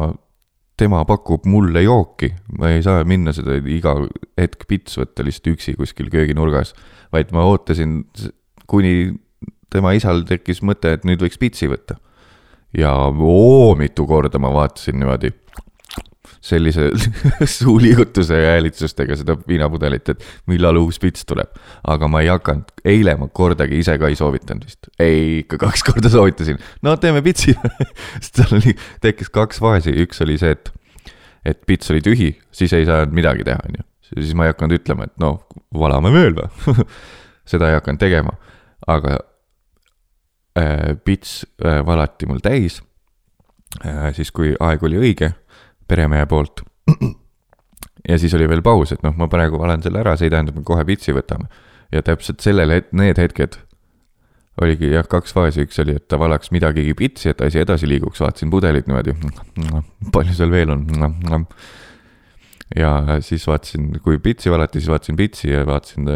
tema 0.77 1.03
pakub 1.09 1.47
mulle 1.49 1.81
jooki, 1.85 2.31
ma 2.59 2.71
ei 2.75 2.83
saa 2.85 3.05
minna 3.07 3.33
seda 3.35 3.57
iga 3.57 3.95
hetk 4.37 4.67
pits 4.69 4.99
võtta 4.99 5.25
lihtsalt 5.25 5.53
üksi 5.55 5.77
kuskil 5.79 6.11
kööginurgas, 6.13 6.75
vaid 7.13 7.33
ma 7.35 7.47
ootasin, 7.49 8.03
kuni 8.69 9.15
tema 9.73 9.93
isal 9.97 10.23
tekkis 10.27 10.61
mõte, 10.65 10.93
et 10.93 11.07
nüüd 11.07 11.23
võiks 11.23 11.39
pitsi 11.41 11.69
võtta. 11.71 11.97
ja 12.77 12.91
oo, 13.09 13.75
mitu 13.79 14.05
korda 14.05 14.39
ma 14.39 14.51
vaatasin 14.53 14.99
niimoodi 14.99 15.31
sellise 16.47 16.89
suuliigutuse 17.57 18.37
ja 18.41 18.53
häälitsustega 18.55 19.17
seda 19.19 19.35
viinapudelit, 19.47 20.09
et 20.13 20.25
millal 20.47 20.79
uus 20.81 20.99
pits 20.99 21.25
tuleb. 21.27 21.51
aga 21.87 22.07
ma 22.11 22.21
ei 22.23 22.31
hakanud, 22.31 22.71
eile 22.87 23.15
ma 23.19 23.27
kordagi 23.27 23.81
ise 23.81 23.97
ka 23.99 24.09
ei 24.11 24.15
soovitanud 24.19 24.65
vist. 24.67 24.89
ei, 24.99 25.39
ikka 25.43 25.59
kaks 25.65 25.83
korda 25.87 26.11
soovitasin. 26.13 26.59
no 26.85 26.95
teeme 27.01 27.21
pitsi. 27.25 27.55
sest 28.21 28.41
seal 28.41 28.57
oli, 28.59 28.75
tekkis 29.03 29.31
kaks 29.33 29.61
faasi, 29.63 29.93
üks 30.05 30.23
oli 30.25 30.37
see, 30.41 30.55
et, 30.55 30.71
et 31.45 31.63
pits 31.67 31.91
oli 31.93 32.03
tühi, 32.05 32.33
siis 32.51 32.73
ei 32.77 32.87
saanud 32.87 33.15
midagi 33.15 33.47
teha, 33.47 33.59
onju. 33.69 33.87
siis 34.13 34.35
ma 34.37 34.47
ei 34.47 34.55
hakanud 34.55 34.79
ütlema, 34.79 35.09
et 35.09 35.17
no 35.23 35.37
valame 35.75 36.13
või. 36.15 36.47
seda 37.51 37.71
ei 37.71 37.79
hakanud 37.79 38.01
tegema, 38.01 38.37
aga 38.87 39.17
äh, 40.59 40.95
pits 41.03 41.41
äh, 41.63 41.81
valati 41.85 42.29
mul 42.29 42.39
täis 42.43 42.81
äh,. 43.83 44.13
siis, 44.15 44.31
kui 44.31 44.55
aeg 44.59 44.83
oli 44.87 44.99
õige 45.01 45.33
peremehe 45.87 46.25
poolt. 46.29 46.63
ja 48.09 48.17
siis 48.17 48.33
oli 48.37 48.49
veel 48.49 48.63
paus, 48.65 48.93
et 48.95 49.03
noh, 49.05 49.15
ma 49.17 49.29
praegu 49.31 49.59
valen 49.61 49.83
selle 49.85 50.03
ära, 50.03 50.17
see 50.17 50.29
ei 50.29 50.35
tähenda, 50.35 50.53
et 50.53 50.59
me 50.59 50.67
kohe 50.67 50.85
pitsi 50.87 51.15
võtame. 51.15 51.49
ja 51.91 52.03
täpselt 52.03 52.43
sellel 52.43 52.73
het-, 52.75 52.93
need 52.95 53.19
hetked 53.21 53.61
oligi 54.61 54.89
jah, 54.89 55.05
kaks 55.09 55.35
faasi, 55.37 55.67
üks 55.67 55.77
oli, 55.83 55.97
et 55.99 56.07
ta 56.09 56.17
valaks 56.19 56.49
midagigi 56.53 56.95
pitsi, 56.97 57.29
et 57.31 57.41
asi 57.45 57.61
edasi 57.61 57.89
liiguks, 57.89 58.21
vaatasin 58.23 58.49
pudelit 58.53 58.87
niimoodi. 58.89 59.13
palju 60.13 60.37
seal 60.37 60.53
veel 60.53 60.73
on? 60.73 60.87
ja 62.75 63.19
siis 63.25 63.45
vaatasin, 63.47 63.91
kui 64.03 64.19
pitsi 64.23 64.51
valati, 64.53 64.81
siis 64.81 64.91
vaatasin 64.91 65.19
pitsi 65.19 65.51
ja 65.51 65.65
vaatasin 65.67 66.09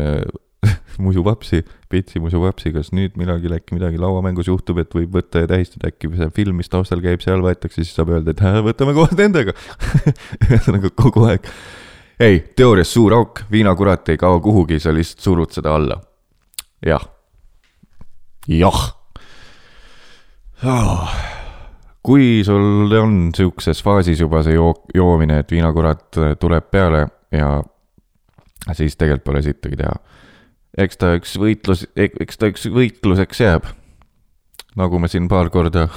musupapsi, 1.05 1.64
pitsi 1.89 2.22
musupapsi, 2.22 2.72
kas 2.76 2.91
nüüd 2.95 3.18
millalgi 3.20 3.51
äkki 3.55 3.78
midagi 3.78 3.99
lauamängus 4.01 4.49
juhtub, 4.51 4.82
et 4.84 4.93
võib 4.95 5.16
võtta 5.18 5.43
ja 5.43 5.49
tähistada, 5.49 5.89
äkki 5.91 6.12
see 6.18 6.30
film, 6.36 6.59
mis 6.62 6.70
taustal 6.72 7.01
käib, 7.03 7.24
seal 7.24 7.43
võetakse, 7.45 7.82
siis 7.82 7.95
saab 7.97 8.14
öelda, 8.14 8.36
et 8.36 8.43
"Hää, 8.43 8.62
võtame 8.66 8.93
koos 8.97 9.16
nendega. 9.18 9.55
ühesõnaga 10.47 10.93
kogu 10.95 11.26
aeg. 11.30 11.49
ei, 12.22 12.39
teoorias 12.55 12.93
suur 12.93 13.18
auk, 13.18 13.43
viinakurat 13.51 14.09
ei 14.14 14.18
kao 14.22 14.39
kuhugi, 14.41 14.80
sa 14.80 14.93
lihtsalt 14.93 15.26
surud 15.26 15.51
seda 15.51 15.76
alla. 15.76 16.01
jah. 16.86 17.05
jah 18.47 18.82
oh 20.64 21.22
kui 22.03 22.41
sul 22.45 22.91
on 22.97 23.30
sihukeses 23.36 23.82
faasis 23.86 24.22
juba 24.22 24.41
see 24.45 24.55
joo-, 24.55 24.86
joomine, 24.95 25.41
et 25.41 25.51
viinakurat 25.53 26.18
tuleb 26.41 26.70
peale 26.74 27.05
ja 27.32 27.59
siis 28.78 28.97
tegelikult 28.97 29.26
pole 29.30 29.41
sittagi 29.45 29.78
teha. 29.78 29.93
Eks 30.78 30.99
ta 30.99 31.13
üks 31.17 31.36
võitlus, 31.39 31.86
eks 31.95 32.39
ta 32.39 32.51
üks 32.51 32.67
võitluseks 32.72 33.43
jääb. 33.43 33.67
nagu 34.80 34.99
ma 34.99 35.09
siin 35.11 35.28
paar 35.28 35.49
korda 35.51 35.89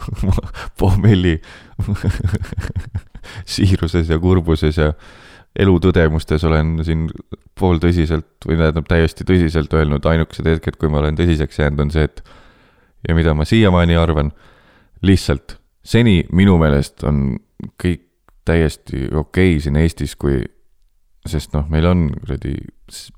pohmelli 0.80 1.40
siiruses 3.56 4.08
ja 4.08 4.18
kurbuses 4.22 4.78
ja 4.78 4.92
elutõdemustes 5.58 6.44
olen 6.44 6.78
siin 6.84 7.06
pooltõsiselt 7.58 8.46
või 8.46 8.58
tähendab 8.60 8.86
täiesti 8.88 9.24
tõsiselt 9.24 9.72
öelnud, 9.72 10.04
ainukesed 10.04 10.46
hetked, 10.46 10.76
kui 10.76 10.90
ma 10.92 11.00
olen 11.00 11.16
tõsiseks 11.16 11.62
jäänud, 11.62 11.86
on 11.86 11.92
see, 11.94 12.04
et 12.04 12.20
ja 13.08 13.16
mida 13.16 13.34
ma 13.34 13.46
siiamaani 13.48 13.96
arvan 13.96 14.30
lihtsalt 15.02 15.56
seni 15.86 16.24
minu 16.34 16.58
meelest 16.60 17.04
on 17.06 17.38
kõik 17.82 18.04
täiesti 18.46 19.06
okei 19.10 19.56
okay 19.56 19.62
siin 19.62 19.78
Eestis, 19.80 20.14
kui, 20.18 20.42
sest 21.26 21.54
noh, 21.56 21.66
meil 21.70 21.88
on 21.90 22.08
kuradi 22.20 22.56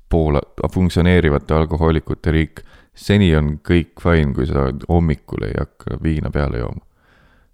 pool 0.09 0.39
funktsioneerivate 0.73 1.53
alkohoolikute 1.53 2.31
riik. 2.31 2.63
seni 2.93 3.29
on 3.35 3.59
kõik 3.63 4.01
fine, 4.01 4.33
kui 4.35 4.45
sa 4.45 4.67
hommikul 4.89 5.45
ei 5.47 5.53
hakka 5.57 5.99
viina 6.03 6.29
peale 6.29 6.59
jooma. 6.59 6.83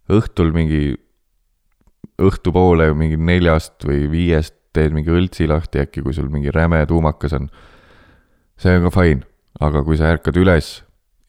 õhtul 0.09 0.53
mingi, 0.53 0.95
õhtupoole 2.21 2.93
mingi 2.93 3.17
neljast 3.17 3.85
või 3.85 4.09
viiest 4.11 4.55
teed 4.73 4.93
mingi 4.93 5.11
õltsi 5.11 5.47
lahti 5.47 5.79
äkki, 5.79 6.01
kui 6.01 6.13
sul 6.13 6.29
mingi 6.29 6.51
räme 6.51 6.85
tuumakas 6.85 7.33
on. 7.33 7.49
see 8.57 8.77
on 8.77 8.87
ka 8.87 8.91
fine, 9.01 9.21
aga 9.59 9.83
kui 9.83 9.97
sa 9.97 10.11
ärkad 10.15 10.37
üles 10.39 10.83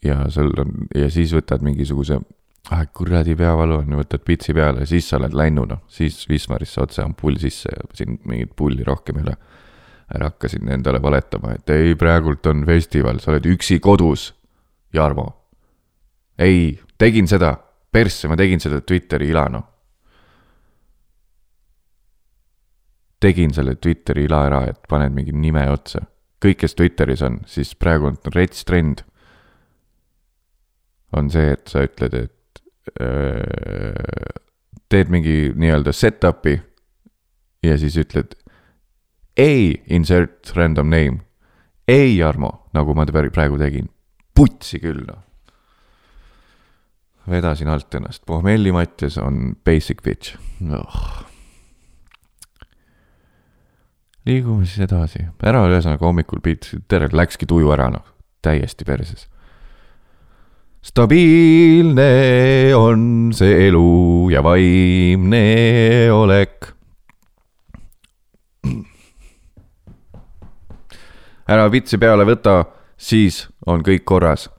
ja 0.04 0.28
sul 0.30 0.52
on 0.58 0.88
ja 0.94 1.10
siis 1.10 1.32
võtad 1.34 1.62
mingisuguse 1.62 2.20
ah 2.70 2.86
kuradi 2.92 3.36
peavalu 3.38 3.80
on, 3.82 3.94
võtad 4.00 4.22
pitsi 4.26 4.54
peale, 4.56 4.86
siis 4.90 5.08
sa 5.08 5.20
oled 5.20 5.34
lännu 5.36 5.66
noh, 5.70 5.84
siis 5.92 6.18
Wismarisse 6.30 6.82
otse 6.82 7.04
ampull 7.04 7.38
sisse 7.42 7.70
ja 7.72 7.86
siin 7.94 8.18
mingit 8.26 8.56
pulli 8.58 8.86
rohkem 8.86 9.20
ei 9.20 9.26
ole. 9.28 9.36
Ära 10.14 10.30
hakka 10.30 10.50
siin 10.50 10.68
endale 10.70 11.00
valetama, 11.02 11.56
et 11.56 11.70
ei, 11.74 11.94
praegult 11.98 12.46
on 12.46 12.64
festival, 12.68 13.18
sa 13.20 13.32
oled 13.32 13.48
üksi 13.50 13.80
kodus, 13.82 14.30
Jarmo. 14.94 15.26
ei, 16.38 16.78
tegin 16.98 17.26
seda, 17.28 17.56
persse, 17.92 18.28
ma 18.28 18.36
tegin 18.38 18.62
seda 18.62 18.80
Twitteri 18.80 19.30
ila 19.32 19.48
noh. 19.50 19.66
tegin 23.20 23.50
selle 23.54 23.74
Twitteri 23.80 24.26
ila 24.28 24.44
ära, 24.46 24.62
et 24.70 24.82
paned 24.88 25.14
mingi 25.16 25.32
nime 25.32 25.64
otsa. 25.72 26.04
kõik, 26.44 26.60
kes 26.62 26.76
Twitteris 26.78 27.22
on, 27.26 27.40
siis 27.48 27.74
praegu 27.74 28.06
on 28.12 28.18
rets 28.34 28.64
trend 28.64 29.02
on 31.16 31.30
see, 31.32 31.52
et 31.54 31.70
sa 31.70 31.82
ütled, 31.86 32.14
et 32.14 32.62
öö, 33.00 34.32
teed 34.92 35.10
mingi 35.10 35.52
nii-öelda 35.56 35.94
setup'i 35.96 36.56
ja 37.66 37.76
siis 37.80 37.96
ütled 37.98 38.36
ei 39.36 39.82
insert 39.92 40.52
random 40.56 40.90
name, 40.90 41.20
ei 41.88 42.16
Jarmo, 42.16 42.68
nagu 42.74 42.94
ma 42.96 43.06
praegu 43.06 43.58
tegin, 43.60 43.88
putsi 44.34 44.80
küll 44.82 45.04
noh. 45.06 45.22
vedasin 47.26 47.68
alt 47.68 47.94
ennast, 47.94 48.24
Pohmelli 48.26 48.72
Mattias 48.72 49.18
on 49.18 49.56
basic 49.64 50.02
bitch 50.02 50.36
oh.. 50.70 51.24
liigume 54.26 54.66
siis 54.66 54.86
edasi, 54.86 55.26
ära 55.42 55.64
ühesõnaga 55.66 56.06
hommikul 56.06 56.42
pits, 56.42 56.76
tere, 56.88 57.10
läkski 57.12 57.46
tuju 57.46 57.72
ära 57.74 57.90
noh, 57.90 58.06
täiesti 58.42 58.86
perses 58.86 59.26
stabiilne 60.86 62.10
on 62.78 63.32
see 63.34 63.66
elu 63.66 64.30
ja 64.30 64.42
vaimne 64.44 65.42
olek. 66.14 66.72
Ära 71.48 71.66
vitsi 71.72 71.98
peale 71.98 72.26
võta, 72.28 72.64
siis 72.96 73.46
on 73.66 73.82
kõik 73.86 74.04
korras. 74.04 74.50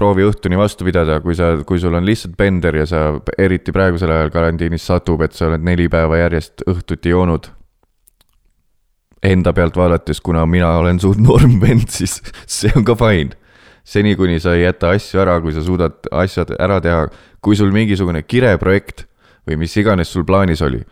proovi 0.00 0.24
õhtuni 0.24 0.56
vastu 0.56 0.84
pidada, 0.84 1.18
kui 1.20 1.34
sa, 1.36 1.58
kui 1.66 1.78
sul 1.78 1.92
on 1.94 2.06
lihtsalt 2.08 2.32
bender 2.36 2.74
ja 2.74 2.86
sa 2.86 3.00
eriti 3.38 3.72
praegusel 3.72 4.10
ajal 4.10 4.30
karantiinis 4.32 4.86
satub, 4.86 5.20
et 5.20 5.32
sa 5.36 5.50
oled 5.50 5.60
neli 5.60 5.88
päeva 5.92 6.16
järjest 6.16 6.62
õhtuti 6.66 7.12
joonud. 7.12 7.50
Enda 9.22 9.52
pealt 9.52 9.76
vaadates, 9.76 10.20
kuna 10.20 10.46
mina 10.46 10.70
olen 10.78 11.00
suht 11.00 11.20
norm 11.20 11.60
vend, 11.60 11.90
siis 11.98 12.22
see 12.46 12.72
on 12.76 12.84
ka 12.84 12.96
fine 12.96 13.36
seni, 13.84 14.16
kuni 14.16 14.40
sa 14.40 14.54
ei 14.54 14.64
jäta 14.64 14.94
asju 14.94 15.20
ära, 15.20 15.38
kui 15.42 15.52
sa 15.52 15.62
suudad 15.64 16.08
asjad 16.12 16.54
ära 16.60 16.80
teha, 16.84 17.06
kui 17.42 17.56
sul 17.58 17.72
mingisugune 17.74 18.22
kireprojekt 18.22 19.06
või 19.48 19.60
mis 19.64 19.76
iganes 19.80 20.12
sul 20.12 20.26
plaanis 20.28 20.62
oli, 20.62 20.82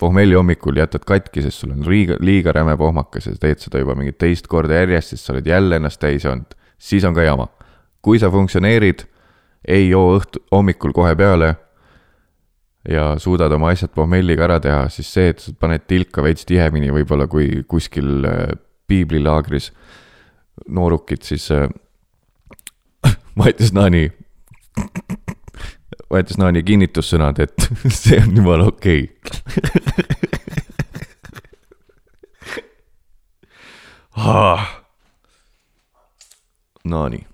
pohmelli 0.00 0.34
hommikul 0.34 0.80
jätad 0.80 1.04
katki, 1.06 1.42
sest 1.44 1.62
sul 1.62 1.74
on 1.74 1.84
liiga, 1.86 2.16
liiga 2.24 2.54
räme 2.56 2.76
pohmakas 2.80 3.28
ja 3.28 3.34
sa 3.34 3.42
teed 3.44 3.60
seda 3.60 3.82
juba 3.82 3.96
mingit 3.98 4.18
teist 4.20 4.48
korda 4.50 4.80
järjest, 4.80 5.14
sest 5.14 5.28
sa 5.28 5.34
oled 5.34 5.48
jälle 5.48 5.76
ennast 5.76 6.00
täis 6.00 6.24
joonud, 6.24 6.56
siis 6.80 7.04
on 7.04 7.16
ka 7.16 7.26
jama. 7.26 7.48
kui 8.00 8.18
sa 8.18 8.30
funktsioneerid, 8.32 9.02
ei 9.68 9.90
joo 9.90 10.14
õhtu, 10.16 10.40
hommikul 10.52 10.94
kohe 10.96 11.12
peale 11.16 11.50
ja 12.88 13.18
suudad 13.20 13.52
oma 13.52 13.74
asjad 13.74 13.92
pohmelliga 13.92 14.46
ära 14.46 14.56
teha, 14.60 14.86
siis 14.88 15.10
see, 15.12 15.28
et 15.34 15.42
sa 15.44 15.52
paned 15.60 15.84
tilka 15.90 16.24
veits 16.24 16.48
tihemini 16.48 16.88
võib-olla 16.94 17.28
kui 17.28 17.60
kuskil 17.68 18.24
äh, 18.24 18.54
piiblilaagris 18.88 19.68
noorukid, 20.68 21.28
siis 21.28 21.50
äh, 21.52 21.68
Mattias 23.36 23.74
Naani, 23.76 24.08
Mattias 26.10 26.38
Naani 26.38 26.62
kinnitussõnad, 26.66 27.38
et 27.38 27.66
see 28.00 28.18
on 28.18 28.36
jumala 28.36 28.66
okei 28.70 29.06
okay.. 34.16 34.64
Naani. 36.84 37.26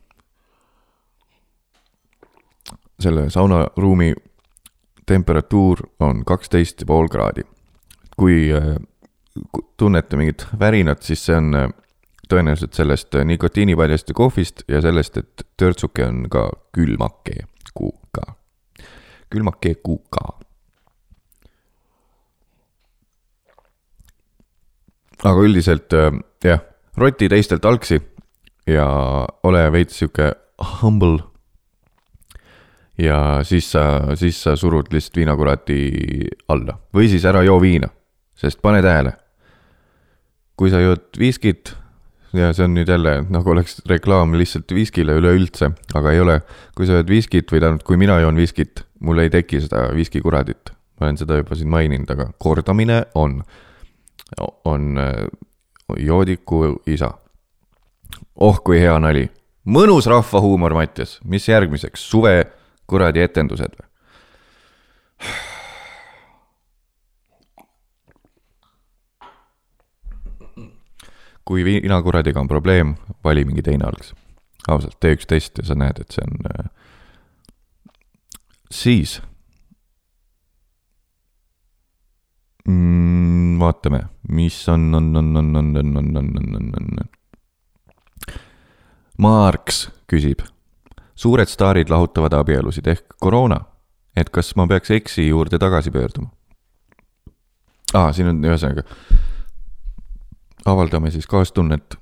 selle 3.00 3.30
saunaruumi 3.30 4.14
temperatuur 5.06 5.80
on 6.00 6.24
kaksteist 6.24 6.80
ja 6.80 6.86
pool 6.86 7.08
kraadi. 7.08 7.42
kui 8.16 8.52
äh, 8.52 8.76
tunnete 9.76 10.16
mingit 10.16 10.46
värinat, 10.58 11.02
siis 11.02 11.26
see 11.26 11.36
on 11.36 11.54
äh, 11.54 11.68
tõenäoliselt 12.28 12.74
sellest 12.74 13.14
äh, 13.14 13.24
nikotiinipaljast 13.24 14.08
ja 14.08 14.14
kohvist 14.14 14.62
ja 14.68 14.80
sellest, 14.80 15.16
et 15.16 15.46
törtsuke 15.56 16.06
on 16.06 16.24
ka 16.30 16.50
külmake 16.72 17.34
kuuka. 17.40 17.55
Külmake 19.30 19.74
kuuka. 19.82 20.34
aga 25.26 25.42
üldiselt 25.42 25.94
äh, 25.96 26.12
jah, 26.44 26.60
roti 27.00 27.28
teistelt 27.32 27.64
algsi 27.64 27.96
ja 28.68 28.86
ole 29.42 29.62
veits 29.72 29.96
sihuke 29.98 30.34
humble. 30.80 31.24
ja 32.98 33.40
siis 33.44 33.70
sa, 33.72 34.14
siis 34.14 34.38
sa 34.42 34.56
surud 34.56 34.92
lihtsalt 34.92 35.16
viinakuradi 35.20 35.80
alla 36.52 36.78
või 36.94 37.08
siis 37.12 37.24
ära 37.28 37.42
joo 37.44 37.58
viina, 37.60 37.88
sest 38.36 38.62
pane 38.62 38.82
tähele. 38.84 39.16
kui 40.56 40.70
sa 40.70 40.80
jood 40.80 41.08
viskit 41.18 41.74
ja 42.36 42.52
see 42.56 42.64
on 42.66 42.74
nüüd 42.76 42.88
jälle 42.90 43.18
nagu 43.32 43.50
oleks 43.52 43.80
reklaam 43.88 44.34
lihtsalt 44.38 44.72
viskile 44.74 45.16
üleüldse, 45.18 45.70
aga 45.94 46.12
ei 46.12 46.20
ole. 46.20 46.40
kui 46.76 46.86
sa 46.86 47.00
jood 47.00 47.10
viskit 47.10 47.52
või 47.52 47.60
tähendab, 47.62 47.84
kui 47.86 47.96
mina 48.00 48.18
joon 48.20 48.36
viskit, 48.36 48.85
mul 49.00 49.18
ei 49.18 49.30
teki 49.30 49.60
seda 49.60 49.88
viskikuradit. 49.94 50.70
ma 51.00 51.06
olen 51.06 51.18
seda 51.20 51.36
juba 51.36 51.54
siin 51.54 51.68
maininud, 51.68 52.10
aga 52.10 52.30
kordamine 52.38 53.02
on, 53.14 53.42
on 54.64 54.98
äh, 54.98 55.26
joodiku 55.98 56.82
isa. 56.86 57.10
oh 58.40 58.60
kui 58.64 58.80
hea 58.80 58.98
nali, 58.98 59.28
mõnus 59.64 60.06
rahvahuumor, 60.06 60.74
Mattias, 60.74 61.18
mis 61.24 61.48
järgmiseks, 61.48 62.10
suve 62.10 62.44
kuradi 62.86 63.20
etendused 63.20 63.76
või? 63.76 63.86
kui 71.46 71.64
viinakuradiga 71.64 72.40
on 72.42 72.48
probleem, 72.50 72.96
vali 73.24 73.44
mingi 73.46 73.62
teine 73.62 73.86
algs. 73.86 74.14
ausalt, 74.68 74.96
tee 75.00 75.14
üks 75.14 75.28
test 75.30 75.58
ja 75.60 75.64
sa 75.68 75.76
näed, 75.78 76.00
et 76.02 76.10
see 76.14 76.24
on 76.26 76.50
äh.... 76.50 76.70
Siis 78.70 79.20
mm,. 82.68 83.58
vaatame, 83.60 84.00
mis 84.28 84.68
on, 84.68 84.94
on, 84.94 85.16
on, 85.16 85.36
on, 85.36 85.56
on, 85.56 85.76
on, 85.76 85.96
on, 85.96 86.16
on, 86.16 86.30
on, 86.36 86.72
on, 86.80 86.88
on. 87.00 87.08
Marks 89.18 89.86
küsib, 90.10 90.42
suured 91.14 91.48
staarid 91.48 91.90
lahutavad 91.90 92.34
abielusid 92.36 92.86
ehk 92.92 93.16
koroona, 93.20 93.60
et 94.16 94.30
kas 94.30 94.52
ma 94.56 94.66
peaks 94.68 94.90
eksi 94.90 95.28
juurde 95.28 95.58
tagasi 95.58 95.90
pöörduma? 95.90 96.32
aa, 97.94 98.12
siin 98.12 98.28
on 98.28 98.44
ühesõnaga, 98.44 98.82
avaldame 100.66 101.10
siis 101.14 101.26
kaastunnet. 101.30 101.96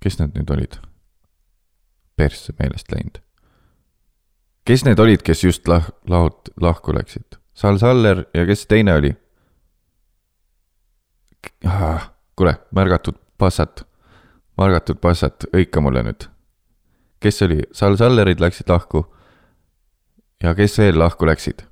kes 0.00 0.16
need 0.18 0.38
nüüd 0.38 0.54
olid? 0.56 0.78
persse 2.16 2.52
meelest 2.58 2.90
läinud. 2.92 3.20
Kes 4.64 4.84
need 4.84 5.00
olid, 5.00 5.22
kes 5.22 5.44
just 5.44 5.68
lah-, 5.68 5.90
lahut-, 6.08 6.52
lahku 6.60 6.94
läksid? 6.94 7.38
Sal 7.54 7.78
Saller 7.78 8.24
ja 8.34 8.46
kes 8.46 8.66
teine 8.66 8.94
oli? 8.94 9.14
kuule, 12.36 12.54
märgatud 12.74 13.16
passat, 13.38 13.84
märgatud 14.60 15.00
passat, 15.00 15.44
hõika 15.52 15.80
mulle 15.80 16.02
nüüd. 16.04 16.28
kes 17.20 17.42
oli, 17.42 17.62
Sal 17.72 17.96
Sallerid 17.96 18.40
läksid 18.40 18.68
lahku. 18.68 19.04
ja 20.42 20.54
kes 20.54 20.78
veel 20.78 20.98
lahku 20.98 21.26
läksid? 21.26 21.66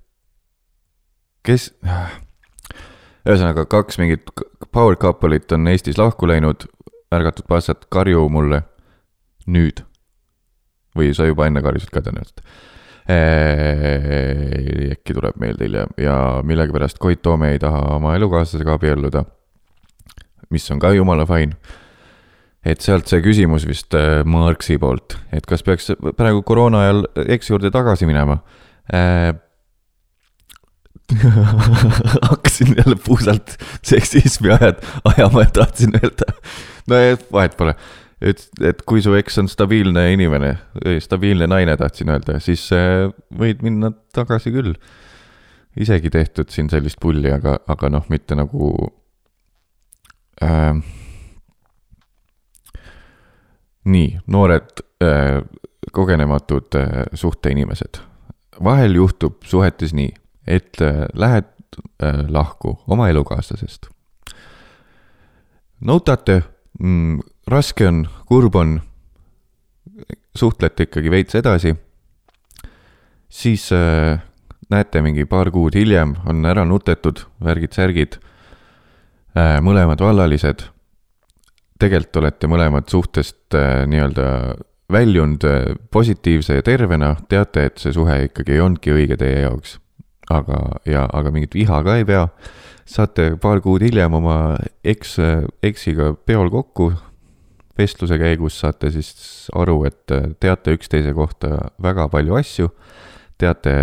kes, 1.42 1.70
ühesõnaga 3.24 3.64
kaks 3.64 3.98
mingit 3.98 4.28
power 4.72 4.96
couple'it 4.96 5.52
on 5.52 5.68
Eestis 5.68 5.98
lahku 5.98 6.28
läinud, 6.28 6.68
märgatud 7.10 7.48
passat, 7.48 7.86
karju 7.90 8.28
mulle 8.28 8.62
nüüd. 9.46 9.84
või 10.96 11.14
sa 11.14 11.28
juba 11.28 11.46
enne 11.46 11.62
karjusid 11.62 11.92
ka 11.94 12.02
tõenäoliselt. 12.02 12.42
Äkki 13.08 15.14
tuleb 15.16 15.36
meelde 15.40 15.64
hiljem 15.64 15.94
ja 15.96 16.42
millegipärast 16.44 16.98
Koit 17.00 17.22
Toome 17.24 17.54
ei 17.54 17.58
taha 17.58 17.96
oma 17.96 18.12
elukaaslasega 18.18 18.74
abielluda. 18.76 19.24
mis 20.50 20.70
on 20.70 20.78
ka 20.78 20.92
jumala 20.92 21.26
fine. 21.26 21.56
et 22.64 22.80
sealt 22.80 23.08
see 23.08 23.22
küsimus 23.24 23.66
vist 23.66 23.94
äh, 23.94 24.24
Marxi 24.24 24.78
poolt, 24.78 25.16
et 25.32 25.46
kas 25.46 25.62
peaks 25.62 25.92
praegu 26.16 26.42
koroona 26.42 26.82
ajal 26.84 27.06
eks 27.28 27.50
juurde 27.50 27.70
tagasi 27.70 28.06
minema 28.06 28.42
äh. 28.92 29.32
hakkasin 32.28 32.74
jälle 32.76 32.96
puusalt 33.06 33.56
seksismi 33.82 34.52
ajad 34.52 34.84
ajama 35.04 35.40
ja 35.40 35.50
tahtsin 35.62 35.96
öelda, 35.96 36.32
no 36.88 36.96
vahet 37.32 37.56
pole. 37.56 37.74
et, 38.20 38.48
et 38.60 38.82
kui 38.88 39.02
su 39.02 39.14
eks 39.18 39.38
on 39.42 39.48
stabiilne 39.50 40.08
inimene, 40.12 40.54
stabiilne 41.02 41.48
naine, 41.50 41.76
tahtsin 41.78 42.10
öelda, 42.14 42.38
siis 42.42 42.66
äh, 42.74 43.08
võid 43.38 43.62
minna 43.66 43.92
tagasi 44.14 44.52
küll. 44.54 44.74
isegi 45.78 46.10
tehtud 46.10 46.50
siin 46.50 46.70
sellist 46.70 46.98
pulli, 47.00 47.30
aga, 47.30 47.58
aga 47.68 47.90
noh, 47.92 48.06
mitte 48.10 48.34
nagu 48.34 48.72
äh,. 50.42 50.74
nii, 53.84 54.18
noored 54.26 54.82
äh, 55.02 55.38
kogenematud 55.92 56.74
äh, 56.74 57.06
suhteinimesed. 57.14 58.02
vahel 58.64 58.94
juhtub 58.94 59.44
suhetes 59.44 59.94
nii, 59.94 60.10
et 60.46 60.82
äh, 60.82 61.06
lähed 61.14 61.46
äh, 62.02 62.26
lahku 62.28 62.78
oma 62.86 63.08
elukaaslasest. 63.08 63.86
nutate 65.80 66.42
mm,, 66.78 67.20
raske 67.50 67.86
on, 67.88 68.06
kurb 68.28 68.56
on, 68.58 68.78
suhtlete 70.38 70.88
ikkagi 70.88 71.10
veits 71.10 71.38
edasi, 71.38 71.74
siis 73.28 73.68
äh, 73.74 74.20
näete 74.70 75.02
mingi 75.04 75.26
paar 75.28 75.50
kuud 75.54 75.76
hiljem 75.78 76.16
on 76.28 76.44
ära 76.46 76.64
nutetud, 76.68 77.24
värgid-särgid 77.44 78.18
äh,, 78.18 79.58
mõlemad 79.64 80.00
vallalised. 80.00 80.68
tegelikult 81.78 82.16
olete 82.16 82.50
mõlemad 82.50 82.88
suhtest 82.90 83.54
äh, 83.54 83.84
nii-öelda 83.86 84.28
väljunud 84.92 85.44
äh, 85.44 85.76
positiivse 85.90 86.58
ja 86.58 86.62
tervena, 86.62 87.14
teate, 87.28 87.68
et 87.68 87.78
see 87.78 87.92
suhe 87.92 88.22
ikkagi 88.28 88.56
ei 88.56 88.62
olnudki 88.64 88.94
õige 88.94 89.18
teie 89.20 89.44
jaoks. 89.44 89.78
Aga, 90.30 90.80
ja, 90.84 91.06
aga 91.12 91.30
mingit 91.32 91.54
viha 91.56 91.80
ka 91.84 91.96
ei 91.96 92.04
pea. 92.08 92.26
Saate 92.88 93.32
paar 93.40 93.60
kuud 93.64 93.82
hiljem 93.84 94.16
oma 94.18 94.38
eks, 94.84 95.18
eksiga 95.62 96.12
peol 96.26 96.50
kokku. 96.52 96.92
vestluse 97.78 98.16
käigus 98.18 98.56
saate 98.58 98.90
siis 98.90 99.12
aru, 99.54 99.84
et 99.86 100.10
teate 100.42 100.72
üksteise 100.74 101.12
kohta 101.14 101.70
väga 101.82 102.08
palju 102.08 102.34
asju. 102.34 102.70
teate 103.38 103.74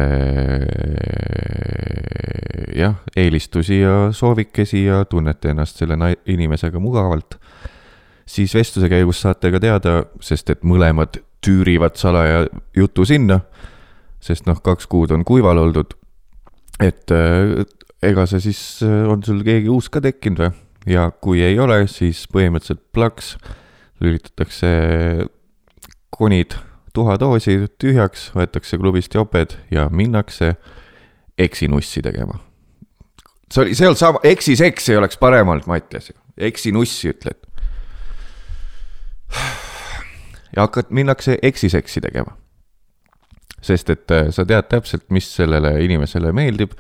jah, 2.76 2.98
eelistusi 3.16 3.80
ja 3.80 4.12
soovikesi 4.12 4.86
ja 4.86 5.06
tunnete 5.06 5.54
ennast 5.54 5.78
selle 5.78 5.98
inimesega 6.26 6.80
mugavalt. 6.80 7.40
siis 8.26 8.56
vestluse 8.56 8.90
käigus 8.90 9.22
saate 9.22 9.52
ka 9.52 9.60
teada, 9.60 10.04
sest 10.20 10.50
et 10.50 10.64
mõlemad 10.64 11.22
tüürivad 11.46 11.96
salaja 11.96 12.48
jutu 12.76 13.06
sinna. 13.06 13.40
sest 14.20 14.46
noh, 14.46 14.62
kaks 14.62 14.88
kuud 14.88 15.12
on 15.12 15.24
kuival 15.24 15.58
oldud 15.58 15.94
et 16.84 17.12
ega 18.10 18.26
see 18.30 18.44
siis, 18.50 18.62
on 18.84 19.24
sul 19.26 19.42
keegi 19.46 19.72
uus 19.72 19.90
ka 19.92 20.02
tekkinud 20.04 20.44
või? 20.44 20.54
ja 20.90 21.10
kui 21.22 21.42
ei 21.42 21.58
ole, 21.60 21.84
siis 21.90 22.26
põhimõtteliselt 22.32 22.84
plaks, 22.94 23.36
lülitatakse 24.04 24.70
konid 26.14 26.58
tuhadoosi 26.96 27.58
tühjaks, 27.82 28.30
võetakse 28.36 28.78
klubist 28.80 29.16
joped 29.18 29.58
ja 29.74 29.88
minnakse 29.92 30.54
eksinussi 31.38 32.04
tegema. 32.06 32.40
see 33.52 33.66
oli, 33.66 33.76
see 33.76 33.90
olnud 33.90 34.00
sama, 34.00 34.22
eksiseks 34.24 34.90
ei 34.94 35.02
oleks 35.02 35.18
parem 35.18 35.52
olnud, 35.52 35.68
Mattias, 35.68 36.12
eksinussi 36.38 37.12
ütled. 37.12 37.42
ja 40.56 40.64
hakkad, 40.68 40.94
minnakse 40.94 41.40
eksiseksi 41.42 42.02
tegema 42.02 42.38
sest 43.66 43.90
et 43.90 44.14
äh, 44.14 44.30
sa 44.34 44.46
tead 44.48 44.70
täpselt, 44.70 45.08
mis 45.14 45.28
sellele 45.38 45.74
inimesele 45.86 46.30
meeldib. 46.36 46.76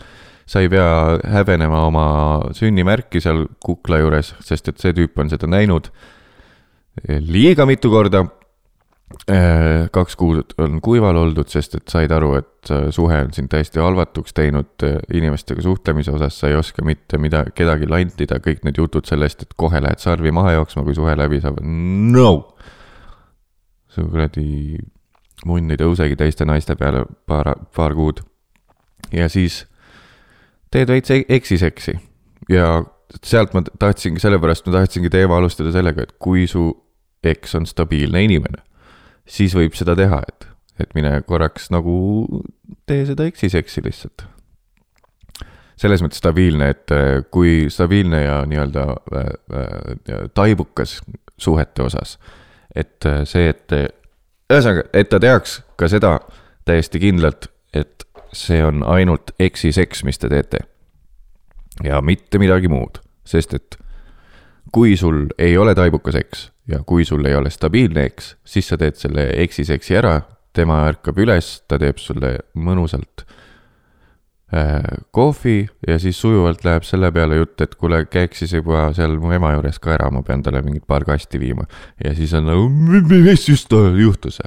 Sa 0.45 0.61
ei 0.61 0.69
pea 0.69 1.19
häbenema 1.31 1.85
oma 1.87 2.07
sünnimärki 2.53 3.21
seal 3.23 3.47
kukla 3.65 3.99
juures, 4.03 4.35
sest 4.45 4.69
et 4.69 4.81
see 4.81 4.93
tüüp 4.93 5.17
on 5.21 5.31
seda 5.31 5.49
näinud 5.49 5.89
liiga 7.03 7.65
mitu 7.65 7.89
korda. 7.89 8.25
kaks 9.91 10.15
kuud 10.17 10.55
on 10.57 10.79
kuival 10.81 11.15
oldud, 11.15 11.47
sest 11.47 11.75
et 11.77 11.91
said 11.93 12.11
aru, 12.11 12.31
et 12.39 12.71
äh, 12.73 12.87
suhe 12.91 13.19
on 13.21 13.29
sind 13.33 13.47
täiesti 13.53 13.79
halvatuks 13.79 14.33
teinud 14.35 14.83
äh, 14.83 14.97
inimestega 15.13 15.61
suhtlemise 15.61 16.11
osas, 16.11 16.39
sa 16.39 16.49
ei 16.49 16.57
oska 16.57 16.83
mitte 16.83 17.19
mida, 17.21 17.43
kedagi 17.55 17.87
lantida, 17.87 18.39
kõik 18.43 18.65
need 18.65 18.81
jutud 18.81 19.05
sellest, 19.07 19.45
et 19.45 19.53
kohe 19.55 19.79
lähed 19.79 20.01
sarvi 20.01 20.33
maha 20.35 20.55
jooksma, 20.57 20.83
kui 20.83 20.97
suhe 20.97 21.13
läbi 21.15 21.39
saab, 21.43 21.61
no. 21.61 22.31
su 23.93 24.07
kuradi 24.09 24.75
munn 25.45 25.71
ei 25.71 25.79
tõusegi 25.79 26.17
teiste 26.19 26.49
naiste 26.49 26.75
peale 26.75 27.05
paar, 27.29 27.53
paar 27.77 27.95
kuud. 27.95 28.23
ja 29.13 29.29
siis 29.29 29.63
teed 30.71 30.89
veits 30.91 31.11
e- 31.11 31.25
eksiseksi, 31.29 31.97
ja 32.49 32.83
sealt 33.23 33.53
ma 33.55 33.61
tahtsingi, 33.65 34.19
sellepärast 34.19 34.65
ma 34.67 34.79
tahtsingi 34.79 35.11
teema 35.13 35.37
alustada 35.37 35.71
sellega, 35.75 36.05
et 36.05 36.15
kui 36.19 36.47
su 36.49 36.69
eks 37.25 37.55
on 37.55 37.65
stabiilne 37.69 38.21
inimene, 38.25 38.61
siis 39.25 39.55
võib 39.57 39.75
seda 39.77 39.95
teha, 39.97 40.21
et, 40.27 40.47
et 40.81 40.95
mine 40.97 41.17
korraks 41.27 41.71
nagu 41.73 41.97
tee 42.89 43.05
seda 43.09 43.27
eksiseksi 43.29 43.83
lihtsalt. 43.85 44.27
selles 45.75 45.99
mõttes 45.99 46.21
stabiilne, 46.21 46.69
et 46.71 46.91
äh, 46.95 47.25
kui 47.31 47.67
stabiilne 47.69 48.21
ja 48.23 48.35
nii-öelda 48.47 48.83
äh, 48.85 49.25
äh, 49.59 50.21
taibukas 50.33 51.01
suhete 51.37 51.83
osas, 51.83 52.17
et 52.75 53.03
see, 53.27 53.49
et 53.49 53.71
ühesõnaga, 54.51 54.85
et 54.93 55.09
ta 55.11 55.19
teaks 55.19 55.59
ka 55.75 55.89
seda 55.91 56.19
täiesti 56.65 56.99
kindlalt, 57.03 57.49
et 57.75 58.05
see 58.35 58.61
on 58.63 58.83
ainult 58.83 59.31
eksiseks, 59.39 60.03
mis 60.03 60.19
te 60.19 60.29
teete. 60.29 60.59
ja 61.83 62.01
mitte 62.01 62.39
midagi 62.39 62.69
muud, 62.71 63.01
sest 63.27 63.53
et 63.53 63.77
kui 64.71 64.95
sul 64.97 65.25
ei 65.37 65.57
ole 65.57 65.75
taibukas 65.75 66.15
eks 66.19 66.49
ja 66.67 66.81
kui 66.85 67.05
sul 67.05 67.25
ei 67.25 67.35
ole 67.35 67.49
stabiilne 67.49 68.05
eks, 68.09 68.35
siis 68.45 68.67
sa 68.71 68.77
teed 68.79 68.97
selle 68.99 69.27
eksiseksi 69.43 69.97
ära, 69.99 70.19
tema 70.55 70.85
ärkab 70.89 71.19
üles, 71.21 71.59
ta 71.67 71.79
teeb 71.81 71.99
sulle 72.01 72.31
mõnusalt 72.55 73.25
äh, 74.55 74.83
kohvi 75.15 75.57
ja 75.87 75.99
siis 76.01 76.19
sujuvalt 76.21 76.65
läheb 76.65 76.87
selle 76.87 77.11
peale 77.15 77.41
jutt, 77.41 77.59
et 77.61 77.75
kuule, 77.75 78.05
käiks 78.09 78.43
siis 78.43 78.55
juba 78.55 78.87
seal 78.97 79.17
mu 79.21 79.33
ema 79.35 79.53
juures 79.57 79.79
ka 79.83 79.95
ära, 79.97 80.09
ma 80.11 80.23
pean 80.25 80.43
talle 80.45 80.63
mingit 80.65 80.87
paar 80.87 81.05
kasti 81.07 81.41
viima. 81.41 81.67
ja 82.03 82.15
siis 82.15 82.33
on 82.33 82.49
nagu, 82.49 82.69
mis 82.69 83.49
just 83.49 83.71
juhtus? 83.99 84.41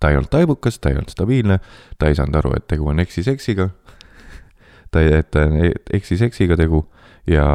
Ta 0.00 0.10
ei 0.10 0.16
olnud 0.16 0.30
taibukas, 0.32 0.78
ta 0.78 0.88
ei 0.88 0.96
olnud 0.96 1.12
stabiilne, 1.12 1.58
ta 1.98 2.08
ei 2.08 2.14
saanud 2.16 2.40
aru, 2.40 2.54
et 2.56 2.66
tegu 2.68 2.88
on 2.88 3.00
eksiseksiga 3.00 3.68
ta 4.90 5.02
et 5.02 5.36
eksiseksiga 5.92 6.56
tegu 6.56 6.82
ja 7.26 7.46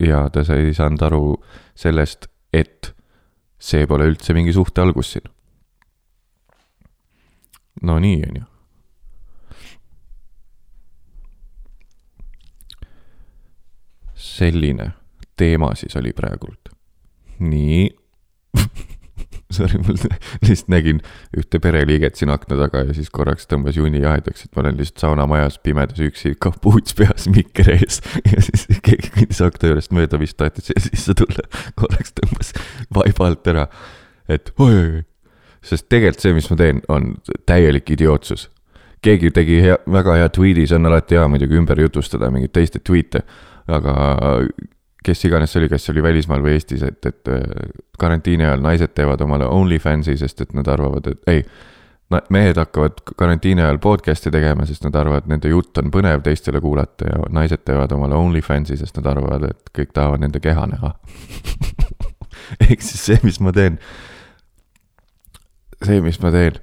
ja 0.00 0.30
ta 0.30 0.44
sai, 0.44 0.66
ei 0.68 0.74
saanud 0.74 1.02
aru 1.02 1.22
sellest, 1.74 2.28
et 2.52 2.92
see 3.58 3.86
pole 3.88 4.08
üldse 4.10 4.36
mingi 4.36 4.52
suhte 4.52 4.80
algus 4.84 5.14
siin. 5.16 5.30
no 7.82 7.98
nii, 7.98 8.20
on 8.28 8.36
ju. 8.42 8.44
selline 14.26 14.90
teema 15.36 15.74
siis 15.74 15.96
oli 15.96 16.12
praegult. 16.12 16.68
nii 17.38 17.88
sorry, 19.50 19.78
mul 19.78 19.98
lihtsalt 20.46 20.70
nägin 20.72 21.00
ühte 21.36 21.60
pereliiget 21.62 22.18
siin 22.18 22.32
akna 22.34 22.58
taga 22.58 22.82
ja 22.88 22.96
siis 22.96 23.10
korraks 23.14 23.48
tõmbas 23.50 23.78
juuni 23.78 24.02
jahedaks, 24.02 24.46
et 24.46 24.56
ma 24.56 24.64
olen 24.64 24.80
lihtsalt 24.80 25.04
saunamajas 25.04 25.58
pimedas 25.62 26.02
üksi, 26.02 26.34
kapuuts 26.40 26.96
peas, 26.98 27.28
mikker 27.36 27.70
ees. 27.76 28.00
ja 28.26 28.42
siis 28.42 28.66
keegi 28.80 29.12
kõndis 29.18 29.42
akna 29.46 29.72
juurest 29.72 29.94
mööda, 29.96 30.20
vist 30.22 30.38
tahtis 30.40 30.72
sisse 30.88 31.14
tulla, 31.18 31.46
korraks 31.78 32.16
tõmbas 32.18 32.52
vaiba 32.94 33.30
alt 33.30 33.52
ära. 33.54 33.68
et 34.28 34.52
oi-oi-oi, 34.58 35.04
sest 35.62 35.88
tegelikult 35.88 36.26
see, 36.26 36.36
mis 36.36 36.50
ma 36.50 36.60
teen, 36.60 36.84
on 36.92 37.14
täielik 37.46 37.90
idiootsus 37.94 38.50
keegi 39.06 39.30
tegi 39.30 39.60
hea, 39.62 39.76
väga 39.92 40.16
hea 40.18 40.30
tweet'i, 40.34 40.64
see 40.66 40.78
on 40.80 40.88
alati 40.90 41.18
hea 41.18 41.26
muidugi 41.30 41.58
ümber 41.60 41.78
jutustada 41.78 42.30
mingeid 42.34 42.54
teiste 42.56 42.80
tweet'e, 42.82 43.22
aga 43.70 43.94
kes 45.06 45.24
iganes 45.28 45.52
see 45.52 45.62
oli, 45.62 45.78
see 45.78 45.92
oli 45.94 46.02
välismaal 46.02 46.42
või 46.42 46.56
Eestis, 46.56 46.82
et, 46.86 46.98
et 47.06 47.30
äh, 47.30 47.70
karantiini 48.00 48.46
ajal 48.46 48.64
naised 48.64 48.94
teevad 48.96 49.22
omale 49.22 49.46
OnlyFansi, 49.46 50.16
sest 50.18 50.42
et 50.42 50.54
nad 50.56 50.68
arvavad, 50.72 51.06
et 51.12 51.32
ei. 51.32 51.46
mehed 52.30 52.58
hakkavad 52.58 53.00
karantiini 53.18 53.62
ajal 53.62 53.78
podcast'i 53.82 54.30
tegema, 54.30 54.66
sest 54.66 54.84
nad 54.86 54.94
arvavad, 54.94 55.24
et 55.24 55.32
nende 55.32 55.50
jutt 55.50 55.78
on 55.82 55.90
põnev 55.94 56.22
teistele 56.22 56.60
kuulata 56.62 57.08
ja 57.08 57.22
naised 57.34 57.64
teevad 57.66 57.92
omale 57.92 58.14
OnlyFansi, 58.14 58.76
sest 58.78 59.00
nad 59.00 59.10
arvavad, 59.14 59.48
et 59.50 59.72
kõik 59.74 59.94
tahavad 59.94 60.22
nende 60.22 60.42
keha 60.42 60.68
näha 60.70 60.94
ehk 62.68 62.82
siis 62.82 63.02
see, 63.08 63.18
mis 63.26 63.40
ma 63.42 63.52
teen. 63.52 63.78
see, 65.82 66.00
mis 66.00 66.20
ma 66.22 66.30
teen 66.34 66.60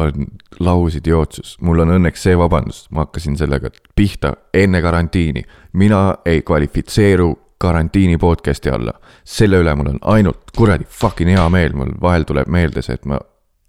on 0.00 0.26
lausidiootsus, 0.60 1.56
mul 1.66 1.82
on 1.84 1.94
õnneks 1.96 2.22
see 2.26 2.36
vabandus, 2.38 2.84
ma 2.94 3.04
hakkasin 3.04 3.36
sellega 3.38 3.70
pihta 3.96 4.34
enne 4.54 4.82
karantiini. 4.82 5.42
mina 5.72 6.14
ei 6.24 6.42
kvalifitseeru 6.42 7.30
karantiini 7.60 8.18
podcast'i 8.18 8.70
alla. 8.70 8.92
selle 9.24 9.60
üle 9.60 9.74
mul 9.76 9.92
on 9.92 9.98
ainult 10.14 10.50
kuradi 10.56 10.86
fucking 10.88 11.30
hea 11.30 11.48
meel, 11.52 11.74
mul 11.76 11.92
vahel 12.00 12.24
tuleb 12.24 12.48
meelde 12.48 12.82
see, 12.82 12.96
et 12.96 13.04
ma 13.04 13.20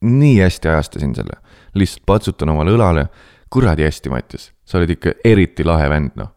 nii 0.02 0.38
hästi 0.40 0.72
ajastasin 0.72 1.16
selle. 1.16 1.36
lihtsalt 1.76 2.06
patsutan 2.06 2.50
omale 2.50 2.72
õlale, 2.76 3.06
kuradi 3.52 3.84
hästi, 3.84 4.10
Mattias, 4.10 4.52
sa 4.66 4.80
oled 4.80 4.96
ikka 4.96 5.16
eriti 5.28 5.68
lahe 5.68 5.90
vend, 5.92 6.16
noh. 6.16 6.32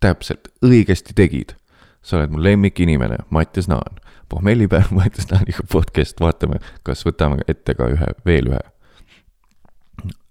täpselt, 0.00 0.48
õigesti 0.64 1.16
tegid. 1.16 1.54
sa 2.02 2.16
oled 2.16 2.32
mu 2.32 2.42
lemmikinimene, 2.42 3.24
Mattias 3.30 3.68
Naan. 3.68 4.00
pohmellipäev 4.28 4.90
Mattias 5.00 5.28
Naaniga 5.30 5.66
podcast, 5.72 6.20
vaatame, 6.20 6.64
kas 6.82 7.04
võtame 7.04 7.44
ette 7.48 7.76
ka 7.76 7.92
ühe, 7.92 8.12
veel 8.24 8.52
ühe. 8.54 8.64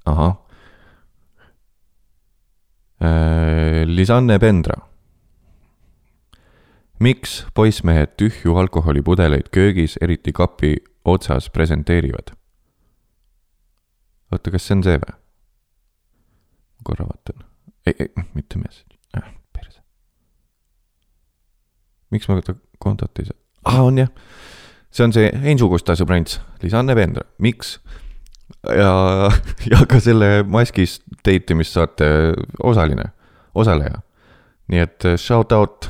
ahah. 0.05 0.37
Äh, 2.99 3.85
Lisanne 3.85 4.39
Pendra 4.39 4.88
miks 6.99 7.45
poissmehed 7.55 8.15
tühju 8.17 8.57
alkoholipudeleid 8.57 9.49
köögis, 9.51 9.97
eriti 10.01 10.31
kapi 10.31 10.75
otsas 11.05 11.49
presenteerivad? 11.49 12.35
oota, 14.31 14.51
kas 14.51 14.67
see 14.67 14.77
on 14.77 14.83
see 14.85 14.99
või? 15.01 15.15
korra 16.85 17.07
vaatan. 17.07 17.45
ei, 17.87 17.95
ei, 17.99 18.25
mitte 18.33 18.59
message 18.59 18.99
äh,, 19.17 19.31
perse. 19.53 19.81
miks 22.11 22.27
ma 22.29 22.39
seda 22.41 22.57
kontot 22.79 23.19
ei 23.19 23.29
saa? 23.29 23.39
aa, 23.65 23.83
on 23.87 23.97
jah. 24.03 24.11
see 24.91 25.07
on 25.07 25.15
see 25.15 25.31
Heinzu 25.43 25.69
Kusta 25.71 25.95
sõbrants, 25.99 26.39
Lisanne 26.63 26.95
Vendra, 26.99 27.25
miks? 27.39 27.77
ja, 28.67 29.31
ja 29.71 29.85
ka 29.89 30.01
selle 30.03 30.43
maskis 30.43 30.99
date 31.23 31.55
imissaate 31.55 32.11
osaline, 32.59 33.11
osaleja. 33.55 34.03
nii 34.69 34.85
et 34.85 35.09
shout 35.17 35.55
out 35.55 35.89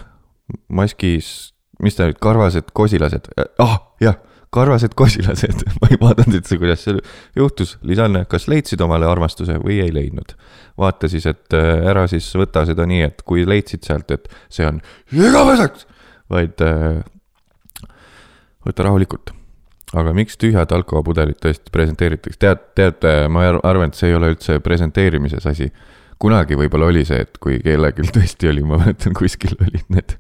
maskis, 0.68 1.54
mis 1.84 1.98
ta 1.98 2.08
nüüd, 2.10 2.20
karvased 2.24 2.74
kosilased, 2.78 3.30
ah 3.64 3.78
jah, 4.04 4.18
karvased 4.54 4.96
kosilased. 4.98 5.64
Ma 5.82 5.92
ei 5.92 6.00
vaadanud 6.02 6.40
üldse, 6.40 6.58
kuidas 6.62 6.84
see 6.86 6.98
juhtus, 7.38 7.78
Lisanne, 7.86 8.26
kas 8.30 8.48
leidsid 8.52 8.82
omale 8.86 9.08
armastuse 9.10 9.60
või 9.64 9.82
ei 9.86 9.94
leidnud? 9.96 10.36
vaata 10.80 11.10
siis, 11.12 11.26
et 11.28 11.52
äh, 11.58 11.82
ära 11.92 12.06
siis 12.08 12.30
võta 12.40 12.64
seda 12.64 12.86
nii, 12.88 13.02
et 13.10 13.24
kui 13.28 13.42
leidsid 13.44 13.84
sealt, 13.84 14.14
et 14.16 14.30
see 14.48 14.64
on 14.64 14.78
igaveseks, 15.12 15.84
vaid 16.32 16.64
äh, 16.64 17.02
võta 18.66 18.86
rahulikult. 18.88 19.34
aga 20.00 20.14
miks 20.14 20.38
tühjad 20.38 20.72
alkoholipudelid 20.72 21.40
tõesti 21.42 21.74
presenteeritakse, 21.74 22.40
tead, 22.40 22.64
tead, 22.78 23.06
ma 23.34 23.48
arvan, 23.58 23.90
et 23.90 23.98
see 23.98 24.12
ei 24.12 24.16
ole 24.16 24.30
üldse 24.36 24.60
presenteerimises 24.64 25.48
asi 25.50 25.68
kunagi 26.20 26.58
võib-olla 26.60 26.90
oli 26.92 27.06
see, 27.08 27.24
et 27.26 27.40
kui 27.42 27.60
kellelgi 27.64 28.08
tõesti 28.16 28.52
oli, 28.52 28.64
ma 28.68 28.80
mäletan, 28.82 29.16
kuskil 29.18 29.56
olid 29.64 29.92
need 29.94 30.16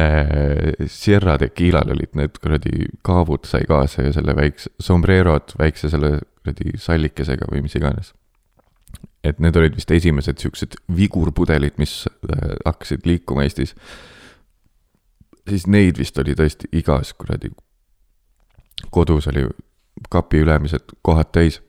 äh, 0.00 0.86
Sierra 0.92 1.36
Tequilal 1.40 1.92
olid 1.94 2.16
need 2.18 2.38
kuradi 2.42 2.88
kaabud 3.06 3.48
sai 3.48 3.68
kaasa 3.68 4.08
ja 4.08 4.14
selle 4.16 4.36
väikse, 4.36 4.72
sombrerod 4.82 5.56
väikse 5.60 5.92
selle 5.92 6.18
kuradi 6.40 6.76
sallikesega 6.80 7.50
või 7.52 7.64
mis 7.66 7.76
iganes. 7.78 8.14
et 9.26 9.40
need 9.42 9.56
olid 9.58 9.74
vist 9.74 9.90
esimesed 9.90 10.38
siuksed 10.38 10.76
vigurpudelid, 10.96 11.76
mis 11.82 12.04
äh, 12.06 12.56
hakkasid 12.64 13.06
liikuma 13.06 13.44
Eestis. 13.44 13.74
siis 15.48 15.66
neid 15.66 15.98
vist 15.98 16.18
oli 16.18 16.34
tõesti 16.34 16.72
igas 16.72 17.12
kuradi, 17.12 17.52
kodus 18.90 19.28
oli 19.28 19.46
kapi 20.12 20.40
ülemised 20.44 20.96
kohad 21.02 21.28
täis 21.32 21.60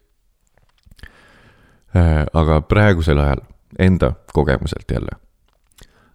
äh, 1.95 2.23
aga 2.33 2.61
praegusel 2.61 3.19
ajal 3.19 3.43
enda 3.79 4.13
kogemuselt 4.33 4.91
jälle. 4.91 5.11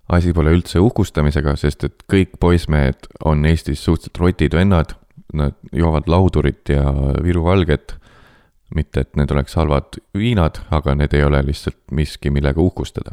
asi 0.08 0.32
pole 0.32 0.50
üldse 0.52 0.80
uhkustamisega, 0.80 1.54
sest 1.56 1.84
et 1.84 2.02
kõik 2.12 2.34
poissmehed 2.40 3.06
on 3.24 3.46
Eestis 3.48 3.84
suhteliselt 3.84 4.18
rotid 4.18 4.54
vennad, 4.54 4.92
nad 5.32 5.54
joovad 5.72 6.08
laudurit 6.10 6.68
ja 6.68 6.84
Viru 7.22 7.44
Valget. 7.44 7.96
mitte, 8.74 9.00
et 9.00 9.16
need 9.16 9.30
oleks 9.30 9.54
halvad 9.54 9.98
viinad, 10.16 10.58
aga 10.70 10.94
need 10.94 11.12
ei 11.12 11.24
ole 11.24 11.42
lihtsalt 11.44 11.76
miski, 11.90 12.30
millega 12.30 12.60
uhkustada. 12.60 13.12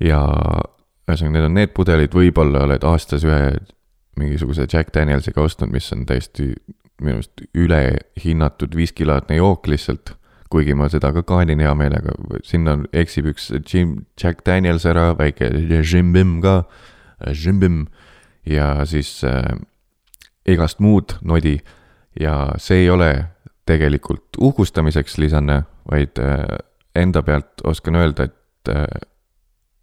ja 0.00 0.22
ühesõnaga, 1.08 1.32
need 1.32 1.44
on 1.44 1.54
need 1.54 1.72
pudelid, 1.74 2.14
võib-olla 2.14 2.64
oled 2.66 2.84
aastas 2.84 3.24
ühe 3.24 3.56
mingisuguse 4.16 4.66
Jack 4.72 4.94
Danielsiga 4.94 5.42
ostnud, 5.42 5.70
mis 5.70 5.92
on 5.92 6.06
täiesti 6.06 6.54
minu 7.00 7.20
arust 7.20 7.42
ülehinnatud 7.54 8.76
viskilaadne 8.76 9.36
jook 9.36 9.66
lihtsalt 9.68 10.16
kuigi 10.50 10.74
ma 10.74 10.88
seda 10.92 11.12
ka 11.12 11.22
kaanin 11.26 11.60
hea 11.62 11.74
meelega, 11.74 12.14
sinna 12.46 12.78
eksib 12.92 13.30
üks 13.32 13.50
Jim, 13.66 14.04
Jack 14.20 14.44
Daniels 14.46 14.86
ära, 14.86 15.10
väike 15.18 15.50
Jim 15.82 16.12
Bim 16.12 16.40
ka, 16.44 16.62
Jim 17.34 17.60
Bim 17.60 17.86
ja 18.46 18.84
siis 18.86 19.24
äh, 19.24 19.56
igast 20.46 20.78
muud 20.78 21.16
nodi 21.26 21.58
ja 22.20 22.52
see 22.62 22.84
ei 22.84 22.90
ole 22.90 23.10
tegelikult 23.66 24.38
uhkustamiseks, 24.38 25.18
Lisanne, 25.18 25.62
vaid 25.90 26.18
äh, 26.22 26.44
enda 26.94 27.22
pealt 27.22 27.64
oskan 27.64 27.98
öelda, 27.98 28.28
et 28.30 28.70
äh, 28.70 28.86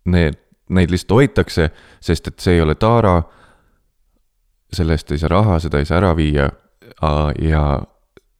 need, 0.05 0.39
neid 0.69 0.91
lihtsalt 0.91 1.17
hoitakse, 1.17 1.69
sest 2.01 2.27
et 2.31 2.39
see 2.39 2.57
ei 2.57 2.61
ole 2.63 2.75
taara. 2.75 3.21
selle 4.73 4.95
eest 4.97 5.11
ei 5.11 5.19
saa 5.21 5.29
raha, 5.29 5.59
seda 5.59 5.77
ei 5.77 5.85
saa 5.85 5.99
ära 5.99 6.15
viia. 6.17 6.49
ja 7.39 7.83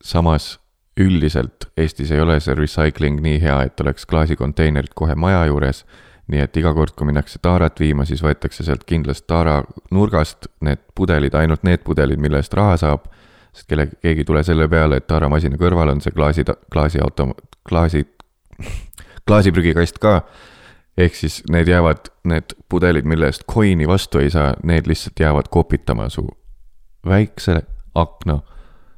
samas 0.03 0.59
üldiselt 0.99 1.65
Eestis 1.77 2.11
ei 2.11 2.21
ole 2.21 2.39
see 2.39 2.55
recycling 2.57 3.21
nii 3.21 3.39
hea, 3.41 3.57
et 3.65 3.81
oleks 3.81 4.05
klaasikonteinerid 4.05 4.93
kohe 4.95 5.15
maja 5.15 5.45
juures. 5.49 5.85
nii 6.27 6.39
et 6.39 6.57
iga 6.57 6.71
kord, 6.73 6.93
kui 6.95 7.03
minnakse 7.09 7.39
taarat 7.43 7.79
viima, 7.79 8.05
siis 8.07 8.21
võetakse 8.23 8.63
sealt 8.63 8.85
kindlast 8.87 9.25
taara 9.27 9.57
nurgast 9.91 10.47
need 10.63 10.79
pudelid, 10.95 11.33
ainult 11.35 11.65
need 11.67 11.83
pudelid, 11.83 12.19
mille 12.19 12.39
eest 12.39 12.53
raha 12.53 12.77
saab. 12.77 13.09
sest 13.53 13.67
kelle, 13.69 13.87
keegi 14.01 14.23
ei 14.23 14.25
tule 14.25 14.43
selle 14.43 14.67
peale, 14.69 14.97
et 14.97 15.07
taaramasina 15.07 15.57
kõrval 15.57 15.91
on 15.91 16.01
see 16.01 16.11
klaasi, 16.11 16.45
klaasiauto, 16.71 17.33
klaasi, 17.69 18.05
klaasiprügikast 19.27 19.99
ka. 19.99 20.21
ehk 20.97 21.15
siis 21.15 21.41
need 21.49 21.67
jäävad, 21.67 22.09
need 22.23 22.55
pudelid, 22.69 23.05
mille 23.05 23.25
eest 23.25 23.43
coin'i 23.49 23.87
vastu 23.87 24.19
ei 24.19 24.29
saa, 24.29 24.53
need 24.63 24.87
lihtsalt 24.87 25.19
jäävad 25.19 25.49
kopitama 25.49 26.09
su 26.09 26.27
väikse 27.05 27.61
akna 27.95 28.39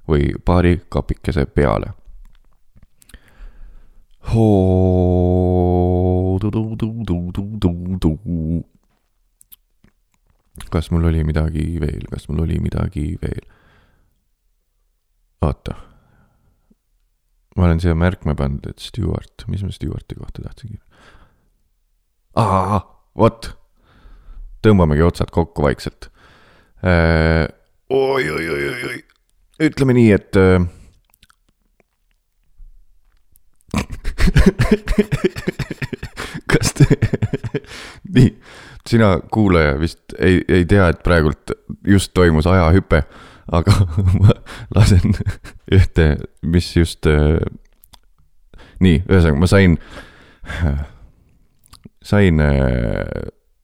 või 0.10 0.34
paari 0.45 0.82
kapikese 0.89 1.45
peale. 1.45 1.93
kas 10.72 10.89
mul 10.91 11.06
oli 11.12 11.24
midagi 11.24 11.66
veel, 11.80 12.08
kas 12.10 12.26
mul 12.30 12.41
oli 12.47 12.60
midagi 12.60 13.18
veel? 13.22 13.45
oota. 15.45 15.76
ma 17.56 17.66
olen 17.68 17.80
siia 17.80 17.95
märkme 17.95 18.36
pannud, 18.36 18.66
et 18.70 18.80
Stewart, 18.82 19.45
mis 19.47 19.64
ma 19.64 19.72
Stewarti 19.72 20.16
kohta 20.16 20.41
tahtsin 20.41 20.70
kirjutada? 20.74 20.95
vot. 23.16 23.51
tõmbamegi 24.66 25.06
otsad 25.06 25.30
kokku 25.32 25.62
vaikselt 25.64 26.10
äh,. 26.82 27.45
oi, 27.89 28.30
oi, 28.30 28.49
oi, 28.49 28.70
oi, 28.70 28.84
oi 28.89 29.14
ütleme 29.62 29.93
nii, 29.95 30.12
et 30.16 30.36
äh, 30.39 30.66
kas 36.51 36.74
te, 36.78 36.86
nii, 38.16 38.30
sina 38.88 39.20
kuulaja 39.32 39.80
vist 39.80 40.16
ei, 40.20 40.41
ei 40.47 40.66
tea, 40.70 40.89
et 40.91 41.03
praegult 41.06 41.51
just 41.88 42.14
toimus 42.18 42.47
ajahüpe, 42.49 43.03
aga 43.51 43.72
ma 44.22 44.32
lasen 44.76 45.16
ühte, 45.72 46.16
mis 46.43 46.76
just. 46.76 47.06
Äh, 47.10 47.39
nii, 48.84 49.06
ühesõnaga 49.08 49.39
ma 49.39 49.47
sain, 49.47 49.78
sain 52.03 52.41
äh, 52.43 53.08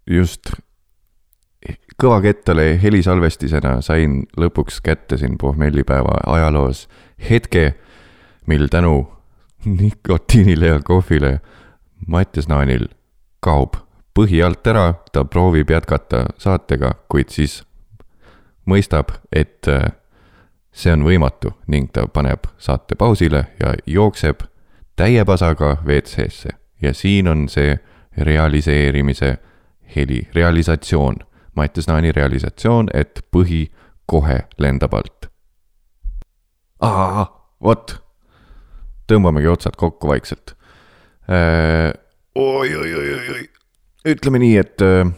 just 0.08 0.54
kõvakettale 2.02 2.80
helisalvestisena 2.82 3.82
sain 3.86 4.24
lõpuks 4.38 4.82
kätte 4.84 5.18
siin 5.18 5.38
pohmellipäeva 5.38 6.18
ajaloos 6.26 6.88
hetke, 7.30 7.76
mil 8.48 8.68
tänu 8.68 9.12
nikotiinile 9.66 10.66
ja 10.66 10.80
kohvile 10.84 11.40
Mattias 12.08 12.48
Naanil 12.50 12.88
kaob 13.40 13.78
põhi 14.18 14.42
alt 14.44 14.68
ära, 14.68 14.94
ta 15.12 15.24
proovib 15.26 15.70
jätkata 15.70 16.26
saatega, 16.42 16.96
kuid 17.10 17.30
siis 17.32 17.62
mõistab, 18.68 19.14
et 19.32 19.68
äh, 19.70 19.94
see 20.72 20.94
on 20.94 21.06
võimatu 21.06 21.54
ning 21.68 21.92
ta 21.94 22.08
paneb 22.08 22.50
saate 22.58 22.96
pausile 22.96 23.46
ja 23.60 23.76
jookseb 23.86 24.44
täie 24.96 25.26
pasaga 25.26 25.78
WC-sse. 25.86 26.58
Ja 26.82 26.94
siin 26.94 27.28
on 27.28 27.48
see 27.50 27.78
realiseerimise 28.18 29.38
heli, 29.96 30.28
realisatsioon 30.34 31.22
Mattias 31.56 31.88
Naani 31.88 32.12
realisatsioon, 32.16 32.90
et 32.94 33.22
põhi 33.32 33.66
kohe 34.08 34.40
lendab 34.60 34.94
alt. 34.96 35.28
vot, 37.62 37.96
tõmbamegi 39.12 39.50
otsad 39.52 39.78
kokku 39.78 40.10
vaikselt. 40.10 40.56
Äh, 41.30 41.92
oi, 42.36 42.76
oi, 42.76 42.94
oi, 42.96 43.14
oi, 43.14 43.30
oi, 43.36 43.44
ütleme 44.16 44.42
nii, 44.42 44.56
et 44.58 44.82
äh, 44.82 45.12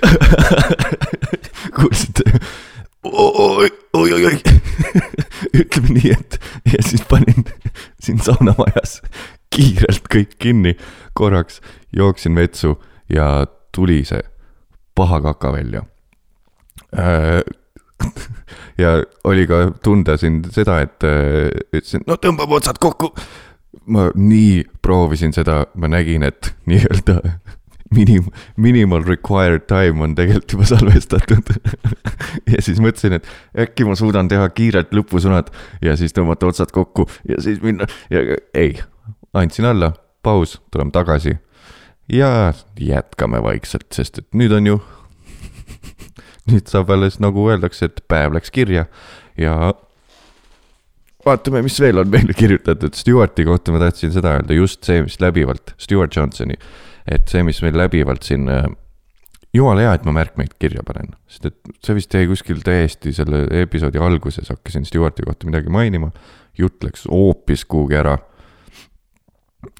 kuulsite? 1.76 2.24
oi, 3.02 3.70
oi, 3.92 4.12
oi, 4.12 4.24
oi, 4.30 4.36
ütleme 5.60 5.96
nii, 5.96 6.14
et 6.14 6.38
ja 6.70 6.82
siis 6.86 7.02
panin 7.10 7.48
siin 8.00 8.20
saunamajas 8.22 9.00
kiirelt 9.54 10.06
kõik 10.12 10.36
kinni, 10.38 10.76
korraks 11.18 11.60
jooksin 11.96 12.36
vetsu 12.38 12.76
ja 13.10 13.46
tuli 13.72 14.02
see 14.04 14.22
paha 14.94 15.20
kaka 15.20 15.52
välja. 15.52 15.84
Äh, 16.98 17.42
ja 18.82 19.02
oli 19.24 19.46
ka 19.46 19.70
tunda 19.84 20.16
siin 20.16 20.42
seda, 20.50 20.80
et 20.84 21.04
äh, 21.04 21.48
ütlesin, 21.72 22.04
no 22.08 22.16
tõmbab 22.20 22.58
otsad 22.58 22.80
kokku. 22.80 23.14
ma 23.90 24.08
nii 24.14 24.64
proovisin 24.82 25.32
seda, 25.32 25.64
ma 25.78 25.88
nägin, 25.88 26.24
et 26.26 26.52
nii-öelda 26.70 27.20
minim-, 27.94 28.30
minimal 28.56 29.04
required 29.06 29.66
time 29.70 30.02
on 30.04 30.14
tegelikult 30.18 30.54
juba 30.54 30.66
salvestatud 30.70 31.52
ja 32.54 32.62
siis 32.62 32.80
mõtlesin, 32.82 33.18
et 33.18 33.66
äkki 33.66 33.86
ma 33.86 33.96
suudan 33.98 34.30
teha 34.30 34.48
kiirelt 34.54 34.94
lõpusõnad 34.94 35.50
ja 35.84 35.96
siis 35.98 36.14
tõmmata 36.16 36.50
otsad 36.50 36.74
kokku 36.74 37.06
ja 37.28 37.40
siis 37.42 37.62
minna 37.62 37.88
ja 38.10 38.22
ei, 38.54 38.74
andsin 39.34 39.70
alla, 39.70 39.92
paus, 40.22 40.58
tuleme 40.70 40.94
tagasi 40.94 41.36
ja 42.12 42.52
jätkame 42.80 43.42
vaikselt, 43.42 43.88
sest 43.94 44.18
et 44.22 44.28
nüüd 44.36 44.54
on 44.56 44.66
ju 44.66 44.80
nüüd 46.50 46.70
saab 46.70 46.90
alles 46.94 47.20
nagu 47.22 47.46
öeldakse, 47.50 47.90
et 47.90 48.02
päev 48.10 48.34
läks 48.34 48.52
kirja 48.54 48.86
ja 49.38 49.54
vaatame, 51.26 51.62
mis 51.66 51.78
veel 51.82 52.00
on 52.02 52.10
meile 52.10 52.34
kirjutatud, 52.36 52.96
Stewarti 52.98 53.46
kohta 53.48 53.74
ma 53.74 53.82
tahtsin 53.82 54.12
seda 54.14 54.36
öelda, 54.38 54.56
just 54.56 54.84
see, 54.86 55.02
mis 55.06 55.20
läbivalt, 55.22 55.74
Stewart 55.80 56.16
Johnsoni, 56.16 56.56
et 57.06 57.28
see, 57.30 57.44
mis 57.46 57.60
meil 57.64 57.76
läbivalt 57.78 58.26
siin 58.26 58.48
äh, 58.50 58.66
jumala 59.54 59.84
hea, 59.84 59.94
et 59.98 60.08
ma 60.08 60.14
märkmeid 60.16 60.56
kirja 60.62 60.84
panen, 60.86 61.12
sest 61.30 61.50
et 61.50 61.76
see 61.84 61.98
vist 61.98 62.16
jäi 62.16 62.26
kuskil 62.30 62.64
täiesti 62.66 63.14
selle 63.16 63.44
episoodi 63.62 64.02
alguses, 64.02 64.50
hakkasin 64.50 64.88
Stewarti 64.88 65.26
kohta 65.28 65.48
midagi 65.50 65.72
mainima. 65.72 66.10
jutt 66.58 66.82
läks 66.84 67.06
hoopis 67.08 67.64
kuhugi 67.64 67.96
ära. 67.96 68.18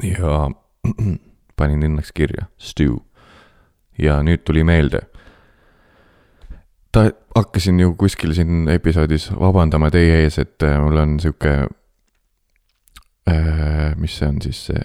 ja 0.03 0.49
panin 1.61 1.85
õnneks 1.87 2.13
kirja, 2.17 2.49
Stew. 2.59 2.99
ja 4.01 4.21
nüüd 4.25 4.45
tuli 4.49 4.65
meelde. 4.65 5.03
ta, 6.93 7.11
hakkasin 7.37 7.81
ju 7.81 7.95
kuskil 7.95 8.35
siin 8.35 8.69
episoodis 8.69 9.31
vabandama 9.31 9.91
teie 9.95 10.25
ees, 10.25 10.39
et 10.39 10.63
äh, 10.67 10.79
mul 10.83 10.97
on 10.99 11.21
sihuke 11.21 11.69
äh,. 13.29 13.95
mis 13.97 14.19
see 14.19 14.29
on 14.29 14.43
siis 14.43 14.67
see 14.71 14.83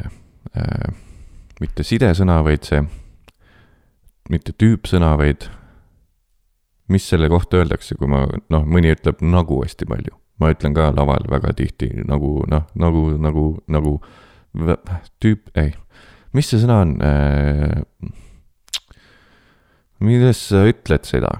äh,, 0.57 0.93
mitte 1.61 1.83
sidesõna, 1.83 2.41
vaid 2.45 2.67
see, 2.67 2.83
mitte 4.29 4.53
tüüpsõna, 4.53 5.15
vaid 5.17 5.47
mis 6.91 7.07
selle 7.09 7.29
kohta 7.29 7.57
öeldakse, 7.61 7.97
kui 7.97 8.09
ma, 8.11 8.25
noh, 8.53 8.67
mõni 8.67 8.91
ütleb 8.93 9.23
nagu 9.25 9.63
hästi 9.63 9.87
palju. 9.89 10.19
ma 10.35 10.49
ütlen 10.51 10.73
ka 10.75 10.89
laval 10.91 11.23
väga 11.31 11.53
tihti 11.55 11.87
nagu 12.03 12.41
noh, 12.51 12.65
nagu, 12.75 13.05
nagu, 13.23 13.43
nagu 13.71 13.93
tüüp, 15.23 15.47
ei 15.55 15.71
mis 16.35 16.51
see 16.51 16.61
sõna 16.61 16.81
on 16.83 16.95
äh,? 17.03 17.81
kuidas 19.99 20.41
sa 20.51 20.65
ütled 20.69 21.07
seda? 21.07 21.31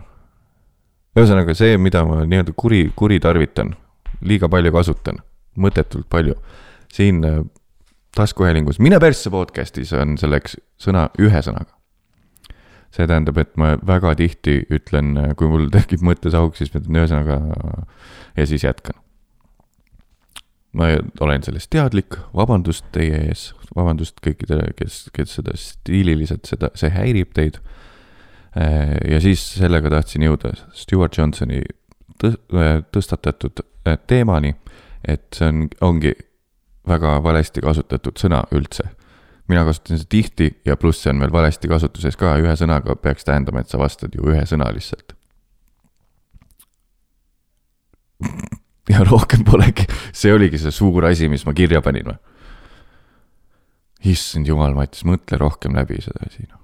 ühesõnaga 1.16 1.56
see, 1.56 1.78
mida 1.80 2.04
ma 2.08 2.24
nii-öelda 2.28 2.52
kuri, 2.60 2.90
kuritarvitan, 2.98 3.72
liiga 4.28 4.50
palju 4.52 4.74
kasutan, 4.76 5.22
mõttetult 5.56 6.10
palju. 6.12 6.36
siin 6.92 7.24
äh, 7.24 7.40
taskuhäälingus 8.16 8.80
Mine 8.80 9.00
persse 9.00 9.32
podcast'is 9.32 9.94
on 9.96 10.18
selleks 10.20 10.58
sõna 10.80 11.10
ühe 11.20 11.42
sõnaga. 11.42 11.72
see 12.96 13.08
tähendab, 13.08 13.38
et 13.38 13.56
ma 13.60 13.76
väga 13.76 14.16
tihti 14.16 14.62
ütlen, 14.72 15.16
äh, 15.18 15.32
kui 15.36 15.48
mul 15.52 15.70
tekib 15.72 16.04
mõttes 16.04 16.36
auk, 16.36 16.56
siis 16.56 16.74
ma 16.74 16.84
ütlen 16.84 17.02
ühesõnaga 17.04 17.42
ja 18.36 18.46
siis 18.46 18.64
jätkan 18.64 19.05
ma 20.76 20.90
olen 21.24 21.44
sellest 21.46 21.70
teadlik, 21.74 22.18
vabandust 22.36 22.86
teie 22.96 23.18
ees, 23.30 23.48
vabandust 23.76 24.20
kõikidele, 24.24 24.74
kes, 24.80 25.06
kes 25.16 25.38
seda 25.40 25.56
stiililiselt, 25.60 26.46
seda, 26.50 26.72
see 26.78 26.92
häirib 26.94 27.32
teid. 27.38 27.62
Äh, 28.60 28.96
ja 29.12 29.22
siis 29.24 29.44
sellega 29.56 29.92
tahtsin 29.92 30.26
jõuda 30.28 30.54
Stewart 30.76 31.18
Johnsoni 31.18 31.62
tõ-, 32.22 32.38
äh, 32.56 32.78
tõstatatud 32.96 33.64
äh, 33.64 33.98
teemani, 34.08 34.56
et 35.08 35.28
see 35.36 35.50
on, 35.52 35.66
ongi 35.86 36.16
väga 36.88 37.18
valesti 37.24 37.64
kasutatud 37.66 38.20
sõna 38.22 38.44
üldse. 38.56 38.92
mina 39.48 39.62
kasutan 39.66 40.00
seda 40.00 40.10
tihti 40.10 40.48
ja 40.66 40.78
pluss 40.78 41.04
see 41.04 41.12
on 41.14 41.20
veel 41.22 41.34
valesti 41.34 41.70
kasutuses 41.70 42.16
ka, 42.18 42.36
ühe 42.42 42.56
sõnaga 42.58 42.96
peaks 42.96 43.26
tähendama, 43.26 43.62
et 43.62 43.70
sa 43.70 43.78
vastad 43.78 44.16
ju 44.16 44.26
ühe 44.26 44.46
sõna 44.50 44.72
lihtsalt 44.74 45.14
ja 48.90 49.04
rohkem 49.12 49.44
polegi, 49.48 49.88
see 50.14 50.34
oligi 50.34 50.60
see 50.62 50.74
suur 50.74 51.06
asi, 51.10 51.30
mis 51.32 51.46
ma 51.48 51.54
kirja 51.58 51.82
panin 51.86 52.12
või. 52.12 52.18
issand 54.12 54.48
jumal, 54.48 54.76
Mattis, 54.78 55.06
mõtle 55.08 55.40
rohkem 55.42 55.76
läbi 55.78 56.02
seda 56.04 56.28
asi, 56.28 56.46
noh. 56.50 56.62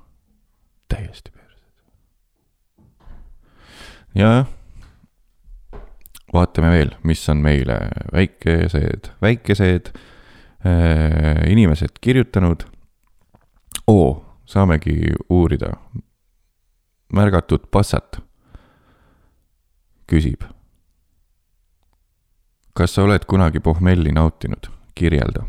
täiesti 0.92 1.32
perses. 1.34 1.62
ja 4.16 4.46
vaatame 6.34 6.72
veel, 6.72 6.96
mis 7.04 7.24
on 7.30 7.42
meile 7.44 7.78
väikesed, 8.14 9.12
väikesed 9.22 9.92
äh, 10.66 11.52
inimesed 11.52 12.00
kirjutanud. 12.02 12.64
oo, 13.88 14.26
saamegi 14.46 15.14
uurida. 15.30 15.74
märgatud 17.14 17.68
Passat 17.72 18.22
küsib. 20.08 20.44
Kas 22.74 22.96
sa 22.96 23.04
oled 23.04 23.26
kunagi 23.28 23.60
pohmelli 23.60 24.12
nautinud, 24.16 24.70
kirjelda. 24.96 25.44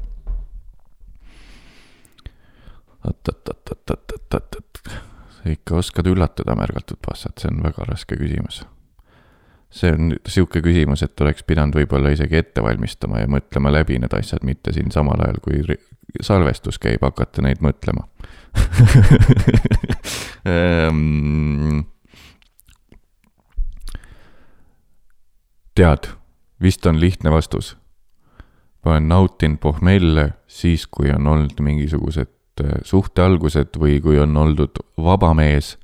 Oot-oot-oot-oot-oot-oot-oot, 3.06 4.82
sa 5.36 5.50
ikka 5.50 5.76
oskad 5.80 6.06
üllatada, 6.06 6.54
märgatud 6.58 7.00
passat, 7.02 7.38
see 7.38 7.50
on 7.50 7.62
väga 7.64 7.88
raske 7.88 8.18
küsimus. 8.18 8.62
see 9.72 9.88
on 9.88 10.12
sihuke 10.28 10.60
küsimus, 10.60 11.00
et 11.02 11.20
oleks 11.24 11.42
pidanud 11.48 11.74
võib-olla 11.78 12.10
isegi 12.12 12.36
ette 12.36 12.62
valmistama 12.62 13.22
ja 13.22 13.28
mõtlema 13.32 13.72
läbi 13.72 13.96
need 13.98 14.12
asjad, 14.12 14.44
mitte 14.44 14.72
siin 14.72 14.90
samal 14.92 15.22
ajal, 15.24 15.38
kui 15.40 15.62
salvestus 16.20 16.78
käib, 16.78 17.00
hakata 17.02 17.42
neid 17.42 17.64
mõtlema. 17.64 18.06
Ehm, 20.42 21.84
tead, 25.78 26.08
vist 26.62 26.86
on 26.86 27.00
lihtne 27.00 27.30
vastus. 27.30 27.76
ma 28.84 28.90
olen 28.90 29.08
nautinud 29.08 29.58
pohmelle 29.62 30.32
siis, 30.46 30.86
kui 30.86 31.10
on 31.14 31.26
olnud 31.26 31.60
mingisugused 31.60 32.62
äh, 32.64 32.80
suhtealgused 32.82 33.78
või 33.78 34.00
kui 34.02 34.18
on 34.18 34.36
oldud 34.36 34.80
vaba 34.98 35.34
mees 35.34 35.76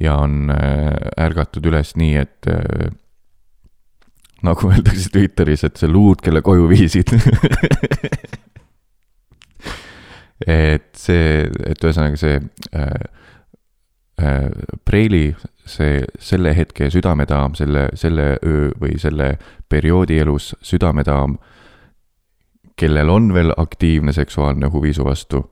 ja 0.00 0.16
on 0.20 0.50
äh, 0.50 0.90
ärgatud 1.16 1.66
üles 1.70 1.96
nii, 1.96 2.16
et 2.16 2.46
äh, 2.50 2.90
nagu 4.42 4.68
öeldakse 4.72 5.10
Twitteris, 5.14 5.64
et 5.64 5.76
see 5.80 5.88
luud, 5.90 6.20
kelle 6.22 6.42
koju 6.44 6.68
viisid 6.70 7.14
et 10.46 10.88
see, 10.98 11.50
et 11.66 11.84
ühesõnaga 11.84 12.18
see 12.20 12.40
äh, 12.76 13.21
preili 14.84 15.34
see 15.66 16.02
selle 16.18 16.56
hetke 16.56 16.90
südamedaam, 16.90 17.54
selle, 17.54 17.88
selle 17.94 18.36
öö 18.46 18.70
või 18.80 18.98
selle 18.98 19.36
perioodi 19.68 20.18
elus 20.18 20.52
südamedaam, 20.62 21.36
kellel 22.76 23.10
on 23.10 23.34
veel 23.34 23.52
aktiivne 23.56 24.12
seksuaalne 24.12 24.66
huvi 24.72 24.92
su 24.94 25.04
vastu, 25.04 25.44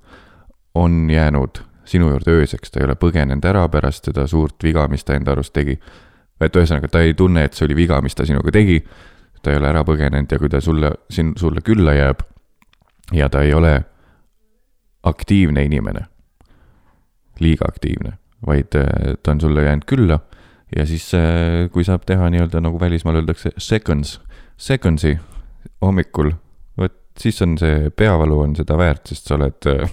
on 0.75 1.11
jäänud 1.11 1.63
sinu 1.85 2.11
juurde 2.11 2.31
ööseks, 2.31 2.71
ta 2.71 2.81
ei 2.81 2.87
ole 2.87 2.97
põgenenud 2.99 3.45
ära 3.45 3.69
pärast 3.69 4.11
seda 4.11 4.27
suurt 4.27 4.63
viga, 4.63 4.87
mis 4.89 5.05
ta 5.05 5.15
enda 5.15 5.33
arust 5.33 5.53
tegi. 5.53 5.79
et 6.41 6.57
ühesõnaga, 6.57 6.89
ta 6.89 7.01
ei 7.05 7.15
tunne, 7.15 7.45
et 7.45 7.55
see 7.55 7.67
oli 7.67 7.75
viga, 7.77 8.01
mis 8.01 8.15
ta 8.17 8.25
sinuga 8.25 8.51
tegi, 8.51 8.79
ta 9.43 9.53
ei 9.53 9.59
ole 9.61 9.69
ära 9.69 9.83
põgenenud 9.85 10.33
ja 10.33 10.39
kui 10.39 10.49
ta 10.49 10.61
sulle, 10.61 10.93
siin 11.11 11.35
sulle 11.37 11.61
külla 11.61 11.93
jääb 11.95 12.23
ja 13.13 13.29
ta 13.29 13.43
ei 13.43 13.53
ole 13.55 13.75
aktiivne 15.03 15.65
inimene, 15.65 16.07
liiga 17.41 17.69
aktiivne 17.69 18.17
vaid 18.47 18.75
äh, 18.75 19.17
ta 19.23 19.31
on 19.35 19.41
sulle 19.41 19.63
jäänud 19.63 19.85
külla 19.87 20.19
ja 20.77 20.87
siis, 20.87 21.15
äh, 21.15 21.71
kui 21.73 21.85
saab 21.85 22.05
teha 22.07 22.31
nii-öelda 22.31 22.61
nagu 22.63 22.81
välismaal 22.81 23.17
öeldakse 23.21 23.51
seconds, 23.59 24.21
secondsi 24.57 25.19
hommikul, 25.83 26.33
vot 26.79 26.97
siis 27.21 27.43
on 27.43 27.59
see 27.61 27.91
peavalu 27.97 28.41
on 28.47 28.57
seda 28.57 28.79
väärt, 28.79 29.07
sest 29.11 29.27
sa 29.29 29.35
oled 29.39 29.67
äh, 29.71 29.91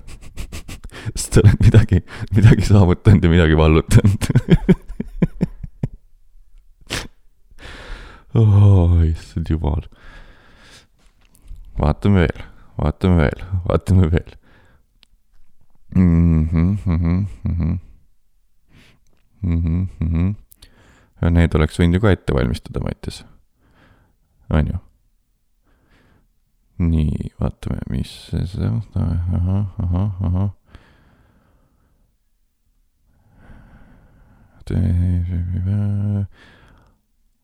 sest 1.16 1.34
sa 1.34 1.42
oled 1.44 1.60
midagi, 1.66 1.98
midagi 2.36 2.64
saavutanud 2.70 3.24
ja 3.26 3.30
midagi 3.34 3.56
vallutanud 3.58 4.22
oh, 8.38 9.02
issand 9.08 9.48
jumal. 9.50 9.84
vaatame 11.82 12.20
veel, 12.28 12.46
vaatame 12.78 13.16
veel, 13.26 13.42
vaatame 13.68 14.12
veel 14.14 14.32
mm. 15.96 16.48
-hmm, 16.48 16.78
mm 16.86 16.98
-hmm, 16.98 17.26
mm 17.44 17.56
-hmm 17.60 17.87
mm. 19.42 19.88
-hmm. 20.00 20.36
ja 21.22 21.30
need 21.30 21.56
oleks 21.56 21.80
võinud 21.80 22.00
ju 22.00 22.02
ka 22.02 22.12
ette 22.12 22.34
valmistada, 22.34 22.80
Mattias. 22.80 23.26
on 24.50 24.68
ju? 24.68 24.78
nii, 26.78 27.32
vaatame, 27.42 27.82
mis 27.90 28.12
see, 28.30 28.70
ahah, 28.96 29.66
ahah, 29.84 30.22
ahah. 30.22 30.50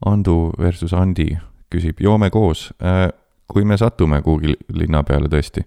Andu 0.06 0.52
versus 0.60 0.94
Andi 0.94 1.32
küsib, 1.72 2.02
joome 2.04 2.30
koos. 2.30 2.68
Äh, 2.84 3.10
kui 3.48 3.66
me 3.66 3.78
satume 3.78 4.22
kuhugi 4.22 4.56
linna 4.74 5.04
peale 5.08 5.30
tõesti, 5.32 5.64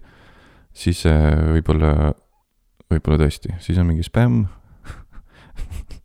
siis 0.75 1.03
äh, 1.09 1.33
võib-olla, 1.57 2.13
võib-olla 2.91 3.19
tõesti, 3.25 3.55
siis 3.63 3.79
on 3.81 3.89
mingi 3.89 4.05
spämm 4.05 4.45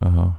ahah. 0.00 0.32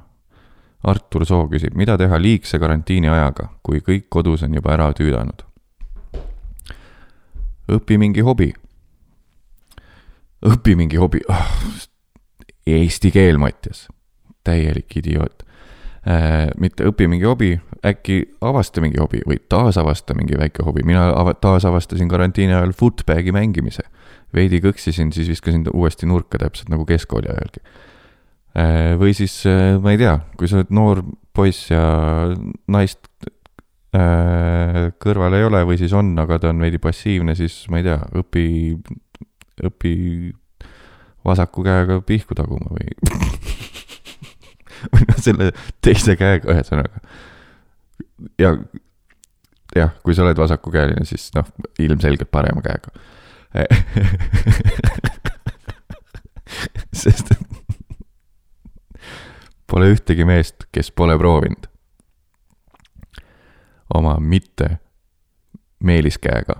Artur 0.88 1.26
Soo 1.26 1.48
küsib, 1.50 1.74
mida 1.74 1.96
teha 1.98 2.20
liigse 2.22 2.58
karantiini 2.62 3.10
ajaga, 3.10 3.48
kui 3.66 3.82
kõik 3.82 4.06
kodus 4.08 4.44
on 4.46 4.54
juba 4.54 4.72
ära 4.76 4.92
tüüdanud? 4.94 5.42
õpi 7.68 7.98
mingi 8.00 8.22
hobi. 8.24 8.52
õpi 10.46 10.76
mingi 10.76 10.96
hobi 10.96 11.20
oh,. 11.28 11.46
Eesti 12.68 13.10
keel, 13.10 13.38
Mattias. 13.38 13.88
täielik 14.44 14.96
idioot 14.96 15.42
äh,. 16.06 16.48
mitte 16.56 16.84
õpi 16.88 17.08
mingi 17.08 17.24
hobi, 17.24 17.60
äkki 17.84 18.36
avasta 18.40 18.80
mingi 18.80 19.00
hobi 19.00 19.20
või 19.26 19.40
taasavasta 19.48 20.14
mingi 20.14 20.38
väike 20.38 20.62
hobi. 20.62 20.82
mina 20.84 21.10
taasavastasin 21.40 22.08
karantiini 22.08 22.54
ajal 22.54 22.72
footbag'i 22.72 23.32
mängimise 23.32 23.82
veidi 24.34 24.60
kõksisin, 24.64 25.12
siis 25.14 25.28
viskasin 25.30 25.66
uuesti 25.72 26.08
nurka, 26.08 26.40
täpselt 26.40 26.70
nagu 26.72 26.86
keskkooli 26.88 27.30
ajalgi. 27.32 27.62
Äh, 28.58 28.94
või 29.00 29.14
siis, 29.16 29.40
äh, 29.48 29.76
ma 29.82 29.92
ei 29.94 30.00
tea, 30.00 30.16
kui 30.38 30.48
sa 30.50 30.58
oled 30.58 30.72
noor 30.74 31.02
poiss 31.36 31.68
ja 31.70 31.82
naist 32.72 33.06
äh, 33.94 34.88
kõrval 35.00 35.36
ei 35.38 35.46
ole 35.46 35.62
või 35.68 35.78
siis 35.80 35.94
on, 35.96 36.14
aga 36.20 36.40
ta 36.42 36.52
on 36.52 36.64
veidi 36.64 36.80
passiivne, 36.82 37.36
siis 37.38 37.60
ma 37.72 37.80
ei 37.80 37.86
tea, 37.86 37.98
õpi, 38.18 38.48
õpi 39.68 39.94
vasaku 41.28 41.64
käega 41.66 42.00
pihku 42.08 42.36
taguma 42.38 42.72
või 42.72 42.92
või 44.94 45.06
noh, 45.08 45.22
selle 45.22 45.52
teise 45.84 46.16
käega, 46.18 46.50
ühesõnaga. 46.54 47.04
ja, 48.40 48.56
jah, 49.76 49.94
kui 50.02 50.16
sa 50.16 50.24
oled 50.24 50.40
vasakukäeline, 50.40 51.04
siis 51.08 51.28
noh, 51.36 51.46
ilmselgelt 51.84 52.32
parema 52.32 52.64
käega 52.64 52.96
sest 57.02 57.32
pole 59.68 59.90
ühtegi 59.92 60.24
meest, 60.28 60.64
kes 60.72 60.90
pole 60.92 61.18
proovinud 61.18 61.66
oma 63.94 64.16
mitte 64.20 64.78
meeliskäega 65.84 66.54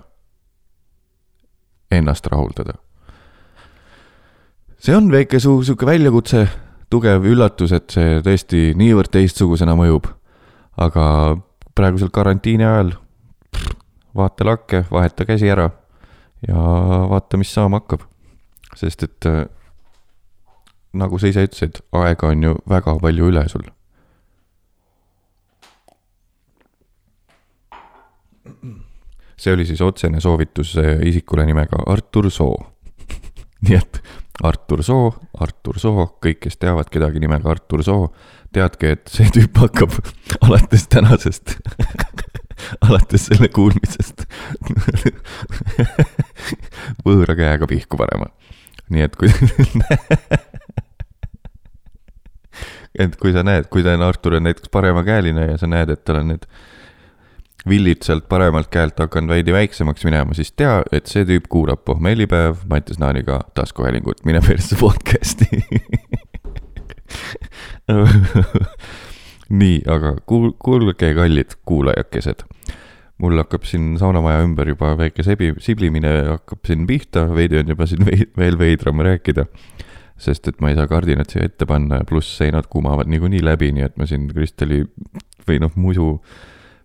ennast 1.91 2.27
rahuldada. 2.27 2.73
see 4.79 4.95
on 4.95 5.11
väike 5.11 5.39
su 5.39 5.63
sihuke 5.63 5.85
väljakutse, 5.85 6.47
tugev 6.89 7.25
üllatus, 7.25 7.71
et 7.75 7.89
see 7.91 8.21
tõesti 8.25 8.73
niivõrd 8.77 9.11
teistsugusena 9.11 9.75
mõjub. 9.75 10.07
aga 10.77 11.37
praegusel 11.75 12.09
karantiini 12.09 12.65
ajal 12.65 12.93
vaata 14.15 14.45
lakke, 14.45 14.85
vaheta 14.91 15.25
käsi 15.25 15.49
ära 15.49 15.69
ja 16.47 16.61
vaata, 17.09 17.37
mis 17.37 17.53
saama 17.53 17.81
hakkab. 17.81 18.05
sest 18.75 19.03
et 19.03 19.25
äh, 19.25 19.45
nagu 20.93 21.19
sa 21.19 21.27
ise 21.27 21.43
ütlesid, 21.47 21.81
aega 21.91 22.29
on 22.29 22.43
ju 22.43 22.55
väga 22.69 22.95
palju 23.01 23.29
üle 23.31 23.45
sul. 23.49 23.67
see 29.39 29.53
oli 29.55 29.63
siis 29.65 29.81
otsene 29.81 30.19
soovitus 30.19 30.73
äh, 30.77 30.99
isikule 31.07 31.45
nimega 31.47 31.79
Artur 31.87 32.27
Soo. 32.31 32.57
nii 33.63 33.77
et 33.77 34.01
Artur 34.43 34.83
Soo, 34.83 35.13
Artur 35.39 35.79
Soo, 35.79 36.05
kõik, 36.23 36.41
kes 36.43 36.59
teavad 36.59 36.89
kedagi 36.91 37.21
nimega 37.23 37.49
Artur 37.51 37.83
Soo, 37.83 38.09
teadke, 38.55 38.95
et 38.97 39.07
see 39.11 39.31
tüüp 39.35 39.57
hakkab 39.63 39.95
alates 40.43 40.87
tänasest 40.91 41.55
alates 42.87 43.29
selle 43.29 43.49
kuulmisest 43.53 44.25
võõra 47.05 47.35
käega 47.39 47.67
pihku 47.69 47.99
panema. 47.99 48.27
nii 48.89 49.05
et 49.05 49.15
kui 49.19 49.29
et 53.03 53.15
kui 53.19 53.31
sa 53.35 53.43
näed, 53.45 53.69
kui 53.71 53.83
ta 53.85 53.93
on, 53.95 54.03
Artur 54.07 54.35
on 54.39 54.43
näiteks 54.47 54.69
paremakäeline 54.73 55.51
ja 55.51 55.57
sa 55.61 55.67
näed, 55.69 55.89
et 55.93 56.03
tal 56.07 56.21
on 56.23 56.27
need 56.33 56.45
villid 57.69 58.01
sealt 58.05 58.25
paremalt 58.31 58.69
käelt 58.71 58.99
hakanud 58.99 59.29
veidi 59.33 59.53
väiksemaks 59.53 60.05
minema, 60.07 60.33
siis 60.33 60.51
tea, 60.55 60.79
et 60.95 61.11
see 61.11 61.25
tüüp 61.27 61.45
kuulab 61.51 61.83
pohmellipäev 61.85 62.55
Mattias 62.71 62.99
Naaniga 63.01 63.41
taskuhäälingut, 63.57 64.25
mine 64.25 64.41
persse 64.45 64.75
podcast'i 64.79 65.63
nii, 69.49 69.81
aga 69.89 70.15
kuul-, 70.29 70.53
kuulge, 70.61 71.13
kallid 71.15 71.57
kuulajakesed. 71.65 72.45
mul 73.19 73.35
hakkab 73.35 73.65
siin 73.67 73.97
saunamaja 73.99 74.45
ümber 74.45 74.69
juba 74.71 74.93
väike 74.95 75.23
sebi, 75.27 75.51
siblimine 75.59 76.11
hakkab 76.29 76.63
siin 76.67 76.85
pihta, 76.87 77.25
veidi 77.35 77.59
on 77.59 77.73
juba 77.73 77.87
siin 77.89 78.05
vei, 78.07 78.29
veel 78.37 78.59
veidram 78.59 79.01
rääkida. 79.03 79.45
sest 80.19 80.47
et 80.47 80.61
ma 80.61 80.69
ei 80.69 80.75
saa 80.75 80.87
kardinat 80.87 81.31
siia 81.31 81.47
ette 81.47 81.65
panna 81.65 82.01
ja 82.01 82.05
pluss 82.07 82.37
seinad 82.37 82.67
kumavad 82.69 83.07
niikuinii 83.07 83.43
läbi, 83.43 83.71
nii 83.71 83.85
et 83.87 83.97
ma 83.97 84.05
siin 84.07 84.27
Kristeli 84.27 84.83
või 85.47 85.59
noh, 85.63 85.71
musu 85.79 86.09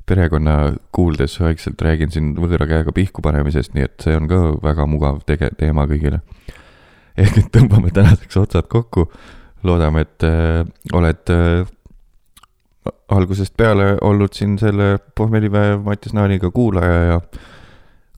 perekonna 0.07 0.74
kuuldes 0.93 1.39
vaikselt 1.41 1.81
räägin 1.82 2.12
siin 2.15 2.35
võõra 2.39 2.66
käega 2.69 2.93
pihku 2.95 3.23
panemisest, 3.24 3.74
nii 3.74 3.86
et 3.89 4.05
see 4.05 4.16
on 4.16 4.28
ka 4.31 4.41
väga 4.62 4.86
mugav 4.91 5.23
tege-, 5.27 5.51
teema 5.59 5.86
kõigile. 5.91 6.20
ehk 7.16 7.39
et 7.39 7.51
tõmbame 7.55 7.91
tänaseks 7.95 8.36
otsad 8.36 8.69
kokku, 8.70 9.09
loodame, 9.65 10.05
et 10.05 10.27
äh, 10.27 10.62
oled 10.93 11.31
äh, 11.32 11.65
algusest 13.09 13.56
peale 13.56 13.97
olnud 14.01 14.32
siin 14.32 14.59
selle 14.59 14.98
pohmellipäev 15.15 15.82
Mattias 15.85 16.15
Naaniga 16.15 16.51
kuulaja 16.51 17.02
ja 17.05 17.20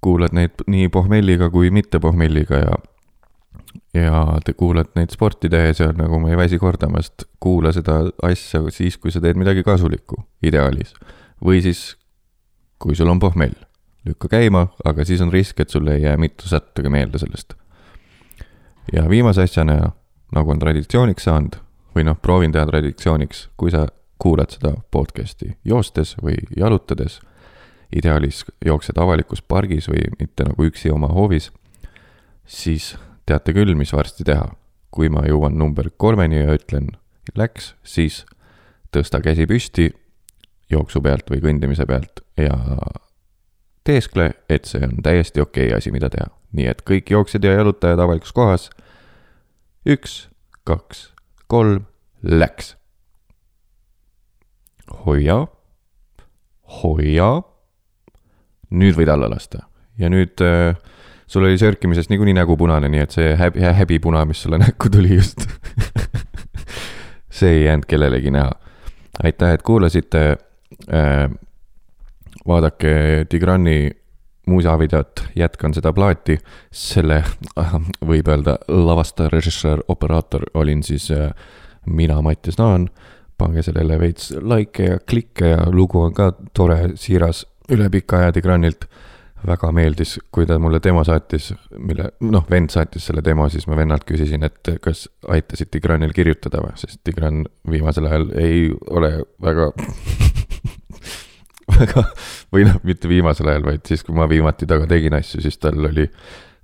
kuulad 0.00 0.34
neid 0.36 0.66
nii 0.66 0.88
pohmelliga 0.88 1.50
kui 1.50 1.70
mitte 1.70 2.00
pohmelliga 2.00 2.62
ja 2.62 2.76
ja 3.94 4.38
te 4.44 4.52
kuulad 4.52 4.92
neid 4.96 5.12
sporti 5.12 5.48
tehes 5.52 5.80
ja 5.80 5.90
nagu 5.96 6.18
ma 6.20 6.30
ei 6.30 6.36
väsi 6.36 6.58
kordamast, 6.58 7.24
kuula 7.40 7.72
seda 7.72 7.98
asja 8.22 8.60
siis, 8.70 8.98
kui 9.00 9.12
sa 9.12 9.20
teed 9.24 9.38
midagi 9.40 9.64
kasulikku, 9.64 10.18
ideaalis 10.42 10.94
või 11.44 11.62
siis 11.64 11.96
kui 12.78 12.96
sul 12.96 13.08
on 13.08 13.20
pohmell, 13.20 13.54
lükka 14.06 14.28
käima, 14.32 14.66
aga 14.84 15.04
siis 15.04 15.22
on 15.24 15.32
risk, 15.32 15.60
et 15.60 15.72
sul 15.72 15.88
ei 15.88 16.02
jää 16.02 16.16
mitu 16.20 16.48
sättagi 16.48 16.92
meelde 16.92 17.18
sellest. 17.18 17.54
ja 18.92 19.08
viimase 19.08 19.42
asjana, 19.42 19.92
nagu 20.32 20.50
on 20.50 20.58
traditsiooniks 20.58 21.24
saanud 21.24 21.56
või 21.96 22.04
noh, 22.04 22.18
proovin 22.22 22.52
teha 22.52 22.66
traditsiooniks, 22.68 23.48
kui 23.56 23.70
sa 23.70 23.86
kuulad 24.18 24.50
seda 24.54 24.72
podcast'i 24.90 25.56
joostes 25.64 26.14
või 26.22 26.36
jalutades, 26.56 27.20
ideaalis 27.96 28.44
jooksed 28.64 28.98
avalikus 28.98 29.42
pargis 29.42 29.88
või 29.88 30.06
mitte 30.20 30.46
nagu 30.48 30.68
üksi 30.68 30.90
oma 30.90 31.08
hoovis, 31.12 31.50
siis 32.46 32.94
teate 33.26 33.52
küll, 33.52 33.74
mis 33.74 33.92
varsti 33.92 34.24
teha. 34.24 34.52
kui 34.96 35.10
ma 35.12 35.26
jõuan 35.28 35.58
number 35.58 35.90
kolmeni 35.96 36.38
ja 36.38 36.54
ütlen 36.56 36.86
läks, 37.36 37.74
siis 37.84 38.24
tõsta 38.94 39.20
käsi 39.20 39.44
püsti 39.46 39.90
jooksu 40.70 41.02
pealt 41.04 41.28
või 41.30 41.42
kõndimise 41.42 41.84
pealt 41.86 42.22
ja 42.40 42.56
teeskle, 43.84 44.30
et 44.48 44.64
see 44.64 44.82
on 44.86 45.02
täiesti 45.02 45.40
okei 45.40 45.68
okay 45.68 45.78
asi, 45.78 45.92
mida 45.94 46.10
teha. 46.10 46.30
nii 46.56 46.66
et 46.70 46.80
kõik 46.88 47.10
jooksjad 47.12 47.44
ja 47.44 47.52
jalutajad 47.58 48.00
avalikus 48.00 48.32
kohas. 48.32 48.70
üks, 49.86 50.28
kaks, 50.64 51.12
kolm, 51.46 51.84
läks. 52.22 52.75
Hoia, 55.06 55.46
hoia. 56.82 57.30
nüüd 58.70 58.96
võid 58.98 59.10
alla 59.12 59.30
lasta 59.30 59.66
ja 59.98 60.10
nüüd 60.10 60.42
äh, 60.42 60.74
sul 61.26 61.44
oli 61.46 61.58
sörkimisest 61.58 62.10
niikuinii 62.10 62.34
nägu 62.34 62.56
punane, 62.56 62.88
nii 62.88 63.02
et 63.02 63.14
see 63.14 63.36
häbi, 63.38 63.62
häbipuna, 63.78 64.24
mis 64.26 64.42
sulle 64.42 64.58
näkku 64.58 64.90
tuli 64.90 65.14
just 65.14 65.46
see 67.36 67.60
ei 67.60 67.64
jäänud 67.64 67.86
kellelegi 67.86 68.30
näha. 68.30 68.50
aitäh, 69.22 69.54
et 69.54 69.62
kuulasite 69.62 70.36
Äh, 70.92 71.30
vaadake 72.46 73.26
Tigrani 73.28 73.90
muusavideot, 74.46 75.24
jätkan 75.36 75.74
seda 75.74 75.92
plaati, 75.92 76.36
selle 76.70 77.22
võib 78.06 78.28
öelda 78.30 78.58
lavastaja, 78.68 79.30
režissöör, 79.32 79.82
operaator 79.88 80.44
olin 80.54 80.82
siis 80.86 81.08
äh, 81.10 81.32
mina, 81.86 82.20
Mattias 82.22 82.58
Naan. 82.58 82.88
Pange 83.38 83.64
sellele 83.66 83.98
veits 84.00 84.30
likee 84.40 84.92
ja 84.94 84.98
klikke 84.98 85.52
ja 85.52 85.66
lugu 85.72 86.00
on 86.00 86.14
ka 86.16 86.30
tore, 86.56 86.94
siiras, 87.00 87.44
üle 87.72 87.90
pika 87.92 88.22
aja 88.22 88.32
Tigranilt. 88.36 88.88
väga 89.46 89.68
meeldis, 89.70 90.16
kui 90.32 90.46
ta 90.48 90.56
mulle 90.58 90.80
demo 90.82 91.04
saatis, 91.04 91.52
mille, 91.78 92.08
noh, 92.24 92.46
vend 92.50 92.72
saatis 92.72 93.04
selle 93.06 93.22
demo, 93.22 93.44
siis 93.52 93.66
ma 93.68 93.76
vennalt 93.78 94.02
küsisin, 94.08 94.42
et 94.42 94.70
kas 94.82 95.04
aitasid 95.28 95.70
Tigranil 95.70 96.10
kirjutada 96.16 96.64
või, 96.64 96.72
sest 96.80 97.02
Tigran 97.04 97.44
viimasel 97.70 98.08
ajal 98.08 98.26
ei 98.40 98.72
ole 98.90 99.12
väga 99.44 99.68
väga, 101.74 102.04
või 102.54 102.66
noh, 102.68 102.78
mitte 102.86 103.10
viimasel 103.10 103.50
ajal, 103.52 103.66
vaid 103.66 103.86
siis, 103.88 104.04
kui 104.06 104.16
ma 104.16 104.28
viimati 104.30 104.66
temaga 104.68 104.88
tegin 104.94 105.16
asju, 105.18 105.42
siis 105.44 105.58
tal 105.62 105.90
oli, 105.90 106.06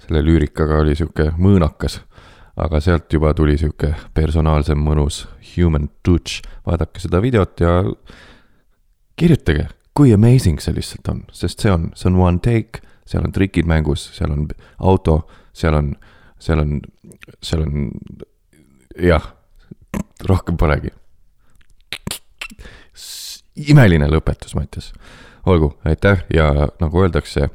selle 0.02 0.22
lüürikaga 0.24 0.80
oli 0.82 0.96
sihuke 0.98 1.30
mõõnakas. 1.38 2.00
Aga 2.56 2.80
sealt 2.80 3.12
juba 3.12 3.32
tuli 3.34 3.56
sihuke 3.58 3.94
personaalsem, 4.14 4.78
mõnus 4.78 5.26
human 5.54 5.88
touch. 6.02 6.42
vaadake 6.66 7.00
seda 7.00 7.20
videot 7.22 7.60
ja 7.60 7.82
kirjutage, 9.16 9.68
kui 9.94 10.12
amazing 10.14 10.60
see 10.60 10.74
lihtsalt 10.76 11.08
on, 11.08 11.22
sest 11.32 11.60
see 11.60 11.72
on, 11.72 11.90
see 11.94 12.10
on 12.10 12.20
one 12.20 12.40
take, 12.44 12.82
seal 13.06 13.24
on 13.24 13.32
trikid 13.32 13.68
mängus, 13.68 14.08
seal 14.16 14.32
on 14.32 14.48
auto, 14.78 15.22
seal 15.52 15.74
on, 15.74 15.94
seal 16.38 16.62
on, 16.62 16.80
seal 17.42 17.64
on 17.64 17.90
jah, 19.00 19.32
rohkem 20.28 20.56
polegi 20.60 20.92
imeline 23.56 24.08
lõpetus, 24.10 24.54
Mattias. 24.56 24.92
olgu, 25.46 25.72
aitäh 25.84 26.24
ja 26.32 26.68
nagu 26.80 27.02
öeldakse, 27.02 27.48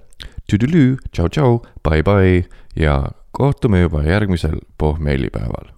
tüdülü, 0.50 0.98
tšau-tšau, 1.12 1.62
bye-bye 1.84 2.46
ja 2.76 3.00
kohtume 3.38 3.82
juba 3.82 4.04
järgmisel 4.04 4.58
pohmeelipäeval 4.78 5.77